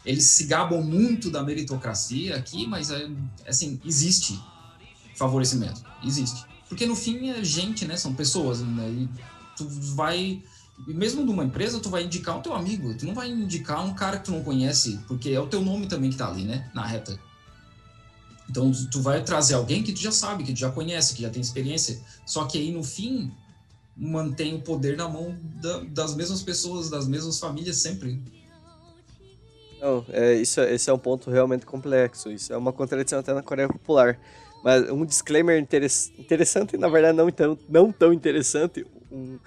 [0.05, 3.09] eles se gabam muito da meritocracia aqui, mas, é,
[3.47, 4.39] assim, existe
[5.17, 5.83] favorecimento.
[6.05, 6.45] Existe.
[6.69, 7.97] Porque, no fim, é gente, né?
[7.97, 8.61] São pessoas.
[8.61, 8.89] Né?
[8.89, 9.09] E
[9.57, 10.43] tu vai
[10.87, 13.95] e mesmo numa empresa, tu vai indicar o teu amigo, tu não vai indicar um
[13.95, 16.71] cara que tu não conhece, porque é o teu nome também que tá ali, né,
[16.75, 17.19] na reta.
[18.49, 21.31] Então, tu vai trazer alguém que tu já sabe, que tu já conhece, que já
[21.31, 22.01] tem experiência.
[22.27, 23.33] Só que aí, no fim,
[23.97, 28.21] mantém o poder na mão da, das mesmas pessoas, das mesmas famílias sempre.
[29.81, 32.31] Não, é, isso, é, esse é um ponto realmente complexo.
[32.31, 34.19] Isso é uma contradição até na Coreia Popular.
[34.63, 39.39] Mas um disclaimer interessante, na verdade não tão, não tão interessante, um,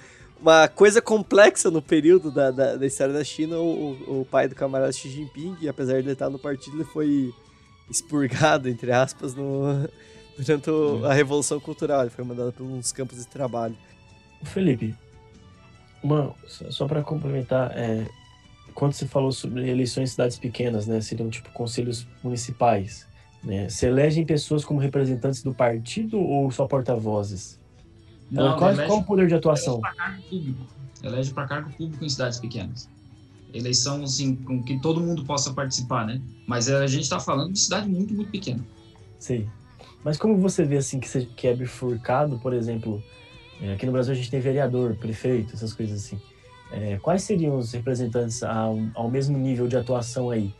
[0.41, 4.55] uma coisa complexa no período da, da, da história da China, o, o, pai do
[4.55, 7.33] camarada Xi Jinping, apesar de estar no partido, ele foi
[7.89, 9.87] expurgado, entre aspas, no,
[10.37, 12.01] durante o, a Revolução Cultural.
[12.01, 13.75] Ele foi mandado para uns campos de trabalho.
[14.43, 14.95] Felipe,
[16.03, 18.07] uma, só para complementar, é,
[18.73, 23.07] quando você falou sobre eleições em cidades pequenas, né, seriam tipo conselhos municipais,
[23.43, 27.59] né, se elegem pessoas como representantes do partido ou só porta-vozes?
[28.29, 29.79] Não, qual, qual o poder de atuação?
[31.03, 32.89] Elege para cargo público em cidades pequenas.
[33.55, 36.21] Eleição, assim, com que todo mundo possa participar, né?
[36.45, 38.63] Mas a gente está falando de cidade muito, muito pequena.
[39.17, 39.47] Sim.
[40.03, 43.01] Mas como você vê, assim, que, você, que é bifurcado, por exemplo,
[43.61, 46.19] é, aqui no Brasil a gente tem vereador, prefeito, essas coisas assim.
[46.71, 50.53] É, quais seriam os representantes ao, ao mesmo nível de atuação aí?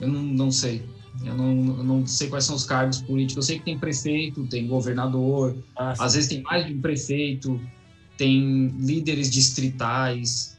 [0.00, 0.82] Eu não, não sei.
[1.24, 3.36] Eu não, eu não sei quais são os cargos políticos.
[3.36, 7.60] Eu sei que tem prefeito, tem governador, ah, às vezes tem mais de um prefeito,
[8.16, 10.56] tem líderes distritais,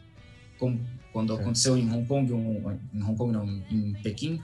[0.58, 0.80] como
[1.20, 1.42] quando é.
[1.42, 4.42] aconteceu em Hong Kong, um, em Hong Kong não, em Pequim,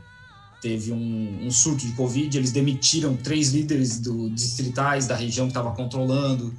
[0.61, 5.51] teve um, um, surto de Covid, eles demitiram três líderes do distritais da região que
[5.51, 6.53] estava controlando.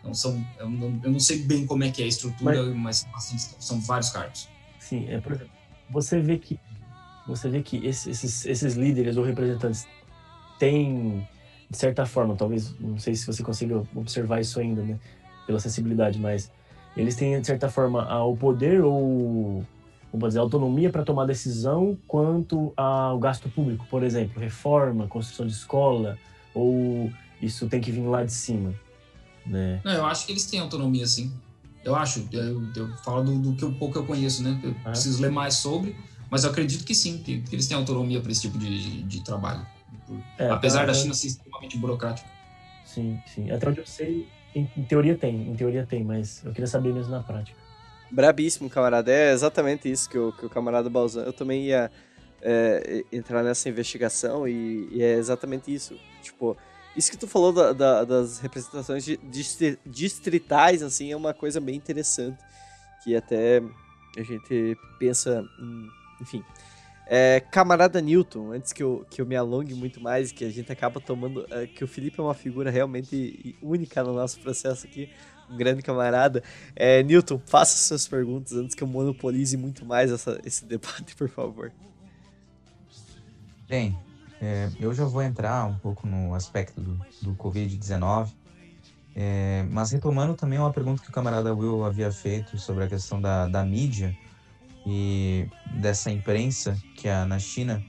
[0.00, 3.06] Então são, eu não, eu não, sei bem como é que é a estrutura, mas,
[3.06, 4.48] mas assim, são vários cargos.
[4.78, 5.62] Sim, é por exemplo
[5.92, 6.58] você vê que
[7.26, 9.86] você vê que esses, esses líderes ou representantes
[10.58, 11.28] têm,
[11.70, 14.98] de certa forma, talvez, não sei se você consiga observar isso ainda, né,
[15.46, 16.50] pela acessibilidade, mas
[16.96, 19.64] eles têm, de certa forma, o poder ou,
[20.12, 25.52] vamos dizer, autonomia para tomar decisão quanto ao gasto público, por exemplo, reforma, construção de
[25.52, 26.18] escola,
[26.54, 27.10] ou
[27.40, 28.74] isso tem que vir lá de cima,
[29.46, 29.80] né?
[29.84, 31.32] Não, eu acho que eles têm autonomia, sim.
[31.84, 34.60] Eu acho, eu, eu falo do, do que um pouco eu conheço, né?
[34.62, 34.90] Eu é.
[34.90, 35.96] preciso ler mais sobre,
[36.30, 39.02] mas eu acredito que sim, que, que eles têm autonomia para esse tipo de, de,
[39.02, 39.66] de trabalho.
[40.38, 42.28] É, Apesar tá, da China ser extremamente burocrática.
[42.84, 43.50] Sim, sim.
[43.50, 46.92] Até onde eu sei, em, em, teoria tem, em teoria tem, mas eu queria saber
[46.92, 47.58] mesmo na prática.
[48.10, 49.10] Brabíssimo, camarada.
[49.10, 51.22] É exatamente isso que o, que o camarada Balzan.
[51.22, 51.90] Eu também ia
[52.42, 55.98] é, entrar nessa investigação e, e, é exatamente isso.
[56.22, 56.56] Tipo,
[56.96, 59.06] isso que tu falou da, da, das representações
[59.86, 62.38] distritais, assim, é uma coisa bem interessante.
[63.02, 63.62] Que até
[64.18, 65.88] a gente pensa em,
[66.20, 66.44] enfim.
[67.14, 70.72] É, camarada Newton, antes que eu, que eu me alongue muito mais, que a gente
[70.72, 71.44] acaba tomando.
[71.50, 75.10] É, que o Felipe é uma figura realmente única no nosso processo aqui,
[75.50, 76.42] um grande camarada.
[76.74, 81.28] É, Newton, faça suas perguntas antes que eu monopolize muito mais essa, esse debate, por
[81.28, 81.70] favor.
[83.68, 83.94] Bem,
[84.40, 88.32] é, eu já vou entrar um pouco no aspecto do, do Covid-19,
[89.14, 93.20] é, mas retomando também uma pergunta que o camarada Will havia feito sobre a questão
[93.20, 94.16] da, da mídia
[94.86, 95.46] e
[95.80, 97.82] dessa imprensa que é na China,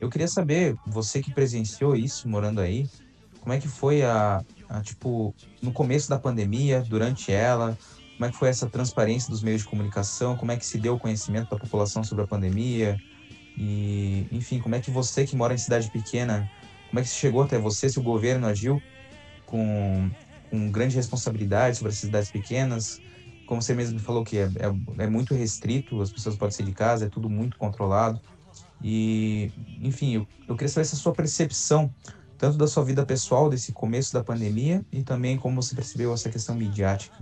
[0.00, 2.88] eu queria saber, você que presenciou isso morando aí,
[3.40, 7.78] como é que foi a, a, tipo, no começo da pandemia, durante ela,
[8.16, 10.94] como é que foi essa transparência dos meios de comunicação, como é que se deu
[10.94, 12.98] o conhecimento da população sobre a pandemia,
[13.56, 16.50] e, enfim, como é que você que mora em cidade pequena,
[16.88, 18.80] como é que chegou até você, se o governo agiu
[19.46, 20.10] com,
[20.50, 23.00] com grande responsabilidade sobre as cidades pequenas?
[23.46, 26.72] Como você mesmo falou que é, é, é muito restrito, as pessoas podem sair de
[26.72, 28.20] casa, é tudo muito controlado.
[28.82, 29.50] E,
[29.80, 31.92] enfim, eu, eu queria saber essa sua percepção,
[32.38, 36.30] tanto da sua vida pessoal, desse começo da pandemia, e também como você percebeu essa
[36.30, 37.16] questão midiática.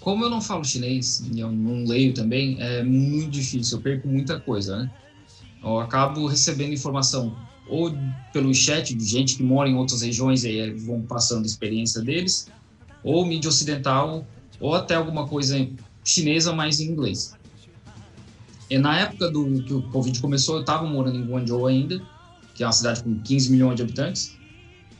[0.00, 4.06] Como eu não falo chinês e eu não leio também, é muito difícil, eu perco
[4.06, 4.90] muita coisa, né?
[5.62, 7.36] Eu acabo recebendo informação
[7.66, 7.92] ou
[8.32, 12.48] pelo chat de gente que mora em outras regiões e vão passando a experiência deles,
[13.06, 14.26] ou mídia ocidental,
[14.58, 15.64] ou até alguma coisa
[16.04, 17.36] chinesa, mas em inglês.
[18.68, 22.02] E na época do que o Covid começou, eu estava morando em Guangzhou ainda,
[22.52, 24.36] que é uma cidade com 15 milhões de habitantes,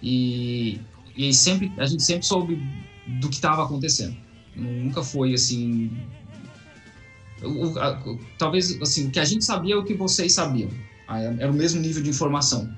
[0.01, 0.81] e,
[1.17, 2.63] e sempre a gente sempre soube
[3.21, 4.17] do que estava acontecendo.
[4.55, 5.91] Nunca foi assim.
[7.43, 8.01] O, a,
[8.39, 10.71] talvez assim, o que a gente sabia é o que vocês sabiam.
[11.09, 12.73] Era o mesmo nível de informação.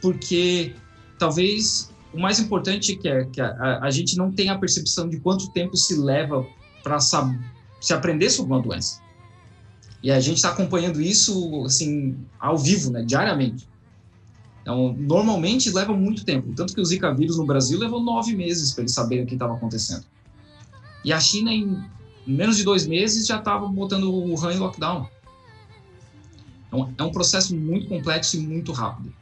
[0.00, 0.74] Porque
[1.18, 5.20] talvez o mais importante que é que a, a gente não tem a percepção de
[5.20, 6.46] quanto tempo se leva
[6.82, 9.00] para se aprender sobre uma doença.
[10.02, 13.68] E a gente está acompanhando isso assim ao vivo, né, diariamente.
[14.62, 16.52] Então, normalmente leva muito tempo.
[16.54, 19.34] Tanto que o Zika vírus no Brasil levou nove meses para eles saberem o que
[19.34, 20.04] estava acontecendo.
[21.04, 21.82] E a China, em
[22.26, 25.08] menos de dois meses, já estava botando o Wuhan em lockdown.
[26.68, 29.12] Então, é um processo muito complexo e muito rápido.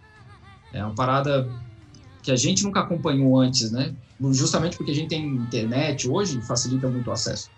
[0.72, 1.48] É uma parada
[2.28, 3.96] que a gente nunca acompanhou antes, né?
[4.32, 7.48] Justamente porque a gente tem internet hoje, facilita muito o acesso.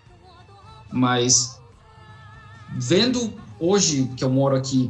[0.89, 1.59] Mas
[2.77, 4.89] vendo hoje que eu moro aqui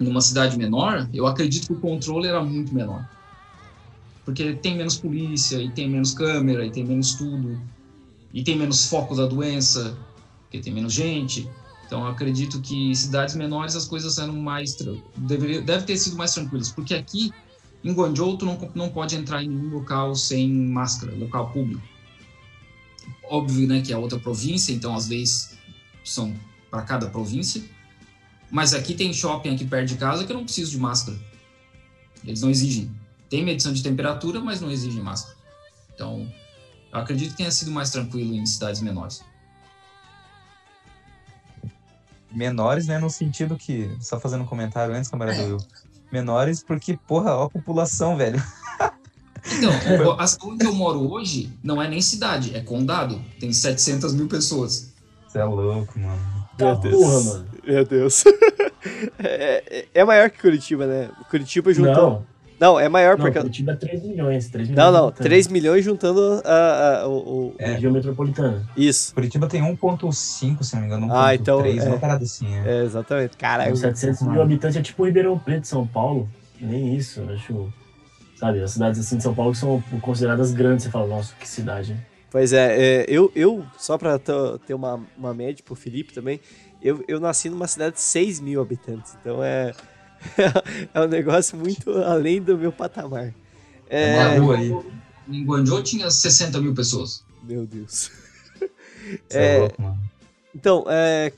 [0.00, 3.00] numa cidade menor, eu acredito que o controle era muito menor.
[4.24, 7.56] Porque tem menos polícia, e tem menos câmera, e tem menos tudo
[8.34, 9.96] e tem menos foco da doença,
[10.42, 11.48] porque tem menos gente.
[11.86, 14.76] Então, eu acredito que cidades menores as coisas eram mais.
[15.16, 17.30] Deveria, deve ter sido mais tranquilas, porque aqui
[17.86, 21.86] em Guangzhou tu não, não pode entrar em nenhum local sem máscara, local público.
[23.24, 25.56] Óbvio, né, que é outra província, então as leis
[26.04, 26.34] são
[26.68, 27.62] para cada província.
[28.50, 31.16] Mas aqui tem shopping aqui perto de casa que eu não preciso de máscara.
[32.24, 32.90] Eles não exigem.
[33.30, 35.36] Tem medição de temperatura, mas não exigem máscara.
[35.94, 36.28] Então,
[36.92, 39.22] eu acredito que tenha sido mais tranquilo em cidades menores.
[42.32, 42.98] Menores, né?
[42.98, 45.58] No sentido que, só fazendo um comentário antes, camarada Will.
[46.10, 48.42] Menores porque, porra, ó a população, velho.
[49.52, 49.70] Então,
[50.50, 53.20] onde eu moro hoje não é nem cidade, é condado.
[53.38, 54.92] Tem 700 mil pessoas.
[55.26, 56.46] Você é louco, mano.
[56.58, 56.94] Meu Deus.
[56.94, 57.46] Porra, mano.
[57.66, 58.24] Meu Deus.
[59.18, 61.10] É, é, é, maior que Curitiba, né?
[61.28, 62.10] Curitiba juntou.
[62.10, 62.26] Não.
[62.58, 63.38] Não, é maior não, porque.
[63.38, 64.92] Curitiba é 3 milhões, 3 milhões.
[64.92, 67.54] Não, não, 3 milhões juntando a, a, o, o...
[67.58, 67.72] É.
[67.72, 68.66] região metropolitana.
[68.76, 69.14] Isso.
[69.14, 71.82] Curitiba tem 1,5, se não me engano, 1,3, ah, então, é.
[71.84, 72.46] uma parada assim.
[72.64, 73.36] É, é exatamente.
[73.36, 73.76] Caralho.
[73.76, 76.28] 700 mil habitantes é tipo Ribeirão Preto, São Paulo.
[76.60, 77.72] Nem isso, acho.
[78.36, 81.48] Sabe, as cidades assim de São Paulo que são consideradas grandes, você fala, nossa, que
[81.48, 81.98] cidade, hein?
[82.30, 86.38] Pois é, é eu, eu só para ter uma, uma média pro Felipe também,
[86.82, 89.72] eu, eu nasci numa cidade de 6 mil habitantes, então é,
[90.94, 93.34] é um negócio muito além do meu patamar.
[93.88, 94.72] É, é uma rua aí.
[95.28, 97.24] Em Guangzhou tinha 60 mil pessoas.
[97.42, 98.10] Meu Deus.
[99.30, 99.68] É, é
[100.52, 101.32] então, é,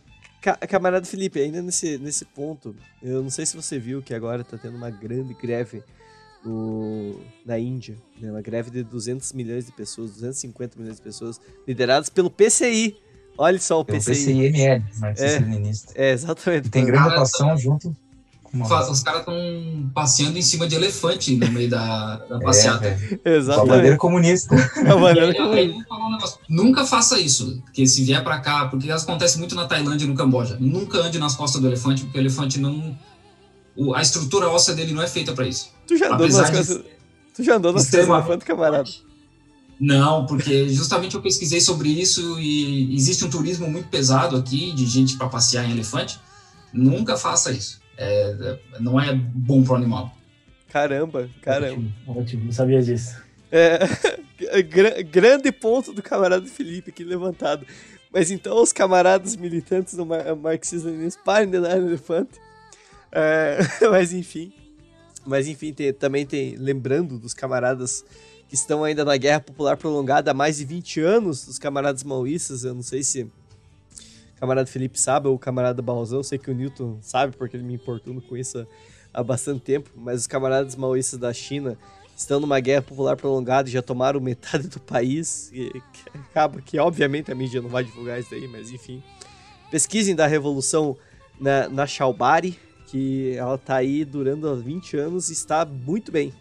[0.67, 4.57] camarada Felipe, ainda nesse, nesse ponto, eu não sei se você viu que agora está
[4.57, 5.83] tendo uma grande greve
[6.43, 8.31] no, na Índia, né?
[8.31, 12.97] uma greve de 200 milhões de pessoas, 250 milhões de pessoas, lideradas pelo PCI.
[13.37, 14.15] Olha só o pelo PCI.
[14.15, 15.93] PCI-ML, marxista-leninista.
[15.95, 16.71] É, é, exatamente.
[16.71, 17.95] tem grande atuação junto
[18.53, 22.87] os caras estão passeando em cima de elefante no meio da, da é, passeata.
[22.87, 23.69] É, Exatamente.
[23.69, 24.57] Bandeira comunista.
[26.49, 30.15] Nunca faça isso, porque se vier para cá, porque acontece muito na Tailândia e no
[30.15, 30.57] Camboja.
[30.59, 32.97] Nunca ande nas costas do elefante, porque o elefante não.
[33.77, 35.71] O, a estrutura óssea dele não é feita para isso.
[35.87, 36.81] Tu já andou nas costas.
[37.35, 38.91] Tu já andou nas costas do elefante, camarada?
[39.81, 44.85] Não, porque justamente eu pesquisei sobre isso e existe um turismo muito pesado aqui de
[44.87, 46.19] gente para passear em elefante.
[46.73, 47.79] Nunca faça isso.
[47.99, 50.17] É, não é bom pro animal.
[50.69, 51.83] Caramba, caramba.
[52.07, 53.21] Ótimo, ótimo não sabia disso.
[53.51, 53.81] É,
[55.11, 57.67] grande ponto do camarada Felipe aqui levantado.
[58.13, 60.93] Mas então os camaradas militantes do mar marxismo
[61.25, 62.39] parem de dar elefante.
[63.11, 63.59] É,
[63.91, 64.53] mas enfim.
[65.27, 68.05] Mas enfim, tem, também tem, lembrando dos camaradas
[68.49, 72.65] que estão ainda na guerra popular prolongada há mais de 20 anos, os camaradas maoístas,
[72.65, 73.31] eu não sei se
[74.39, 77.75] camarada Felipe sabe, ou o camarada Balzão, sei que o Newton sabe, porque ele me
[77.75, 78.67] importuna com isso
[79.13, 81.77] há bastante tempo, mas os camaradas maoístas da China
[82.17, 86.79] estão numa guerra popular prolongada e já tomaram metade do país, e que acaba que
[86.79, 89.03] obviamente a mídia não vai divulgar isso daí, mas enfim.
[89.71, 90.97] Pesquisem da revolução
[91.39, 91.87] na, na
[92.87, 96.33] que ela tá aí durando 20 anos e está muito bem.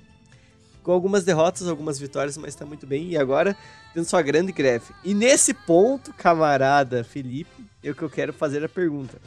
[0.82, 3.10] Com algumas derrotas, algumas vitórias, mas está muito bem.
[3.10, 3.56] E agora
[3.94, 4.94] tendo sua grande greve.
[5.04, 9.18] E nesse ponto, camarada Felipe, é o que eu quero fazer a pergunta.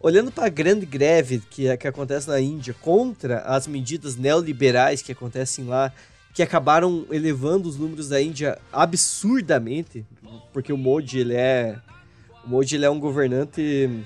[0.00, 5.12] Olhando para a grande greve que, que acontece na Índia contra as medidas neoliberais que
[5.12, 5.92] acontecem lá,
[6.34, 10.04] que acabaram elevando os números da Índia absurdamente,
[10.52, 11.78] porque o Modi ele é
[12.44, 14.04] o Modi ele é um governante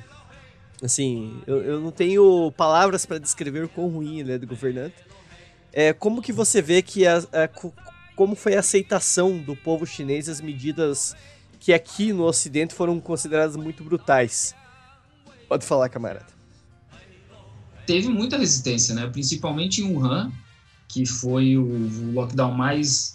[0.82, 4.94] assim, eu, eu não tenho palavras para descrever o quão ruim ele é de governante.
[5.72, 7.48] É, como que você vê que a, a,
[8.16, 11.14] como foi a aceitação do povo chinês às medidas
[11.60, 14.54] que aqui no Ocidente foram consideradas muito brutais.
[15.46, 16.26] Pode falar, camarada.
[17.86, 19.06] Teve muita resistência, né?
[19.08, 20.32] Principalmente em Wuhan,
[20.88, 23.14] que foi o lockdown mais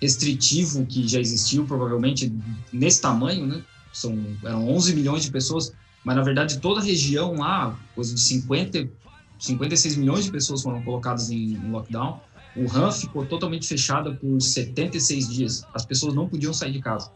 [0.00, 2.32] restritivo que já existiu, provavelmente
[2.72, 3.64] nesse tamanho, né?
[3.92, 4.14] São,
[4.44, 5.72] eram 11 milhões de pessoas,
[6.04, 8.90] mas na verdade toda a região lá, coisa de 50,
[9.38, 12.20] 56 milhões de pessoas foram colocadas em lockdown.
[12.56, 15.64] Wuhan ficou totalmente fechada por 76 dias.
[15.72, 17.10] As pessoas não podiam sair de casa.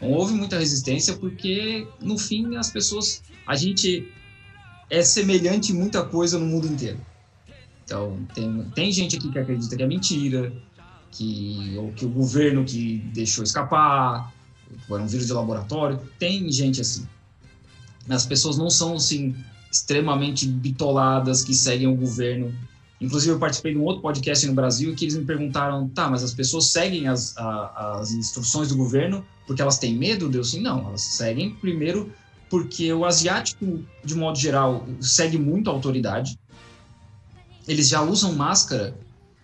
[0.00, 3.22] Então, houve muita resistência porque, no fim, as pessoas.
[3.46, 4.10] A gente
[4.88, 6.98] é semelhante em muita coisa no mundo inteiro.
[7.84, 10.52] Então, tem, tem gente aqui que acredita que é mentira,
[11.10, 14.32] que, ou que o governo que deixou escapar,
[14.88, 16.00] foi um vírus de laboratório.
[16.18, 17.06] Tem gente assim.
[18.08, 19.34] As pessoas não são, assim,
[19.70, 22.54] extremamente bitoladas que seguem o governo
[23.00, 26.22] Inclusive, eu participei de um outro podcast no Brasil que eles me perguntaram: tá, mas
[26.22, 30.28] as pessoas seguem as, a, as instruções do governo porque elas têm medo?
[30.28, 30.86] Deu sim, não.
[30.86, 32.12] Elas seguem primeiro
[32.50, 36.38] porque o asiático, de modo geral, segue muito a autoridade.
[37.66, 38.96] Eles já usam máscara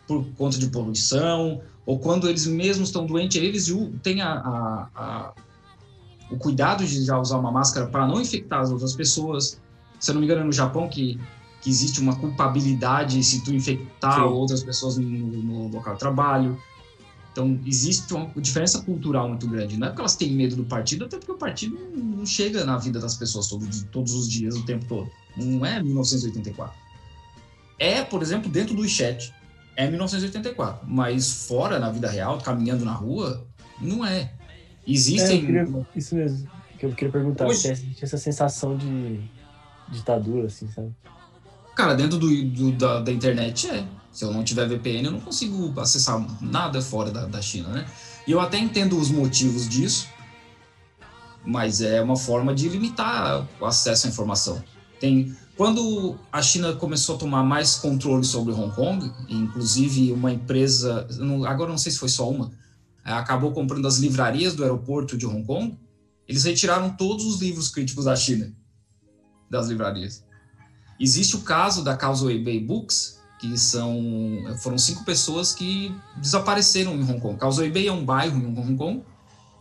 [0.06, 3.72] por conta de poluição, ou quando eles mesmos estão doentes, eles
[4.02, 5.34] têm a, a, a,
[6.30, 9.60] o cuidado de já usar uma máscara para não infectar as outras pessoas.
[9.98, 11.18] Se eu não me engano, no Japão, que
[11.66, 14.20] que existe uma culpabilidade se tu infectar Sim.
[14.20, 16.56] outras pessoas no, no, local de trabalho.
[17.32, 19.76] Então, existe uma diferença cultural muito grande.
[19.76, 22.78] Não é porque elas têm medo do partido, até porque o partido não chega na
[22.78, 25.10] vida das pessoas todos, todos os dias, o tempo todo.
[25.36, 26.72] Não é 1984.
[27.80, 29.34] É, por exemplo, dentro do chat,
[29.74, 30.86] é 1984.
[30.88, 33.44] Mas fora, na vida real, caminhando na rua,
[33.80, 34.32] não é.
[34.86, 35.38] Existem...
[35.38, 36.48] É, queria, isso mesmo
[36.78, 37.48] que eu queria perguntar.
[37.48, 37.58] Hoje...
[37.58, 39.20] Se existe essa sensação de
[39.88, 40.94] ditadura, assim, sabe?
[41.76, 43.86] Cara, dentro do, do da, da, internet é.
[44.10, 47.86] Se eu não tiver VPN, eu não consigo acessar nada fora da, da China, né?
[48.26, 50.08] E eu até entendo os motivos disso,
[51.44, 54.64] mas é uma forma de limitar o acesso à informação.
[54.98, 61.06] Tem quando a China começou a tomar mais controle sobre Hong Kong, inclusive uma empresa,
[61.46, 62.50] agora não sei se foi só uma,
[63.04, 65.78] acabou comprando as livrarias do aeroporto de Hong Kong,
[66.26, 68.50] eles retiraram todos os livros críticos da China
[69.50, 70.24] das livrarias.
[70.98, 74.00] Existe o caso da Causeway Bay Books, que são
[74.58, 77.38] foram cinco pessoas que desapareceram em Hong Kong.
[77.38, 79.02] Causeway Bay é um bairro em Hong Kong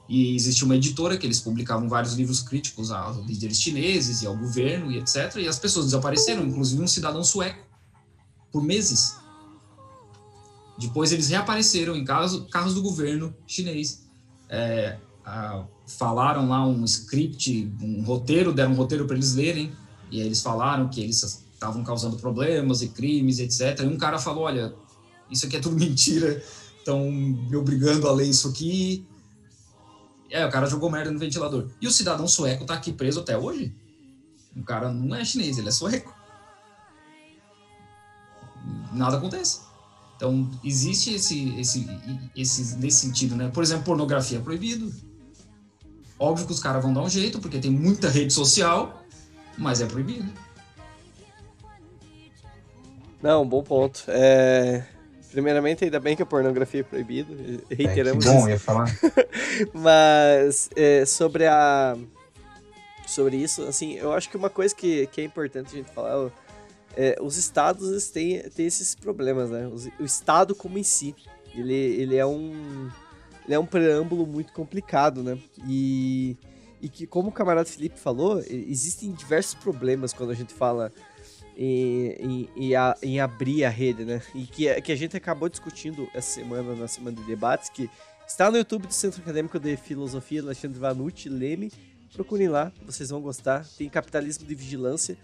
[0.07, 4.37] e existia uma editora que eles publicavam vários livros críticos a líderes chineses e ao
[4.37, 5.35] governo e etc.
[5.37, 7.65] E as pessoas desapareceram, inclusive um cidadão sueco,
[8.51, 9.17] por meses.
[10.77, 14.05] Depois eles reapareceram em carros, carros do governo chinês.
[14.47, 19.71] É, a, falaram lá um script, um roteiro, deram um roteiro para eles lerem,
[20.11, 23.79] e aí eles falaram que eles estavam causando problemas e crimes, etc.
[23.81, 24.73] E um cara falou: Olha,
[25.29, 26.43] isso aqui é tudo mentira,
[26.77, 29.05] estão me obrigando a ler isso aqui.
[30.29, 31.69] É, o cara jogou merda no ventilador.
[31.79, 33.73] E o cidadão sueco tá aqui preso até hoje?
[34.55, 36.13] O cara não é chinês, ele é sueco.
[38.91, 39.61] Nada acontece.
[40.15, 41.87] Então, existe esse, esse,
[42.35, 43.49] esse nesse sentido, né?
[43.49, 44.91] Por exemplo, pornografia é proibido.
[46.17, 49.04] Óbvio que os caras vão dar um jeito, porque tem muita rede social,
[49.57, 50.31] mas é proibido.
[53.21, 54.03] Não, bom ponto.
[54.07, 54.85] É...
[55.31, 57.33] Primeiramente, ainda bem que a pornografia é proibida.
[57.69, 58.25] Reiteramos.
[58.25, 58.87] É, que bom, ia falar.
[59.73, 61.97] Mas é, sobre a.
[63.05, 66.31] Sobre isso, assim, eu acho que uma coisa que, que é importante a gente falar
[66.95, 69.67] é, os estados têm, têm esses problemas, né?
[69.67, 71.13] O, o, estado como em si,
[71.53, 72.89] ele, ele é um
[73.45, 75.37] ele é um preâmbulo muito complicado, né?
[75.67, 76.37] E,
[76.85, 80.91] e que, como o camarada Felipe falou, existem diversos problemas quando a gente fala
[81.57, 84.21] em, em, em, a, em abrir a rede, né?
[84.35, 87.89] E que, que a gente acabou discutindo essa semana, na semana de debates, que
[88.27, 91.71] está no YouTube do Centro Acadêmico de Filosofia, Alexandre Vanucci, Leme.
[92.13, 93.65] Procurem lá, vocês vão gostar.
[93.75, 95.17] Tem capitalismo de vigilância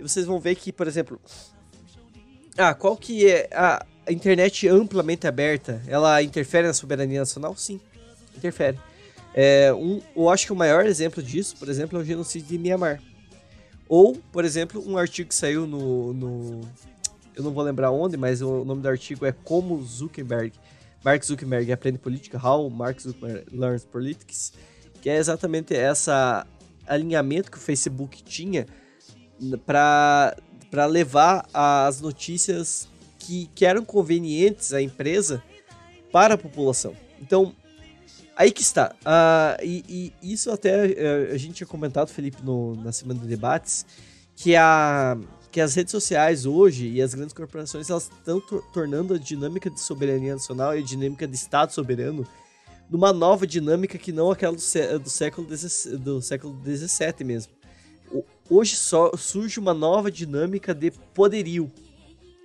[0.00, 1.20] e vocês vão ver que, por exemplo,
[2.58, 5.80] ah, qual que é a internet amplamente aberta?
[5.86, 7.54] Ela interfere na soberania nacional?
[7.56, 7.80] Sim,
[8.36, 8.76] interfere.
[9.36, 12.58] É, um, eu acho que o maior exemplo disso, por exemplo, é o genocídio de
[12.58, 13.02] Myanmar.
[13.86, 16.60] Ou, por exemplo, um artigo que saiu no, no
[17.36, 20.52] eu não vou lembrar onde, mas o nome do artigo é Como Zuckerberg,
[21.04, 24.54] Mark Zuckerberg aprende política, How Mark Zuckerberg Learns Politics,
[25.02, 26.46] que é exatamente essa
[26.86, 28.66] alinhamento que o Facebook tinha
[29.66, 32.88] para levar as notícias
[33.18, 35.42] que, que eram convenientes à empresa
[36.10, 36.94] para a população.
[37.20, 37.54] Então,
[38.36, 38.94] aí que está.
[39.02, 43.26] Uh, e, e, isso até uh, a gente tinha comentado, Felipe, no, na semana de
[43.26, 43.84] debates,
[44.36, 45.18] que, a,
[45.50, 48.40] que as redes sociais hoje e as grandes corporações elas estão
[48.72, 52.26] tornando a dinâmica de soberania nacional e a dinâmica de Estado soberano
[52.90, 56.56] numa nova dinâmica que não aquela do, do século XVII do século
[57.24, 57.56] mesmo
[58.48, 61.70] hoje só surge uma nova dinâmica de poderio.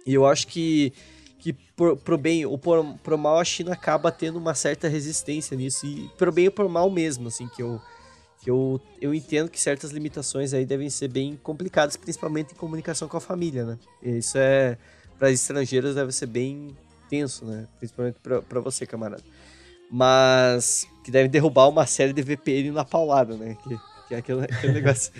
[0.05, 0.93] E eu acho que,
[1.41, 5.88] que pro, bem ou pro, pro mal a China acaba tendo uma certa resistência nisso.
[5.88, 7.81] E pro bem ou pro mal mesmo, assim, que eu,
[8.39, 13.07] que eu, eu entendo que certas limitações aí devem ser bem complicadas, principalmente em comunicação
[13.07, 13.80] com a família, né?
[14.03, 14.77] E isso é,
[15.18, 16.77] para estrangeiros, deve ser bem
[17.09, 17.68] tenso, né?
[17.80, 19.23] Principalmente para você, camarada.
[19.89, 23.57] Mas que deve derrubar uma série de VPN na paulada, né?
[23.63, 25.11] Que, que é aquele, aquele negócio.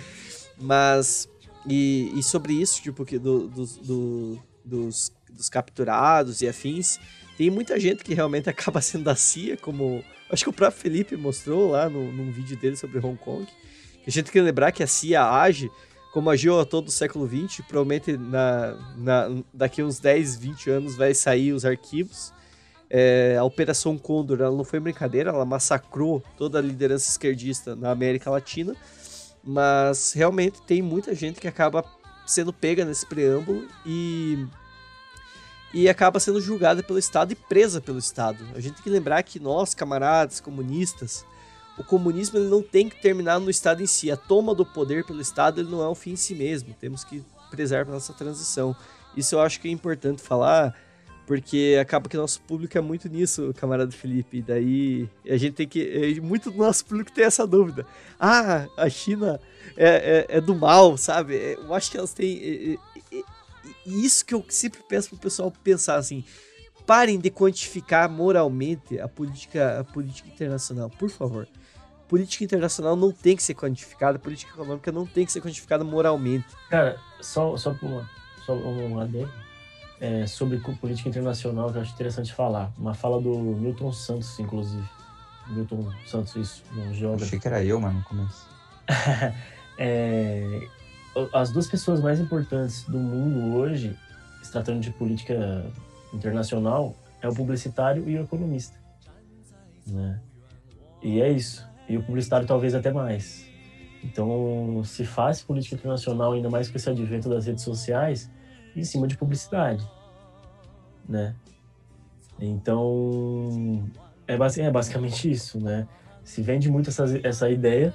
[0.56, 1.28] Mas.
[1.66, 6.98] E, e sobre isso, tipo, que do, do, do, dos, dos capturados e afins,
[7.36, 10.04] tem muita gente que realmente acaba sendo da CIA, como.
[10.30, 13.46] Acho que o próprio Felipe mostrou lá no, num vídeo dele sobre Hong Kong.
[14.06, 15.70] A gente tem que lembrar que a CIA age
[16.12, 20.94] como agiu a todo o século XX, provavelmente na, na, daqui uns 10, 20 anos
[20.94, 22.34] vai sair os arquivos.
[22.90, 27.90] É, a Operação Condor ela não foi brincadeira, ela massacrou toda a liderança esquerdista na
[27.90, 28.76] América Latina.
[29.42, 31.82] Mas realmente tem muita gente que acaba
[32.26, 34.46] sendo pega nesse preâmbulo e
[35.72, 38.44] e acaba sendo julgada pelo Estado e presa pelo Estado.
[38.54, 41.24] A gente tem que lembrar que nós, camaradas comunistas,
[41.78, 44.10] o comunismo ele não tem que terminar no Estado em si.
[44.10, 46.74] A toma do poder pelo Estado ele não é um fim em si mesmo.
[46.78, 48.76] Temos que prezar pela nossa transição.
[49.16, 50.74] Isso eu acho que é importante falar
[51.26, 54.38] porque acaba que nosso público é muito nisso, camarada Felipe.
[54.38, 56.20] E daí a gente tem que.
[56.20, 57.86] Muito do nosso público tem essa dúvida.
[58.18, 59.40] Ah, a China
[59.76, 61.36] é, é, é do mal, sabe?
[61.36, 62.78] É, eu acho que elas têm.
[63.86, 66.24] E isso que eu sempre peço pro pessoal pensar assim.
[66.86, 71.48] Parem de quantificar moralmente a política, a política internacional, por favor.
[72.08, 76.46] Política internacional não tem que ser quantificada, política econômica não tem que ser quantificada moralmente.
[76.68, 78.10] Cara, só, só, uma,
[78.44, 79.32] só um adendo
[80.02, 82.72] é, sobre política internacional que eu acho interessante falar.
[82.76, 84.84] Uma fala do Milton Santos, inclusive.
[85.46, 87.24] Milton Santos, isso, um geógrafo.
[87.24, 88.46] Achei que era eu, mano, no começo.
[89.78, 90.68] é,
[91.32, 93.96] as duas pessoas mais importantes do mundo hoje,
[94.42, 95.64] se tratando de política
[96.12, 98.76] internacional, é o publicitário e o economista.
[99.86, 100.20] Né?
[101.02, 101.66] E é isso.
[101.88, 103.46] E o publicitário talvez até mais.
[104.02, 108.30] Então, se faz política internacional, ainda mais com esse advento das redes sociais,
[108.74, 109.86] em cima de publicidade.
[111.08, 111.34] né?
[112.40, 113.88] Então,
[114.26, 115.86] é, é basicamente isso, né?
[116.24, 117.94] Se vende muito essa, essa ideia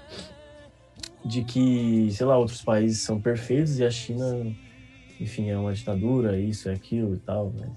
[1.27, 4.55] de que, sei lá, outros países são perfeitos e a China,
[5.19, 7.69] enfim, é uma ditadura, isso, é aquilo e tal, né?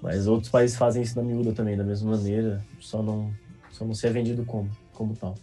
[0.00, 3.32] Mas outros países fazem isso na miúda também, da mesma maneira, só não,
[3.70, 5.34] só não se é vendido como, como tal.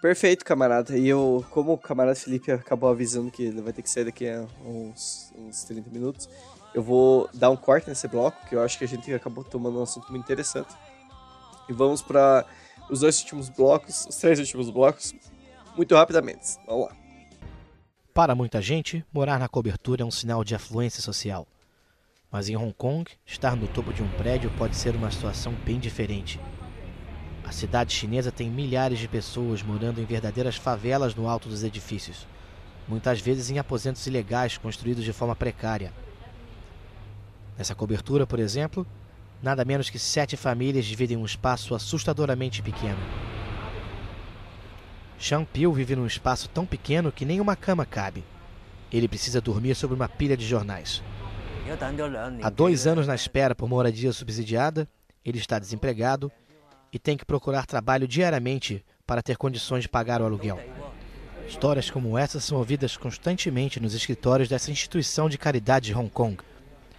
[0.00, 0.96] Perfeito, camarada.
[0.96, 4.28] E eu, como o camarada Felipe acabou avisando que ele vai ter que sair daqui
[4.28, 6.28] a uns, uns 30 minutos,
[6.74, 9.78] eu vou dar um corte nesse bloco, que eu acho que a gente acabou tomando
[9.78, 10.74] um assunto muito interessante.
[11.68, 12.46] E vamos para
[12.90, 15.14] os dois últimos blocos, os três últimos blocos,
[15.76, 16.58] muito rapidamente.
[16.66, 16.96] Vamos lá.
[18.12, 21.46] Para muita gente, morar na cobertura é um sinal de afluência social.
[22.30, 25.78] Mas em Hong Kong, estar no topo de um prédio pode ser uma situação bem
[25.78, 26.40] diferente.
[27.44, 32.26] A cidade chinesa tem milhares de pessoas morando em verdadeiras favelas no alto dos edifícios,
[32.86, 35.92] muitas vezes em aposentos ilegais construídos de forma precária.
[37.58, 38.86] Nessa cobertura, por exemplo,
[39.42, 42.98] nada menos que sete famílias dividem um espaço assustadoramente pequeno.
[45.20, 48.24] Shang Piu vive num espaço tão pequeno que nem uma cama cabe.
[48.90, 51.02] Ele precisa dormir sobre uma pilha de jornais.
[52.42, 54.88] Há dois anos na espera por moradia subsidiada,
[55.22, 56.32] ele está desempregado
[56.90, 60.58] e tem que procurar trabalho diariamente para ter condições de pagar o aluguel.
[61.46, 66.38] Histórias como essa são ouvidas constantemente nos escritórios dessa instituição de caridade de Hong Kong.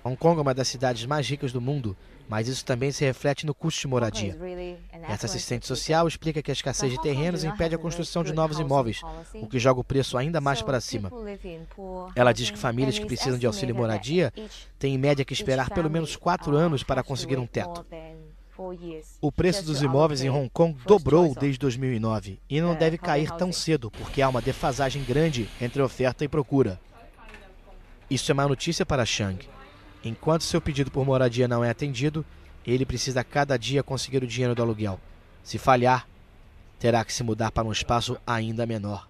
[0.04, 1.98] Hong Kong é uma das cidades mais ricas do mundo,
[2.30, 4.38] mas isso também se reflete no custo de moradia.
[5.08, 9.02] Essa assistente social explica que a escassez de terrenos impede a construção de novos imóveis,
[9.36, 11.12] o que joga o preço ainda mais para cima.
[12.16, 14.34] Ela diz que famílias que precisam de auxílio moradia
[14.78, 17.86] têm em média que esperar pelo menos quatro anos para conseguir um teto.
[19.20, 23.52] O preço dos imóveis em Hong Kong dobrou desde 2009 e não deve cair tão
[23.52, 26.80] cedo porque há uma defasagem grande entre oferta e procura.
[28.10, 29.48] Isso é má notícia para Chang.
[30.04, 32.26] Enquanto seu pedido por moradia não é atendido,
[32.66, 35.00] ele precisa cada dia conseguir o dinheiro do aluguel.
[35.44, 36.08] Se falhar,
[36.80, 39.10] terá que se mudar para um espaço ainda menor.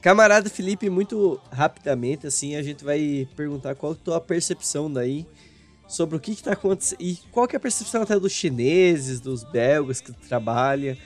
[0.00, 5.26] Camarada Felipe, muito rapidamente assim, a gente vai perguntar qual é a tua percepção daí
[5.88, 10.00] sobre o que está acontecendo e qual é a percepção até dos chineses, dos belgas
[10.00, 10.96] que trabalha,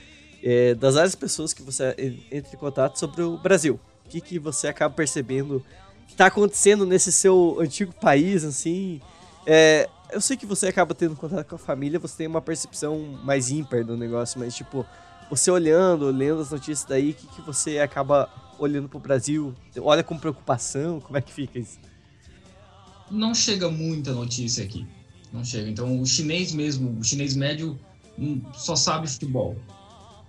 [0.43, 1.95] é, das várias pessoas que você
[2.31, 3.79] entra em contato sobre o Brasil.
[4.05, 5.63] O que, que você acaba percebendo
[6.05, 9.01] que está acontecendo nesse seu antigo país, assim.
[9.45, 13.19] É, eu sei que você acaba tendo contato com a família, você tem uma percepção
[13.23, 14.85] mais ímpar do negócio, mas tipo,
[15.29, 18.29] você olhando, lendo as notícias daí, o que, que você acaba
[18.59, 19.53] olhando pro Brasil?
[19.79, 21.79] Olha com preocupação, como é que fica isso?
[23.13, 24.85] não chega muita notícia aqui.
[25.31, 25.69] Não chega.
[25.69, 27.79] Então, o chinês mesmo, o chinês médio,
[28.17, 29.55] hum, só sabe futebol.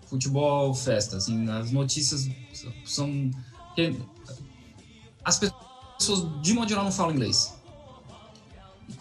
[0.07, 1.17] Futebol, festa.
[1.17, 2.29] Assim, as notícias
[2.85, 3.31] são.
[5.25, 7.54] As pessoas, de modo geral, não falam inglês.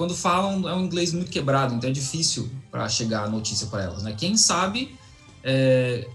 [0.03, 3.83] Quando falam, é um inglês muito quebrado, então é difícil para chegar a notícia para
[3.83, 4.03] elas.
[4.03, 4.13] Né?
[4.17, 4.97] Quem sabe
[5.43, 6.07] é,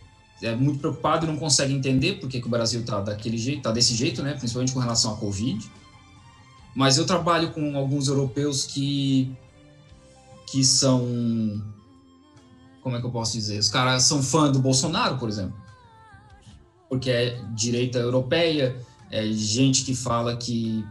[0.42, 3.72] é, muito preocupado e não consegue entender porque que o Brasil está daquele jeito, está
[3.72, 4.34] desse jeito, né?
[4.34, 5.70] principalmente com relação à Covid
[6.74, 9.34] mas eu trabalho com alguns europeus que
[10.46, 11.60] que são
[12.82, 13.58] como é que eu posso dizer?
[13.58, 15.56] Os caras são fã do Bolsonaro, por exemplo.
[16.88, 20.84] Porque é direita europeia, é gente que fala que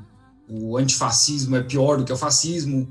[0.49, 2.88] o antifascismo é pior do que o fascismo,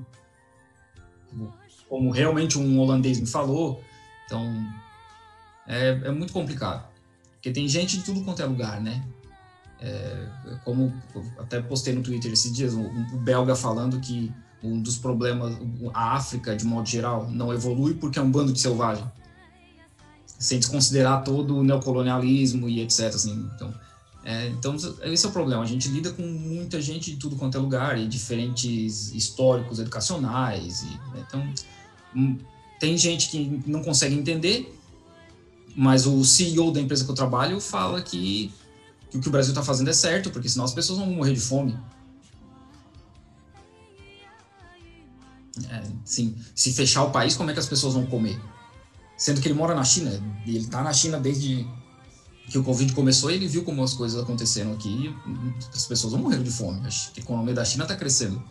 [1.89, 3.83] como realmente um holandês me falou.
[4.27, 4.43] Então,
[5.67, 6.87] é, é muito complicado.
[7.35, 9.05] Porque tem gente de tudo quanto é lugar, né?
[9.81, 10.27] É,
[10.65, 10.93] como
[11.39, 12.89] até postei no Twitter esses dias, o,
[13.19, 15.57] belga falando que um dos problemas,
[15.93, 19.05] a África, de modo geral, não evolui porque é um bando de selvagem.
[20.27, 23.07] Sem desconsiderar todo o neocolonialismo e etc.
[23.15, 23.49] Assim.
[23.55, 23.73] Então,
[24.29, 24.75] é, então,
[25.05, 25.63] esse é o problema.
[25.63, 30.83] A gente lida com muita gente de tudo quanto é lugar, e diferentes históricos educacionais.
[30.83, 31.55] E, né, então,
[32.15, 32.37] hum,
[32.81, 34.77] tem gente que não consegue entender,
[35.77, 38.53] mas o CEO da empresa que eu trabalho fala que
[39.09, 41.33] que o que o Brasil está fazendo é certo, porque senão as pessoas vão morrer
[41.33, 41.79] de fome.
[45.71, 48.41] É, sim, se fechar o país, como é que as pessoas vão comer?
[49.17, 51.65] Sendo que ele mora na China, ele está na China desde
[52.49, 55.15] que o Covid começou e ele viu como as coisas aconteceram aqui
[55.75, 56.81] as pessoas vão morrer de fome.
[56.87, 58.43] A economia da China está crescendo.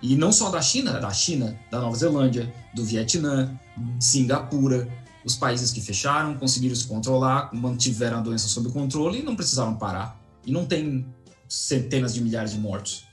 [0.00, 3.58] E não só da China, da China, da Nova Zelândia, do Vietnã,
[3.98, 4.88] Singapura,
[5.24, 9.74] os países que fecharam conseguiram se controlar, mantiveram a doença sob controle e não precisaram
[9.74, 10.20] parar.
[10.44, 11.04] E não tem
[11.48, 13.04] centenas de milhares de mortos.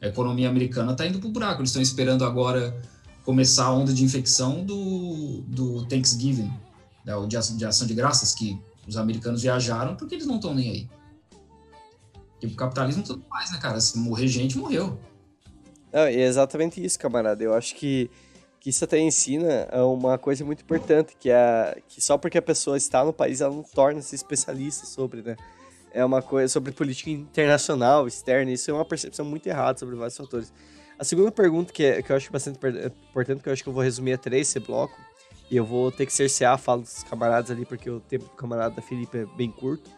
[0.00, 1.60] A economia americana está indo para o buraco.
[1.60, 2.80] Eles estão esperando agora
[3.24, 6.52] começar a onda de infecção do, do Thanksgiving,
[7.04, 8.56] né, o de, ação de graças, que
[8.86, 10.90] os americanos viajaram porque eles não estão nem aí.
[12.32, 13.80] Porque o capitalismo tudo mais, né, cara?
[13.80, 14.98] Se morrer gente, morreu.
[15.92, 17.42] Não, é exatamente isso, camarada.
[17.42, 18.10] Eu acho que,
[18.60, 22.76] que isso até ensina uma coisa muito importante, que é que só porque a pessoa
[22.76, 25.36] está no país, ela não torna-se especialista sobre, né?
[25.92, 30.16] É uma coisa sobre política internacional, externa, isso é uma percepção muito errada sobre vários
[30.16, 30.52] fatores.
[30.98, 32.58] A segunda pergunta, que, é, que eu acho bastante
[33.10, 34.94] importante, que eu acho que eu vou resumir a três, esse bloco,
[35.50, 38.30] e eu vou ter que cercear a fala dos camaradas ali, porque o tempo do
[38.30, 39.90] camarada da Felipe é bem curto.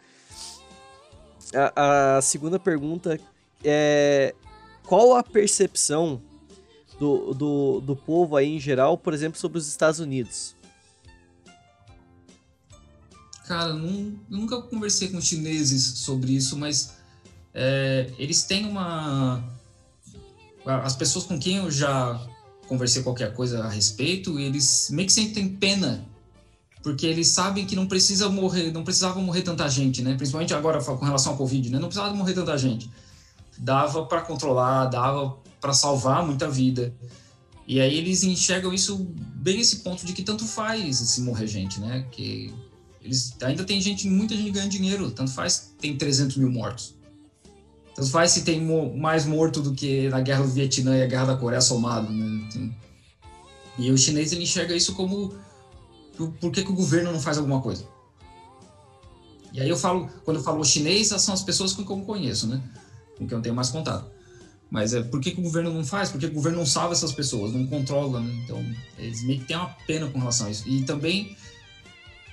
[1.54, 3.18] A, a segunda pergunta
[3.64, 4.34] é
[4.84, 6.20] qual a percepção
[6.98, 10.54] do, do, do povo aí em geral, por exemplo, sobre os Estados Unidos?
[13.46, 16.96] Cara, não, nunca conversei com chineses sobre isso, mas
[17.54, 19.42] é, eles têm uma.
[20.66, 22.20] As pessoas com quem eu já
[22.68, 26.04] conversei qualquer coisa a respeito, eles meio que sentem pena,
[26.82, 30.14] porque eles sabem que não precisa morrer, não precisava morrer tanta gente, né?
[30.14, 31.78] Principalmente agora com relação ao Covid, né?
[31.78, 32.88] Não precisava morrer tanta gente
[33.58, 36.94] dava para controlar, dava para salvar muita vida.
[37.66, 38.96] E aí eles enxergam isso
[39.34, 42.06] bem esse ponto de que tanto faz se morrer gente, né?
[42.10, 42.54] Que
[43.02, 46.94] eles ainda tem gente, muita gente ganhando dinheiro, tanto faz tem 300 mil mortos.
[47.98, 48.64] Tanto faz se tem
[48.96, 52.70] mais morto do que na guerra do Vietnã e a guerra da Coreia somado, né?
[53.76, 55.34] E o chinês ele enxerga isso como
[56.40, 57.84] por que, que o governo não faz alguma coisa?
[59.52, 62.46] E aí eu falo, quando eu falo chinês, são as pessoas com quem eu conheço,
[62.46, 62.62] né?
[63.16, 64.08] com quem eu tenho mais contato.
[64.70, 66.08] Mas é por que, que o governo não faz?
[66.08, 68.20] Por que o governo não salva essas pessoas, não controla?
[68.20, 68.42] Né?
[68.44, 68.64] Então,
[68.96, 70.68] eles meio que têm uma pena com relação a isso.
[70.68, 71.36] E também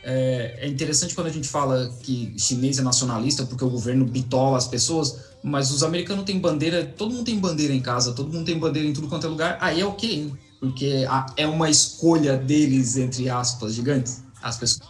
[0.03, 4.55] é, é, interessante quando a gente fala que chinês é nacionalista porque o governo bitola
[4.55, 8.47] as pessoas, mas os americanos têm bandeira, todo mundo tem bandeira em casa, todo mundo
[8.47, 9.59] tem bandeira em tudo quanto é lugar.
[9.61, 14.23] Aí é ok, porque a, é uma escolha deles, entre aspas, gigantes.
[14.41, 14.89] As pessoas.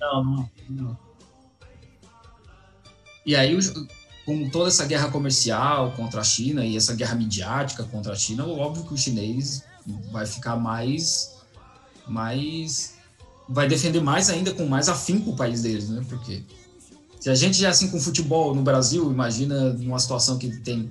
[0.00, 0.98] Não, não, não.
[3.24, 3.56] E aí,
[4.26, 8.44] com toda essa guerra comercial contra a China e essa guerra midiática contra a China,
[8.44, 9.62] óbvio que o chinês
[10.10, 11.36] vai ficar mais,
[12.08, 12.96] mais,
[13.48, 16.04] vai defender mais ainda com mais afinco o país deles, né?
[16.08, 16.42] Porque
[17.20, 20.90] se a gente já é assim com futebol no Brasil, imagina numa situação que tem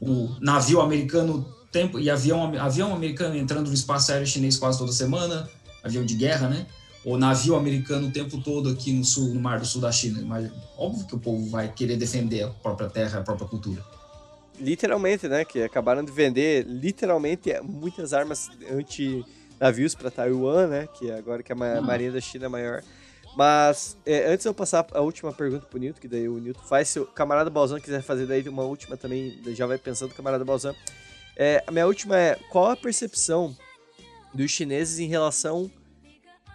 [0.00, 4.92] o navio americano tempo e avião avião americano entrando no espaço aéreo chinês quase toda
[4.92, 5.48] semana,
[5.82, 6.66] avião de guerra, né?
[7.04, 10.22] o navio americano o tempo todo aqui no sul, no mar do sul da China.
[10.24, 13.84] Mas óbvio que o povo vai querer defender a própria terra, a própria cultura.
[14.58, 15.44] Literalmente, né?
[15.44, 20.88] Que acabaram de vender literalmente muitas armas anti-navios para Taiwan, né?
[20.98, 21.82] Que agora que a hum.
[21.82, 22.82] marinha da China é maior.
[23.36, 26.88] Mas é, antes eu passar a última pergunta pro Nilton, que daí o Nilton faz,
[26.88, 30.74] se o camarada Balzan quiser fazer daí uma última também, já vai pensando, camarada Balzan.
[31.36, 33.56] É, a minha última é, qual a percepção
[34.34, 35.70] dos chineses em relação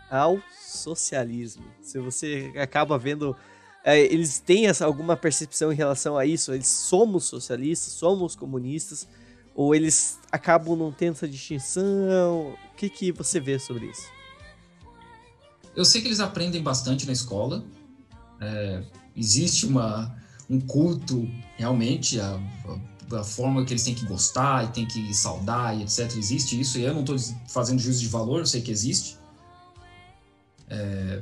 [0.09, 1.65] ao socialismo.
[1.81, 3.35] Se você acaba vendo.
[3.83, 6.51] É, eles têm essa, alguma percepção em relação a isso?
[6.51, 9.07] Eles somos socialistas, somos comunistas,
[9.53, 12.55] ou eles acabam não tendo essa distinção?
[12.71, 14.14] O que, que você vê sobre isso?
[15.75, 17.63] Eu sei que eles aprendem bastante na escola.
[18.39, 18.83] É,
[19.15, 20.15] existe uma,
[20.49, 21.27] um culto,
[21.57, 22.39] realmente, a,
[23.11, 26.15] a, a, forma que eles têm que gostar e têm que saudar e etc.
[26.15, 29.17] Existe isso, e eu não estou fazendo juízo de valor, eu sei que existe.
[30.69, 31.21] É,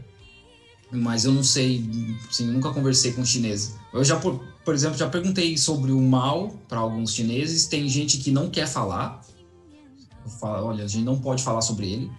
[0.92, 1.84] mas eu não sei,
[2.30, 3.76] assim, nunca conversei com chineses.
[3.92, 7.66] Eu já, por, por exemplo, já perguntei sobre o mal para alguns chineses.
[7.66, 9.22] Tem gente que não quer falar.
[10.40, 12.12] Falo, olha, a gente não pode falar sobre ele,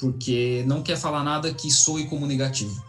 [0.00, 2.82] porque não quer falar nada que soe como negativo.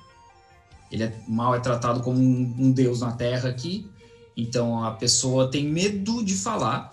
[0.91, 3.89] Ele é mal é tratado como um, um deus na Terra aqui,
[4.35, 6.91] então a pessoa tem medo de falar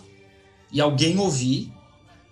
[0.71, 1.73] e alguém ouvir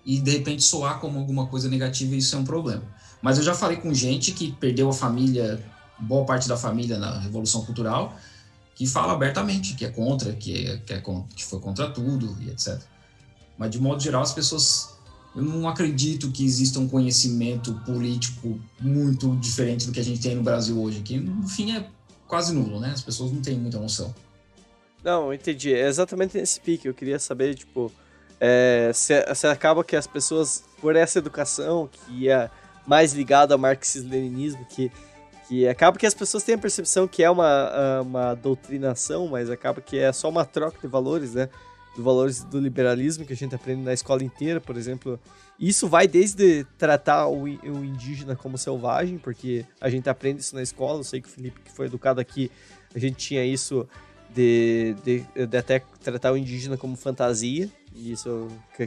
[0.04, 2.84] e de repente soar como alguma coisa negativa e isso é um problema.
[3.20, 5.62] Mas eu já falei com gente que perdeu a família,
[5.98, 8.16] boa parte da família na Revolução Cultural,
[8.74, 11.02] que fala abertamente que é contra, que, é, que, é,
[11.34, 12.80] que foi contra tudo e etc.
[13.58, 14.96] Mas, de modo geral, as pessoas.
[15.34, 20.34] Eu não acredito que exista um conhecimento político muito diferente do que a gente tem
[20.34, 21.86] no Brasil hoje, que, no fim, é
[22.26, 22.90] quase nulo, né?
[22.90, 24.14] As pessoas não têm muita noção.
[25.02, 25.72] Não, entendi.
[25.72, 26.88] É exatamente nesse pique.
[26.88, 27.92] Eu queria saber, tipo,
[28.40, 32.50] é, se, se acaba que as pessoas, por essa educação que é
[32.86, 34.90] mais ligado ao marxismo-leninismo, que,
[35.46, 39.80] que acaba que as pessoas têm a percepção que é uma, uma doutrinação, mas acaba
[39.80, 41.48] que é só uma troca de valores, né?
[41.98, 45.18] Dos valores do liberalismo que a gente aprende na escola inteira, por exemplo.
[45.58, 50.62] Isso vai desde tratar o, o indígena como selvagem, porque a gente aprende isso na
[50.62, 51.00] escola.
[51.00, 52.52] Eu sei que o Felipe, que foi educado aqui,
[52.94, 53.84] a gente tinha isso
[54.32, 57.68] de, de, de até tratar o indígena como fantasia.
[57.92, 58.46] Isso,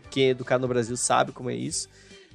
[0.10, 1.90] quem é educado no Brasil sabe como é isso.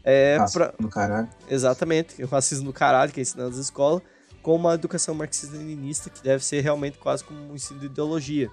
[0.05, 0.74] É pra...
[0.78, 1.28] no caralho.
[1.48, 4.03] Exatamente, o racismo do caralho que é ensinado nas escolas,
[4.43, 8.51] com uma educação marxista-leninista que deve ser realmente quase como um ensino de ideologia.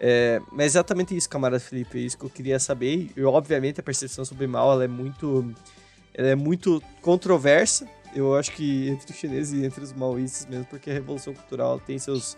[0.00, 3.10] É, mas é exatamente isso, camarada Felipe, é isso que eu queria saber.
[3.16, 5.52] E, obviamente, a percepção sobre mal ela é muito,
[6.14, 7.86] ela é muito controversa.
[8.14, 11.78] Eu acho que entre os chineses e entre os maoístas mesmo, porque a Revolução Cultural
[11.80, 12.36] tem seus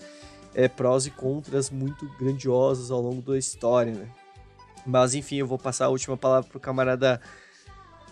[0.54, 4.08] é, prós e contras muito grandiosos ao longo da história, né?
[4.84, 7.20] Mas enfim, eu vou passar a última palavra pro camarada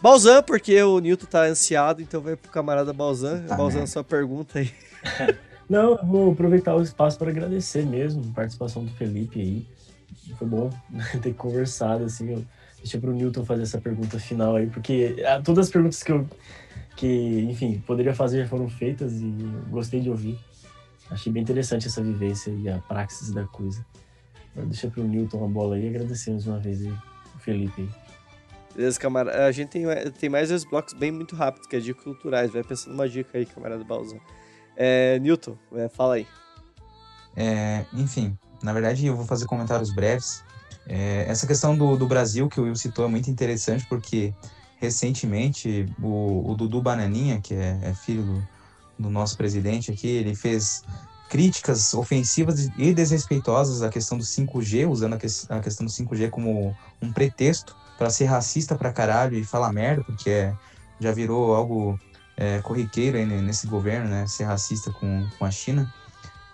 [0.01, 3.45] Balzan, porque o Newton tá ansiado, então vai pro camarada Balzan.
[3.49, 4.73] Ah, Balzan, sua pergunta aí.
[5.69, 9.67] Não, eu vou aproveitar o espaço para agradecer mesmo a participação do Felipe aí.
[10.37, 10.71] Foi bom
[11.23, 12.33] ter conversado, assim.
[12.33, 12.45] Eu
[12.79, 16.27] deixei pro Newton fazer essa pergunta final aí, porque ah, todas as perguntas que eu,
[16.97, 19.27] que, enfim, poderia fazer já foram feitas e
[19.71, 20.39] gostei de ouvir.
[21.11, 23.85] Achei bem interessante essa vivência e a praxis da coisa.
[24.55, 26.93] Deixa para o Newton a bola aí e agradecemos uma vez aí,
[27.37, 27.89] o Felipe aí.
[28.75, 29.47] Beleza, camarada.
[29.47, 29.85] A gente tem,
[30.19, 32.53] tem mais dois blocos bem muito rápidos, que é dicas culturais.
[32.53, 34.19] Vai pensando uma dica aí, camarada Balzan.
[34.81, 36.27] É, Newton, é, fala aí.
[37.37, 40.45] É, enfim, na verdade eu vou fazer comentários breves.
[40.87, 44.33] É, essa questão do, do Brasil que o Will citou é muito interessante porque
[44.77, 48.49] recentemente o, o Dudu Bananinha, que é, é filho do,
[49.01, 50.85] do nosso presidente aqui, ele fez
[51.29, 56.31] críticas ofensivas e desrespeitosas à questão do 5G, usando a, que, a questão do 5G
[56.31, 60.57] como um pretexto para ser racista pra caralho e falar merda, porque é,
[61.01, 61.99] já virou algo
[62.39, 65.93] é, corriqueiro aí nesse governo, né, ser racista com, com a China.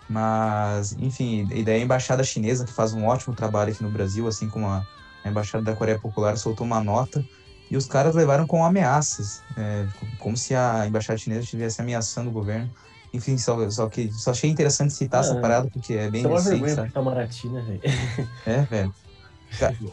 [0.09, 4.27] Mas, enfim, e daí a embaixada chinesa, que faz um ótimo trabalho aqui no Brasil,
[4.27, 4.87] assim como a,
[5.23, 7.25] a embaixada da Coreia Popular, soltou uma nota
[7.71, 9.87] e os caras levaram com ameaças, é,
[10.19, 12.71] como se a embaixada chinesa estivesse ameaçando o governo.
[13.13, 16.29] Enfim, só, só que só achei interessante citar essa ah, parada, porque é bem é
[16.29, 17.81] uma vergonha pro Itamaraty, né, velho?
[18.45, 18.95] É, velho.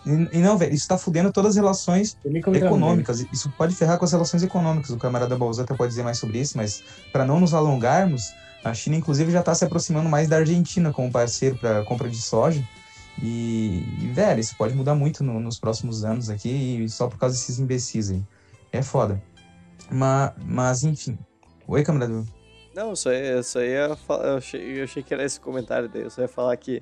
[0.05, 3.25] E, e, não, velho, isso tá fudendo todas as relações econômicas.
[3.31, 4.89] Isso pode ferrar com as relações econômicas.
[4.91, 8.33] O camarada Balzata pode dizer mais sobre isso, mas para não nos alongarmos,
[8.63, 12.21] a China, inclusive, já tá se aproximando mais da Argentina como parceiro para compra de
[12.21, 12.63] soja.
[13.21, 17.17] E, e, velho, isso pode mudar muito no, nos próximos anos aqui, e só por
[17.17, 18.23] causa desses imbecis aí.
[18.71, 19.21] É foda.
[19.89, 21.17] Mas, mas enfim.
[21.67, 22.23] Oi, camarada.
[22.73, 26.03] Não, só ia, só ia eu, achei, eu achei que era esse comentário daí.
[26.03, 26.81] Eu só ia falar que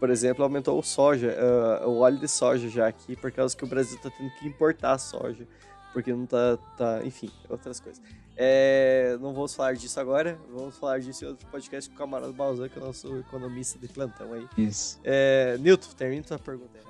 [0.00, 1.36] por exemplo, aumentou o soja,
[1.84, 4.48] uh, o óleo de soja já aqui, por causa que o Brasil tá tendo que
[4.48, 5.46] importar soja.
[5.92, 6.56] Porque não tá.
[6.78, 8.00] tá enfim, outras coisas.
[8.36, 12.32] É, não vamos falar disso agora, vamos falar disso em outro podcast com o camarada
[12.32, 14.46] Balzan, que é o nosso economista de plantão aí.
[14.56, 14.98] Isso.
[15.04, 16.84] É, Newton, termina tua pergunta aí.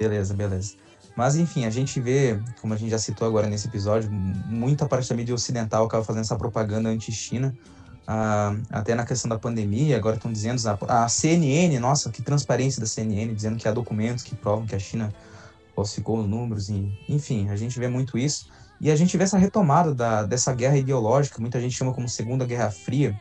[0.00, 0.74] Beleza, beleza.
[1.14, 5.08] Mas enfim, a gente vê, como a gente já citou agora nesse episódio, muita parte
[5.08, 7.56] da mídia ocidental acaba fazendo essa propaganda anti-China.
[8.10, 10.58] Ah, até na questão da pandemia, agora estão dizendo,
[10.88, 14.78] a CNN, nossa, que transparência da CNN, dizendo que há documentos que provam que a
[14.78, 15.12] China
[15.76, 18.48] falsificou os números, e, enfim, a gente vê muito isso.
[18.80, 22.46] E a gente vê essa retomada da, dessa guerra ideológica, muita gente chama como Segunda
[22.46, 23.20] Guerra Fria.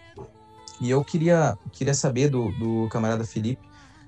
[0.79, 3.67] E eu queria, queria saber do, do camarada Felipe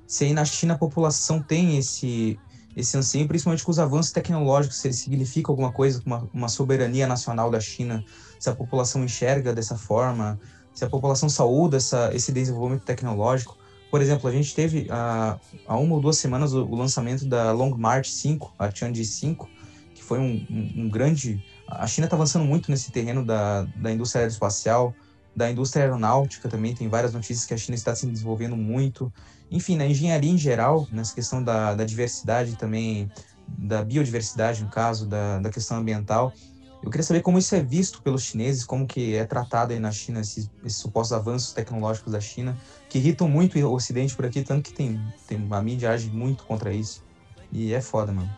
[0.10, 2.40] se aí na China a população tem esse,
[2.76, 7.06] esse anseio, principalmente com os avanços tecnológicos, se ele significa alguma coisa, uma, uma soberania
[7.06, 8.04] nacional da China,
[8.40, 10.40] se a população enxerga dessa forma,
[10.80, 13.58] se a população saúda essa, esse desenvolvimento tecnológico.
[13.92, 15.38] Por exemplo, a gente teve há,
[15.68, 19.50] uma ou duas semanas o, o lançamento da Long March 5, a Tianji 5,
[19.94, 21.44] que foi um, um, um grande...
[21.68, 24.94] A China está avançando muito nesse terreno da, da indústria aeroespacial,
[25.36, 29.12] da indústria aeronáutica também, tem várias notícias que a China está se desenvolvendo muito.
[29.52, 33.12] Enfim, na engenharia em geral, nessa questão da, da diversidade também,
[33.48, 36.34] da biodiversidade, no caso, da, da questão ambiental.
[36.82, 39.92] Eu queria saber como isso é visto pelos chineses, como que é tratado aí na
[39.92, 42.58] China esses, esses supostos avanços tecnológicos da China,
[42.90, 46.44] que irritam muito o Ocidente por aqui, tanto que tem, tem a mídia age muito
[46.44, 47.04] contra isso.
[47.52, 48.30] E é foda, mano.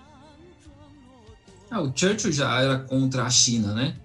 [1.69, 3.95] Ah, o Churchill já era contra a China, né?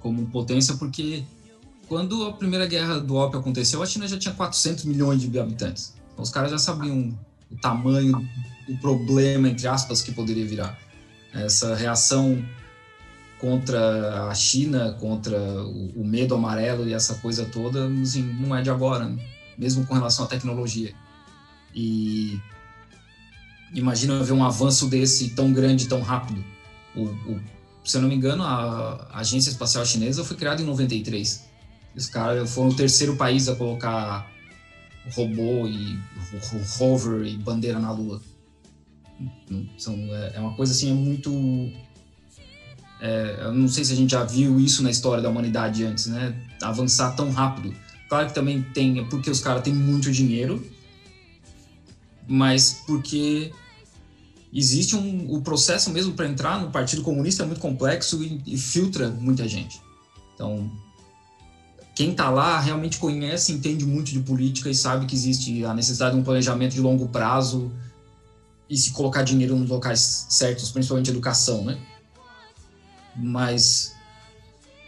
[0.00, 1.24] Como potência, porque
[1.88, 5.94] quando a primeira guerra do ópio aconteceu, a China já tinha 400 milhões de habitantes.
[6.12, 7.18] Então, os caras já sabiam
[7.50, 8.28] o tamanho
[8.68, 10.78] do problema, entre aspas, que poderia virar.
[11.32, 12.44] Essa reação
[13.40, 18.70] contra a China, contra o, medo amarelo e essa coisa toda, assim, não é de
[18.70, 19.18] agora, né?
[19.56, 20.94] mesmo com relação à tecnologia.
[21.74, 22.40] E
[23.74, 26.44] imagina ver um avanço desse tão grande, tão rápido.
[26.94, 27.40] O, o,
[27.84, 31.48] se eu não me engano, a, Agência Espacial Chinesa foi criada em 93.
[31.94, 34.30] Os caras foram o terceiro país a colocar
[35.14, 35.98] robô e
[36.78, 38.20] rover e bandeira na Lua.
[39.76, 41.30] São, é, é uma coisa assim, é muito.
[43.00, 46.06] É, eu não sei se a gente já viu isso na história da humanidade antes,
[46.06, 46.34] né?
[46.62, 47.74] Avançar tão rápido.
[48.08, 50.64] Claro que também tem, é porque os caras têm muito dinheiro,
[52.28, 53.52] mas porque
[54.52, 58.58] existe um, o processo mesmo para entrar no Partido Comunista é muito complexo e, e
[58.58, 59.80] filtra muita gente.
[60.34, 60.70] Então,
[61.94, 66.14] quem está lá realmente conhece, entende muito de política e sabe que existe a necessidade
[66.14, 67.70] de um planejamento de longo prazo
[68.68, 71.78] e se colocar dinheiro nos locais certos, principalmente educação, né?
[73.16, 73.94] Mas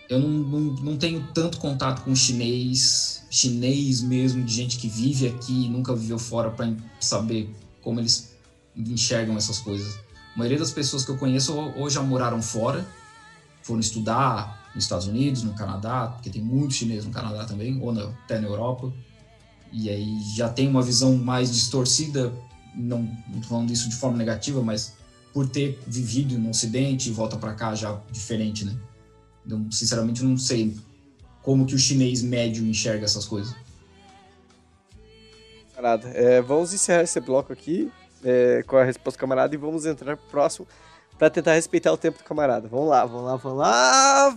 [0.08, 5.28] eu não, não, não tenho tanto contato com chinês, chinês mesmo, de gente que vive
[5.28, 8.34] aqui e nunca viveu fora para saber como eles
[8.76, 9.98] enxergam essas coisas.
[10.34, 12.86] A maioria das pessoas que eu conheço ou já moraram fora,
[13.62, 17.92] foram estudar nos Estados Unidos, no Canadá, porque tem muitos chineses no Canadá também, ou
[17.92, 18.92] na, até na Europa,
[19.70, 22.32] e aí já tem uma visão mais distorcida,
[22.74, 24.94] não, não falando isso de forma negativa, mas
[25.32, 28.76] por ter vivido no Ocidente e volta para cá já diferente, né?
[29.44, 30.76] Então, sinceramente, não sei
[31.42, 33.54] como que o chinês médio enxerga essas coisas.
[35.74, 37.90] Camarada, é, vamos encerrar esse bloco aqui
[38.24, 40.66] é, com a resposta do camarada e vamos entrar pro próximo
[41.18, 42.68] para tentar respeitar o tempo do camarada.
[42.68, 44.36] Vamos lá, vamos lá, vamos lá.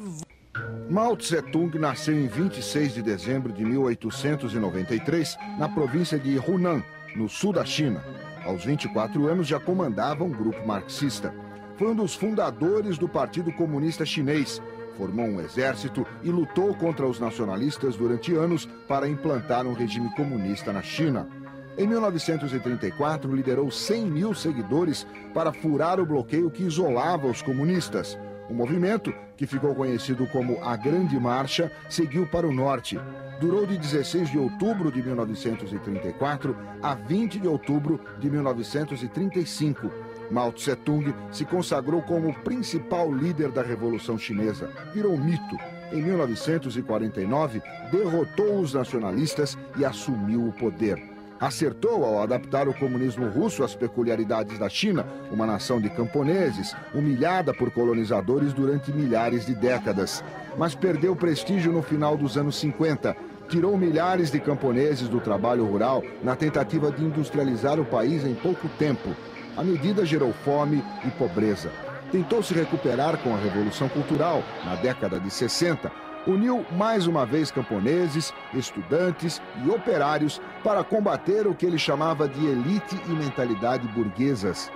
[0.89, 6.83] Mao Tse-tung nasceu em 26 de dezembro de 1893 na província de Hunan,
[7.15, 8.03] no sul da China.
[8.45, 11.33] Aos 24 anos já comandava um grupo marxista.
[11.77, 14.61] Foi um dos fundadores do Partido Comunista Chinês.
[14.95, 20.71] Formou um exército e lutou contra os nacionalistas durante anos para implantar um regime comunista
[20.71, 21.27] na China.
[21.75, 28.17] Em 1934, liderou 100 mil seguidores para furar o bloqueio que isolava os comunistas.
[28.49, 32.99] O movimento, que ficou conhecido como a Grande Marcha, seguiu para o norte.
[33.39, 39.91] Durou de 16 de outubro de 1934 a 20 de outubro de 1935.
[40.29, 44.69] Mao Tse-tung se consagrou como o principal líder da Revolução Chinesa.
[44.93, 45.57] Virou mito.
[45.91, 47.61] Em 1949,
[47.91, 51.14] derrotou os nacionalistas e assumiu o poder
[51.45, 57.53] acertou ao adaptar o comunismo russo às peculiaridades da China, uma nação de camponeses, humilhada
[57.53, 60.23] por colonizadores durante milhares de décadas.
[60.57, 63.15] Mas perdeu prestígio no final dos anos 50.
[63.47, 68.67] Tirou milhares de camponeses do trabalho rural na tentativa de industrializar o país em pouco
[68.79, 69.15] tempo.
[69.55, 71.69] A medida gerou fome e pobreza.
[72.11, 75.91] Tentou se recuperar com a Revolução Cultural, na década de 60,
[76.27, 82.45] uniu mais uma vez camponeses, estudantes e operários para combater o que ele chamava de
[82.45, 84.71] elite e mentalidade burguesas.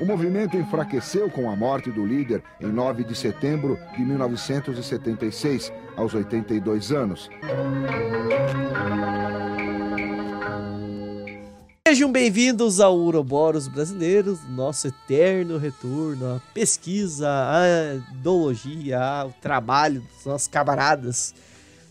[0.00, 6.14] O movimento enfraqueceu com a morte do líder em 9 de setembro de 1976, aos
[6.14, 7.30] 82 anos.
[11.86, 20.24] Sejam bem-vindos ao Uroboros Brasileiros, nosso eterno retorno à pesquisa, à ideologia, ao trabalho dos
[20.24, 21.34] nossos camaradas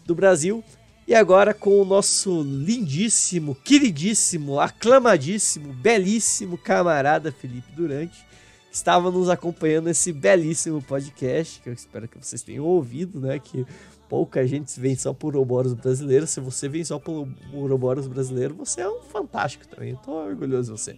[0.03, 0.63] do Brasil.
[1.07, 8.25] E agora com o nosso lindíssimo, queridíssimo, aclamadíssimo, belíssimo camarada Felipe Durante,
[8.73, 13.37] estava nos acompanhando nesse belíssimo podcast, que eu espero que vocês tenham ouvido, né?
[13.37, 13.65] Que
[14.09, 16.25] pouca gente vem só por Ouroboros brasileiro.
[16.25, 19.91] Se você vem só por Ouroboros brasileiro, você é um fantástico também.
[19.91, 20.97] Eu tô orgulhoso de você.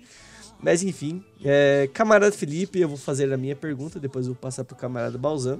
[0.58, 4.64] Mas enfim, é, camarada Felipe, eu vou fazer a minha pergunta, depois eu vou passar
[4.64, 5.60] pro camarada Balzan.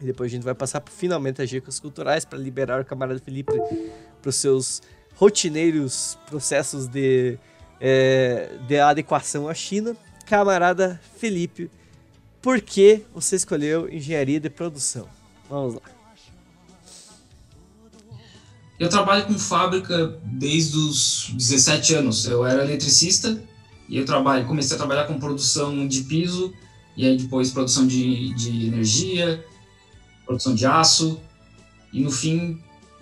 [0.00, 3.20] E depois a gente vai passar pro, finalmente as dicas culturais para liberar o camarada
[3.20, 3.52] Felipe
[4.22, 4.80] para os seus
[5.16, 7.38] rotineiros processos de,
[7.78, 9.94] é, de adequação à China.
[10.32, 11.70] Camarada Felipe,
[12.40, 15.06] por que você escolheu engenharia de produção?
[15.46, 15.82] Vamos lá.
[18.80, 22.24] Eu trabalho com fábrica desde os 17 anos.
[22.24, 23.42] Eu era eletricista
[23.86, 26.54] e eu trabalho, comecei a trabalhar com produção de piso
[26.96, 29.44] e aí depois produção de, de energia,
[30.24, 31.20] produção de aço
[31.92, 32.58] e no fim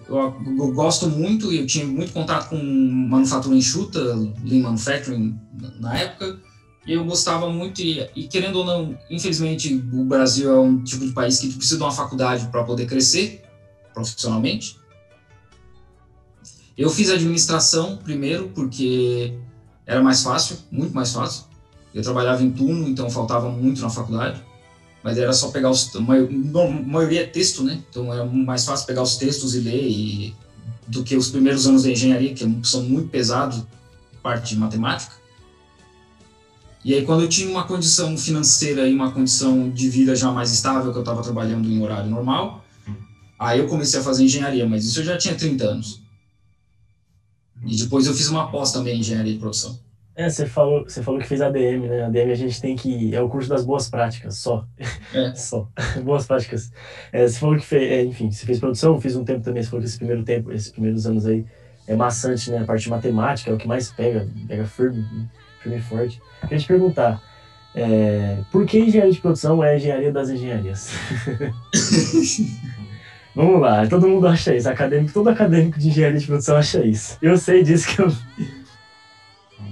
[0.09, 4.01] eu, eu gosto muito e eu tinha muito contato com manufatura enxuta,
[4.44, 5.39] lean manufacturing
[5.78, 6.49] na época
[6.86, 11.12] eu gostava muito e, e querendo ou não, infelizmente o Brasil é um tipo de
[11.12, 13.43] país que precisa de uma faculdade para poder crescer
[13.93, 14.81] profissionalmente
[16.81, 19.35] eu fiz administração primeiro porque
[19.86, 21.44] era mais fácil, muito mais fácil.
[21.94, 24.43] Eu trabalhava em turno, então faltava muito na faculdade.
[25.02, 25.94] Mas era só pegar os.
[25.94, 27.82] A maioria é texto, né?
[27.90, 30.35] Então era mais fácil pegar os textos e ler e,
[30.86, 33.62] do que os primeiros anos da engenharia, que são muito pesados,
[34.23, 35.12] parte de matemática.
[36.82, 40.51] E aí, quando eu tinha uma condição financeira e uma condição de vida já mais
[40.51, 42.65] estável, que eu estava trabalhando em horário normal,
[43.39, 46.02] aí eu comecei a fazer engenharia, mas isso eu já tinha 30 anos.
[47.66, 49.78] E depois eu fiz uma pós também em engenharia de produção.
[50.16, 52.05] É, você falou, você falou que fez ADM, né?
[52.05, 53.15] ADM a gente tem que.
[53.15, 54.66] É o curso das boas práticas, só.
[55.15, 55.32] É.
[55.36, 55.69] só.
[56.02, 56.73] boas práticas.
[57.12, 57.90] É, você falou que fez.
[57.90, 60.51] É, enfim, você fez produção, fiz um tempo também, você falou que esse primeiro tempo,
[60.51, 61.44] esses primeiros anos aí
[61.86, 62.59] é maçante, né?
[62.59, 65.31] A parte de matemática é o que mais pega, pega firme, firme
[65.69, 66.20] e forte.
[66.43, 67.23] Queria te perguntar.
[67.74, 70.91] É, por que engenharia de produção é engenharia das engenharias?
[73.35, 74.69] Vamos lá, todo mundo acha isso.
[74.69, 77.16] Acadêmico, todo acadêmico de engenharia de produção acha isso.
[77.23, 78.12] Eu sei disso que eu.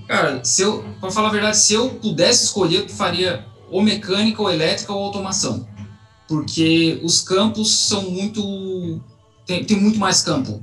[0.07, 4.41] Cara, se eu, pra falar a verdade, se eu pudesse escolher, eu faria ou mecânica,
[4.41, 5.67] ou elétrica, ou automação.
[6.27, 9.01] Porque os campos são muito.
[9.45, 10.63] Tem, tem muito mais campo.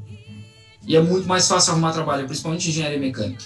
[0.87, 3.43] E é muito mais fácil arrumar trabalho, principalmente engenharia mecânica.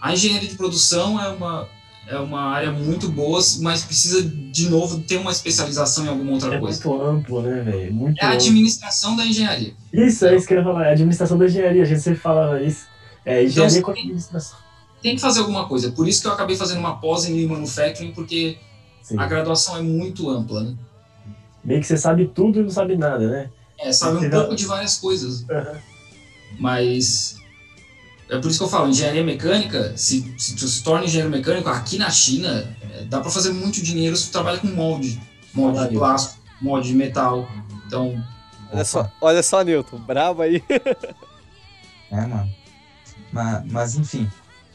[0.00, 1.68] A engenharia de produção é uma,
[2.06, 6.54] é uma área muito boa, mas precisa, de novo, ter uma especialização em alguma outra
[6.54, 6.82] é coisa.
[6.82, 8.14] É muito amplo, né, velho?
[8.18, 9.74] É a administração da engenharia.
[9.92, 10.86] Isso, é isso que eu ia falar.
[10.86, 11.82] É a administração da engenharia.
[11.82, 12.86] A gente sempre falava isso.
[13.24, 14.58] É engenharia então, com administração.
[15.02, 15.92] Tem que fazer alguma coisa.
[15.92, 18.58] Por isso que eu acabei fazendo uma pós em Manufacturing, porque
[19.02, 19.18] Sim.
[19.18, 20.74] a graduação é muito ampla, né?
[21.62, 23.50] Meio que você sabe tudo e não sabe nada, né?
[23.78, 25.42] É, sabe um pouco de várias coisas.
[25.42, 25.78] Uhum.
[26.58, 27.39] Mas
[28.30, 31.68] é por isso que eu falo, engenharia mecânica, se, se tu se torna engenheiro mecânico,
[31.68, 35.20] aqui na China, é, dá para fazer muito dinheiro se tu trabalha com molde.
[35.52, 37.48] Molde de plástico, molde de metal.
[37.86, 38.22] Então.
[38.72, 40.62] Olha só, olha só, Newton, brabo aí.
[42.10, 42.48] é, mano.
[43.32, 44.30] Mas, mas enfim,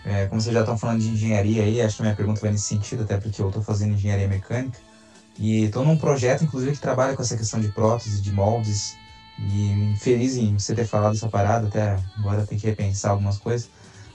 [0.05, 2.51] é, como vocês já estão falando de engenharia aí, acho que a minha pergunta vai
[2.51, 4.77] nesse sentido, até porque eu estou fazendo engenharia mecânica.
[5.37, 8.95] E estou num projeto, inclusive, que trabalha com essa questão de próteses, de moldes.
[9.39, 13.69] E feliz em você ter falado essa parada, até agora tem que repensar algumas coisas.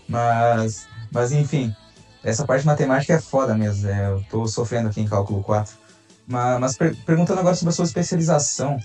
[0.08, 1.74] Mas, mas enfim,
[2.22, 3.88] essa parte matemática é foda mesmo.
[3.88, 5.74] É, eu tô sofrendo aqui em cálculo 4.
[6.26, 8.78] Mas, mas per perguntando agora sobre a sua especialização.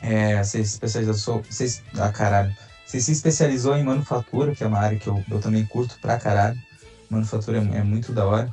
[0.00, 2.54] É, você, especializou, você, ah, caralho.
[2.86, 6.18] Você se especializou em manufatura, que é uma área que eu, eu também curto pra
[6.18, 6.58] caralho.
[7.10, 8.52] Manufatura é, é muito da hora.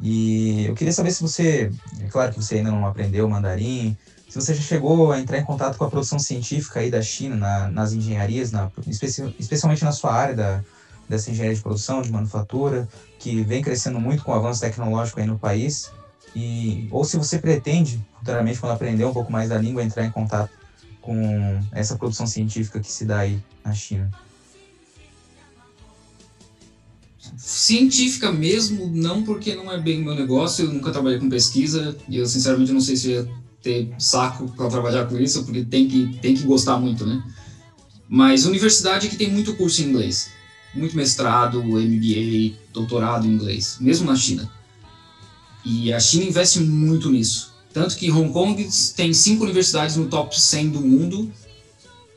[0.00, 1.70] E eu queria saber se você.
[2.00, 3.96] É claro que você ainda não aprendeu mandarim,
[4.32, 7.36] se você já chegou a entrar em contato com a produção científica aí da China,
[7.36, 10.64] na, nas engenharias, na, especi, especialmente na sua área da,
[11.06, 12.88] dessa engenharia de produção, de manufatura,
[13.18, 15.90] que vem crescendo muito com o avanço tecnológico aí no país,
[16.34, 20.10] e, ou se você pretende, futuramente, quando aprender um pouco mais da língua, entrar em
[20.10, 20.48] contato
[21.02, 24.10] com essa produção científica que se dá aí na China.
[27.36, 32.16] Científica mesmo, não porque não é bem meu negócio, eu nunca trabalhei com pesquisa, e
[32.16, 36.18] eu sinceramente não sei se ia ter saco para trabalhar com isso, porque tem que,
[36.20, 37.22] tem que gostar muito, né?
[38.08, 40.30] Mas universidade que tem muito curso em inglês,
[40.74, 44.50] muito mestrado, MBA, doutorado em inglês, mesmo na China.
[45.64, 47.52] E a China investe muito nisso.
[47.72, 51.32] Tanto que Hong Kong tem cinco universidades no top 100 do mundo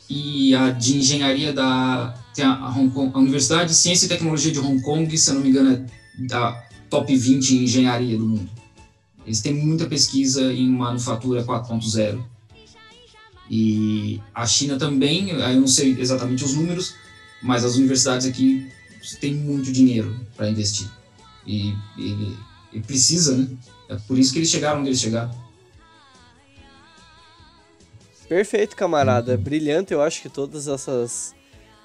[0.10, 4.52] e a de engenharia da tem a, Hong Kong, a Universidade de Ciência e Tecnologia
[4.52, 6.52] de Hong Kong, se eu não me engano, é da
[6.90, 8.50] top 20 em engenharia do mundo.
[9.26, 12.24] Eles têm muita pesquisa em manufatura 4.0.
[13.50, 16.96] E a China também, eu não sei exatamente os números,
[17.42, 18.72] mas as universidades aqui
[19.20, 20.90] têm muito dinheiro para investir.
[21.46, 22.38] E ele,
[22.74, 23.48] ele, precisa, né?
[23.90, 25.32] É por isso que eles chegaram onde eles chegaram.
[28.28, 29.38] Perfeito, camarada.
[29.38, 31.36] Brilhante, eu acho que todas essas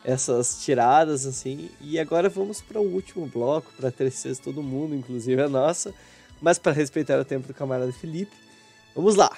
[0.02, 1.68] essas tiradas assim.
[1.78, 5.94] E agora vamos para o último bloco, para a de todo mundo, inclusive a nossa
[6.40, 8.32] mas para respeitar o tempo do camarada Felipe,
[8.94, 9.30] vamos lá.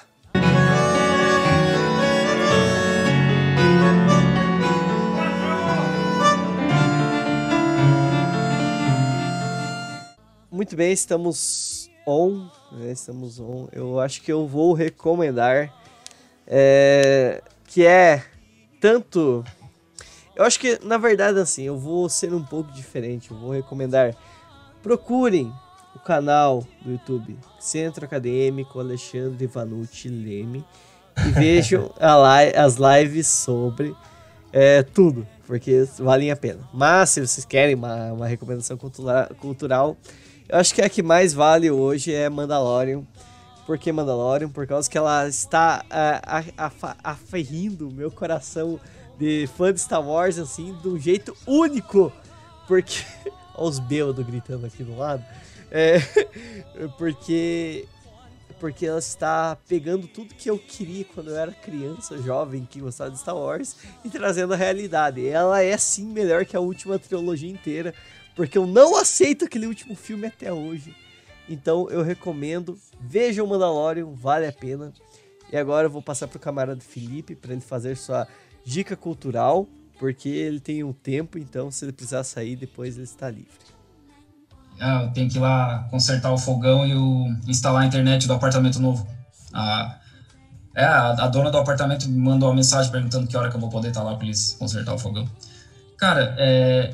[10.51, 12.91] Muito bem, estamos on, né?
[12.91, 13.67] estamos on.
[13.71, 15.73] Eu acho que eu vou recomendar
[16.47, 18.23] é, que é
[18.79, 19.43] tanto.
[20.35, 23.31] Eu acho que na verdade assim, eu vou ser um pouco diferente.
[23.31, 24.15] Eu vou recomendar
[24.81, 25.51] procurem
[25.95, 30.65] o canal do YouTube Centro Acadêmico Alexandre Vanucci Leme
[31.17, 31.91] e vejam
[32.55, 33.95] as lives sobre
[34.51, 36.59] é, tudo, porque valem a pena.
[36.73, 39.97] Mas se vocês querem uma, uma recomendação cultura cultural,
[40.47, 43.03] eu acho que a que mais vale hoje é Mandalorian.
[43.65, 44.49] Por que Mandalorian?
[44.49, 45.83] Por causa que ela está
[47.03, 48.79] aferrindo o meu coração
[49.17, 52.11] de fã de Star Wars, assim, de um jeito único.
[52.67, 53.03] Porque.
[53.55, 55.23] Olha os bêbados gritando aqui do lado.
[55.73, 55.97] É,
[56.99, 57.87] porque
[58.59, 63.11] porque ela está pegando tudo que eu queria quando eu era criança, jovem, que gostava
[63.11, 63.75] de Star Wars,
[64.05, 65.27] e trazendo a realidade.
[65.27, 67.93] Ela é sim melhor que a última trilogia inteira,
[68.37, 70.95] porque eu não aceito aquele último filme até hoje.
[71.49, 74.93] Então eu recomendo, vejam o Mandalorian, vale a pena.
[75.51, 78.25] E agora eu vou passar para o camarada Felipe para ele fazer sua
[78.63, 79.67] dica cultural,
[79.99, 83.72] porque ele tem um tempo, então se ele precisar sair, depois ele está livre
[84.83, 88.33] ah, eu tenho que ir lá consertar o fogão e o, instalar a internet do
[88.33, 89.07] apartamento novo.
[89.53, 89.97] Ah,
[90.75, 93.61] é, a, a, dona do apartamento me mandou uma mensagem perguntando que hora que eu
[93.61, 95.27] vou poder estar lá para eles consertar o fogão.
[95.97, 96.93] Cara, é,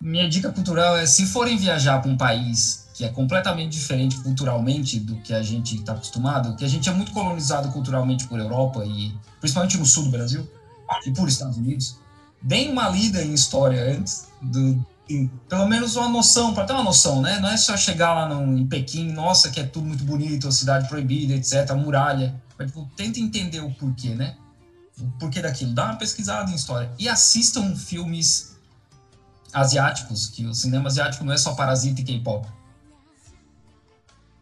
[0.00, 4.98] minha dica cultural é se forem viajar para um país que é completamente diferente culturalmente
[4.98, 8.84] do que a gente está acostumado, que a gente é muito colonizado culturalmente por Europa
[8.86, 10.48] e principalmente no sul do Brasil
[11.04, 11.96] e por Estados Unidos.
[12.40, 14.86] Deem uma lida em história antes, do,
[15.48, 17.38] pelo menos uma noção, para ter uma noção, né?
[17.38, 20.52] Não é só chegar lá no, em Pequim, nossa, que é tudo muito bonito, a
[20.52, 22.40] cidade proibida, etc., a muralha.
[22.58, 24.36] Mas, tipo, tenta entender o porquê, né?
[25.00, 25.72] O porquê daquilo.
[25.72, 26.90] Dá uma pesquisada em história.
[26.98, 28.56] E assistam filmes
[29.52, 32.48] asiáticos, que o cinema asiático não é só parasita e K-pop.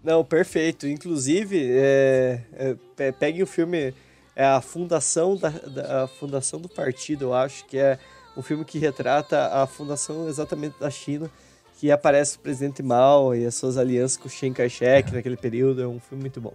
[0.02, 0.86] Não, perfeito.
[0.86, 3.94] Inclusive, é, é, pegue o filme
[4.36, 7.98] é a fundação da, da a fundação do partido, eu acho que é
[8.36, 11.30] um filme que retrata a fundação exatamente da China,
[11.78, 15.16] que aparece o presidente Mao e as suas alianças com o Chiang Kai-shek é.
[15.16, 16.54] naquele período, é um filme muito bom.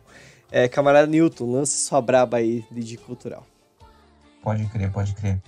[0.51, 3.45] É, camarada Newton, lance sua braba aí de, cultural.
[4.41, 5.39] Pode crer, pode crer.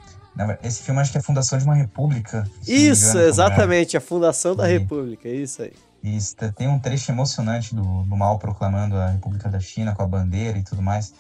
[0.64, 2.48] Esse filme acho que é a fundação de uma república.
[2.68, 5.74] Isso, engano, exatamente, a fundação da e, república, é isso aí.
[6.04, 10.08] Isso, tem um trecho emocionante do, do Mao proclamando a República da China com a
[10.08, 11.14] bandeira e tudo mais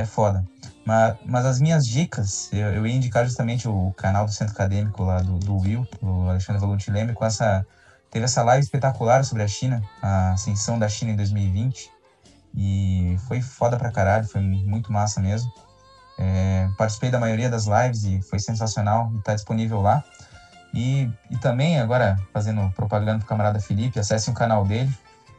[0.00, 0.44] é foda.
[0.84, 5.04] Mas, mas as minhas dicas, eu, eu ia indicar justamente o canal do Centro Acadêmico
[5.04, 7.66] lá do, do Will, do Alexandre Valuti Leme, com essa.
[8.10, 11.90] Teve essa live espetacular sobre a China, a ascensão da China em 2020.
[12.56, 15.52] E foi foda pra caralho, foi muito massa mesmo.
[16.18, 20.02] É, participei da maioria das lives e foi sensacional e tá disponível lá.
[20.74, 24.92] E, e também, agora, fazendo propaganda pro camarada Felipe, acesse o canal dele,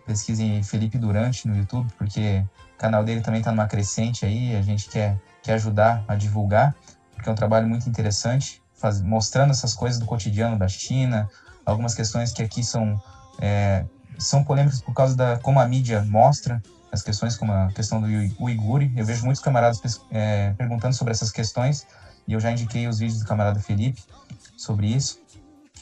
[0.06, 2.44] pesquisem Felipe Durante no YouTube, porque
[2.82, 6.76] canal dele também está numa crescente aí, a gente quer, quer ajudar a divulgar,
[7.14, 11.30] porque é um trabalho muito interessante, faz, mostrando essas coisas do cotidiano da China,
[11.64, 13.00] algumas questões que aqui são,
[13.40, 13.86] é,
[14.18, 16.60] são polêmicas por causa da como a mídia mostra,
[16.92, 18.08] as questões como a questão do
[18.44, 18.92] uiguri.
[18.98, 19.80] Eu vejo muitos camaradas
[20.10, 21.86] é, perguntando sobre essas questões,
[22.28, 24.02] e eu já indiquei os vídeos do camarada Felipe
[24.58, 25.20] sobre isso.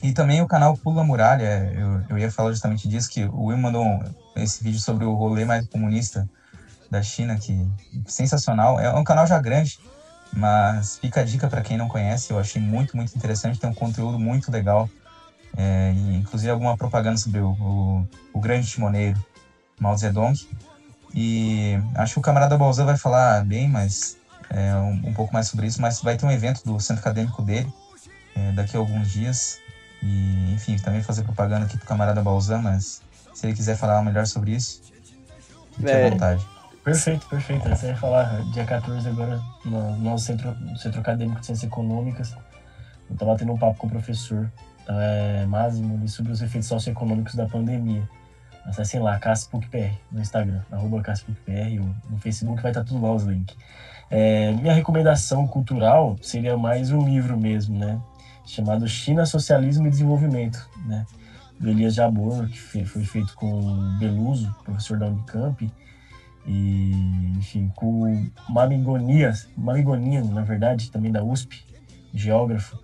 [0.04, 3.58] E também o canal Pula Muralha, eu, eu ia falar justamente disso, que o Will
[3.58, 4.04] mandou
[4.36, 6.28] esse vídeo sobre o rolê mais comunista
[6.90, 7.68] da China, que
[8.08, 8.80] sensacional.
[8.80, 9.80] É um canal já grande,
[10.34, 12.32] mas fica a dica para quem não conhece.
[12.32, 13.60] Eu achei muito, muito interessante.
[13.60, 14.90] Tem um conteúdo muito legal.
[15.58, 19.24] É, inclusive alguma propaganda sobre o, o, o, grande timoneiro
[19.80, 20.36] Mao Zedong.
[21.14, 24.16] E acho que o camarada Balzan vai falar bem, mas
[24.50, 25.82] é, um, um, pouco mais sobre isso.
[25.82, 27.72] Mas vai ter um evento do centro acadêmico dele
[28.36, 29.60] é, daqui a alguns dias.
[30.02, 33.02] E, enfim, também fazer propaganda aqui pro camarada Balzan, mas
[33.34, 34.82] se ele quiser falar melhor sobre isso,
[35.76, 36.59] fique é, à vontade.
[36.84, 37.68] Perfeito, perfeito.
[37.68, 42.36] Você ia falar dia 14 agora no nosso centro, centro Acadêmico de Ciências Econômicas.
[43.10, 44.52] Eu estava tendo um papo com o professor
[44.88, 48.08] é, Máximo sobre os efeitos socioeconômicos da pandemia.
[48.66, 53.24] Acessem lá, CassPUCPR, no Instagram, arroba CassPUCPR, ou no Facebook vai estar tudo lá os
[53.24, 53.56] links.
[54.10, 58.00] É, minha recomendação cultural seria mais um livro mesmo, né?
[58.46, 61.06] Chamado China, Socialismo e Desenvolvimento, né?
[61.60, 65.72] Do Elias Jabor, que foi feito com Beluso, professor da Unicamp,
[66.46, 66.92] e,
[67.38, 71.64] enfim, com Mamigonias, Mamigoninha, na verdade, também da USP,
[72.14, 72.80] geógrafo.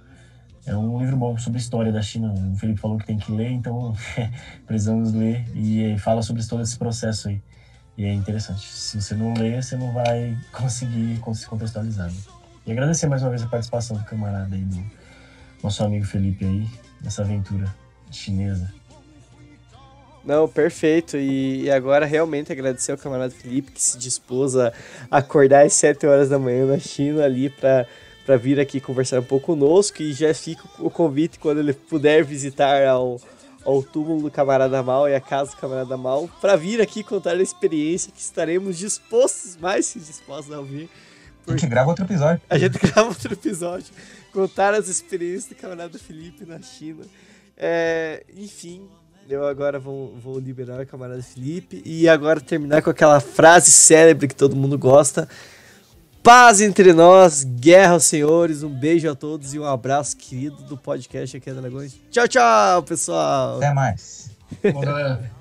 [0.65, 2.33] É um livro bom sobre história da China.
[2.33, 3.93] O Felipe falou que tem que ler, então
[4.65, 5.45] precisamos ler.
[5.55, 7.41] E fala sobre todo esse processo aí.
[7.97, 8.67] E é interessante.
[8.67, 12.09] Se você não ler, você não vai conseguir se contextualizar.
[12.09, 12.17] Né?
[12.65, 14.83] E agradecer mais uma vez a participação do camarada aí, do
[15.63, 16.67] nosso amigo Felipe aí,
[17.01, 17.73] nessa aventura
[18.09, 18.73] chinesa.
[20.25, 21.17] Não, perfeito.
[21.17, 24.73] E, e, agora realmente agradecer ao camarada Felipe que se dispôs a
[25.11, 27.87] acordar às 7 horas da manhã na China ali para
[28.25, 32.23] para vir aqui conversar um pouco conosco e já fica o convite quando ele puder
[32.23, 33.21] visitar ao,
[33.63, 37.33] ao túmulo do camarada Mal e a casa do camarada Mal para vir aqui contar
[37.33, 40.89] a experiência que estaremos dispostos, mais que dispostos a ouvir.
[41.47, 42.41] A gente grava outro episódio.
[42.49, 43.93] A gente grava outro episódio.
[44.33, 47.03] Contar as experiências do camarada Felipe na China.
[47.55, 48.89] É, enfim,
[49.27, 54.27] eu agora vou, vou liberar o camarada Felipe e agora terminar com aquela frase célebre
[54.27, 55.27] que todo mundo gosta.
[56.21, 60.75] Paz entre nós, guerra aos senhores, um beijo a todos e um abraço querido do
[60.75, 61.95] podcast aqui da Dragões.
[62.09, 63.57] Tchau, tchau, pessoal.
[63.57, 64.31] Até mais.
[64.73, 65.31] Bom, galera.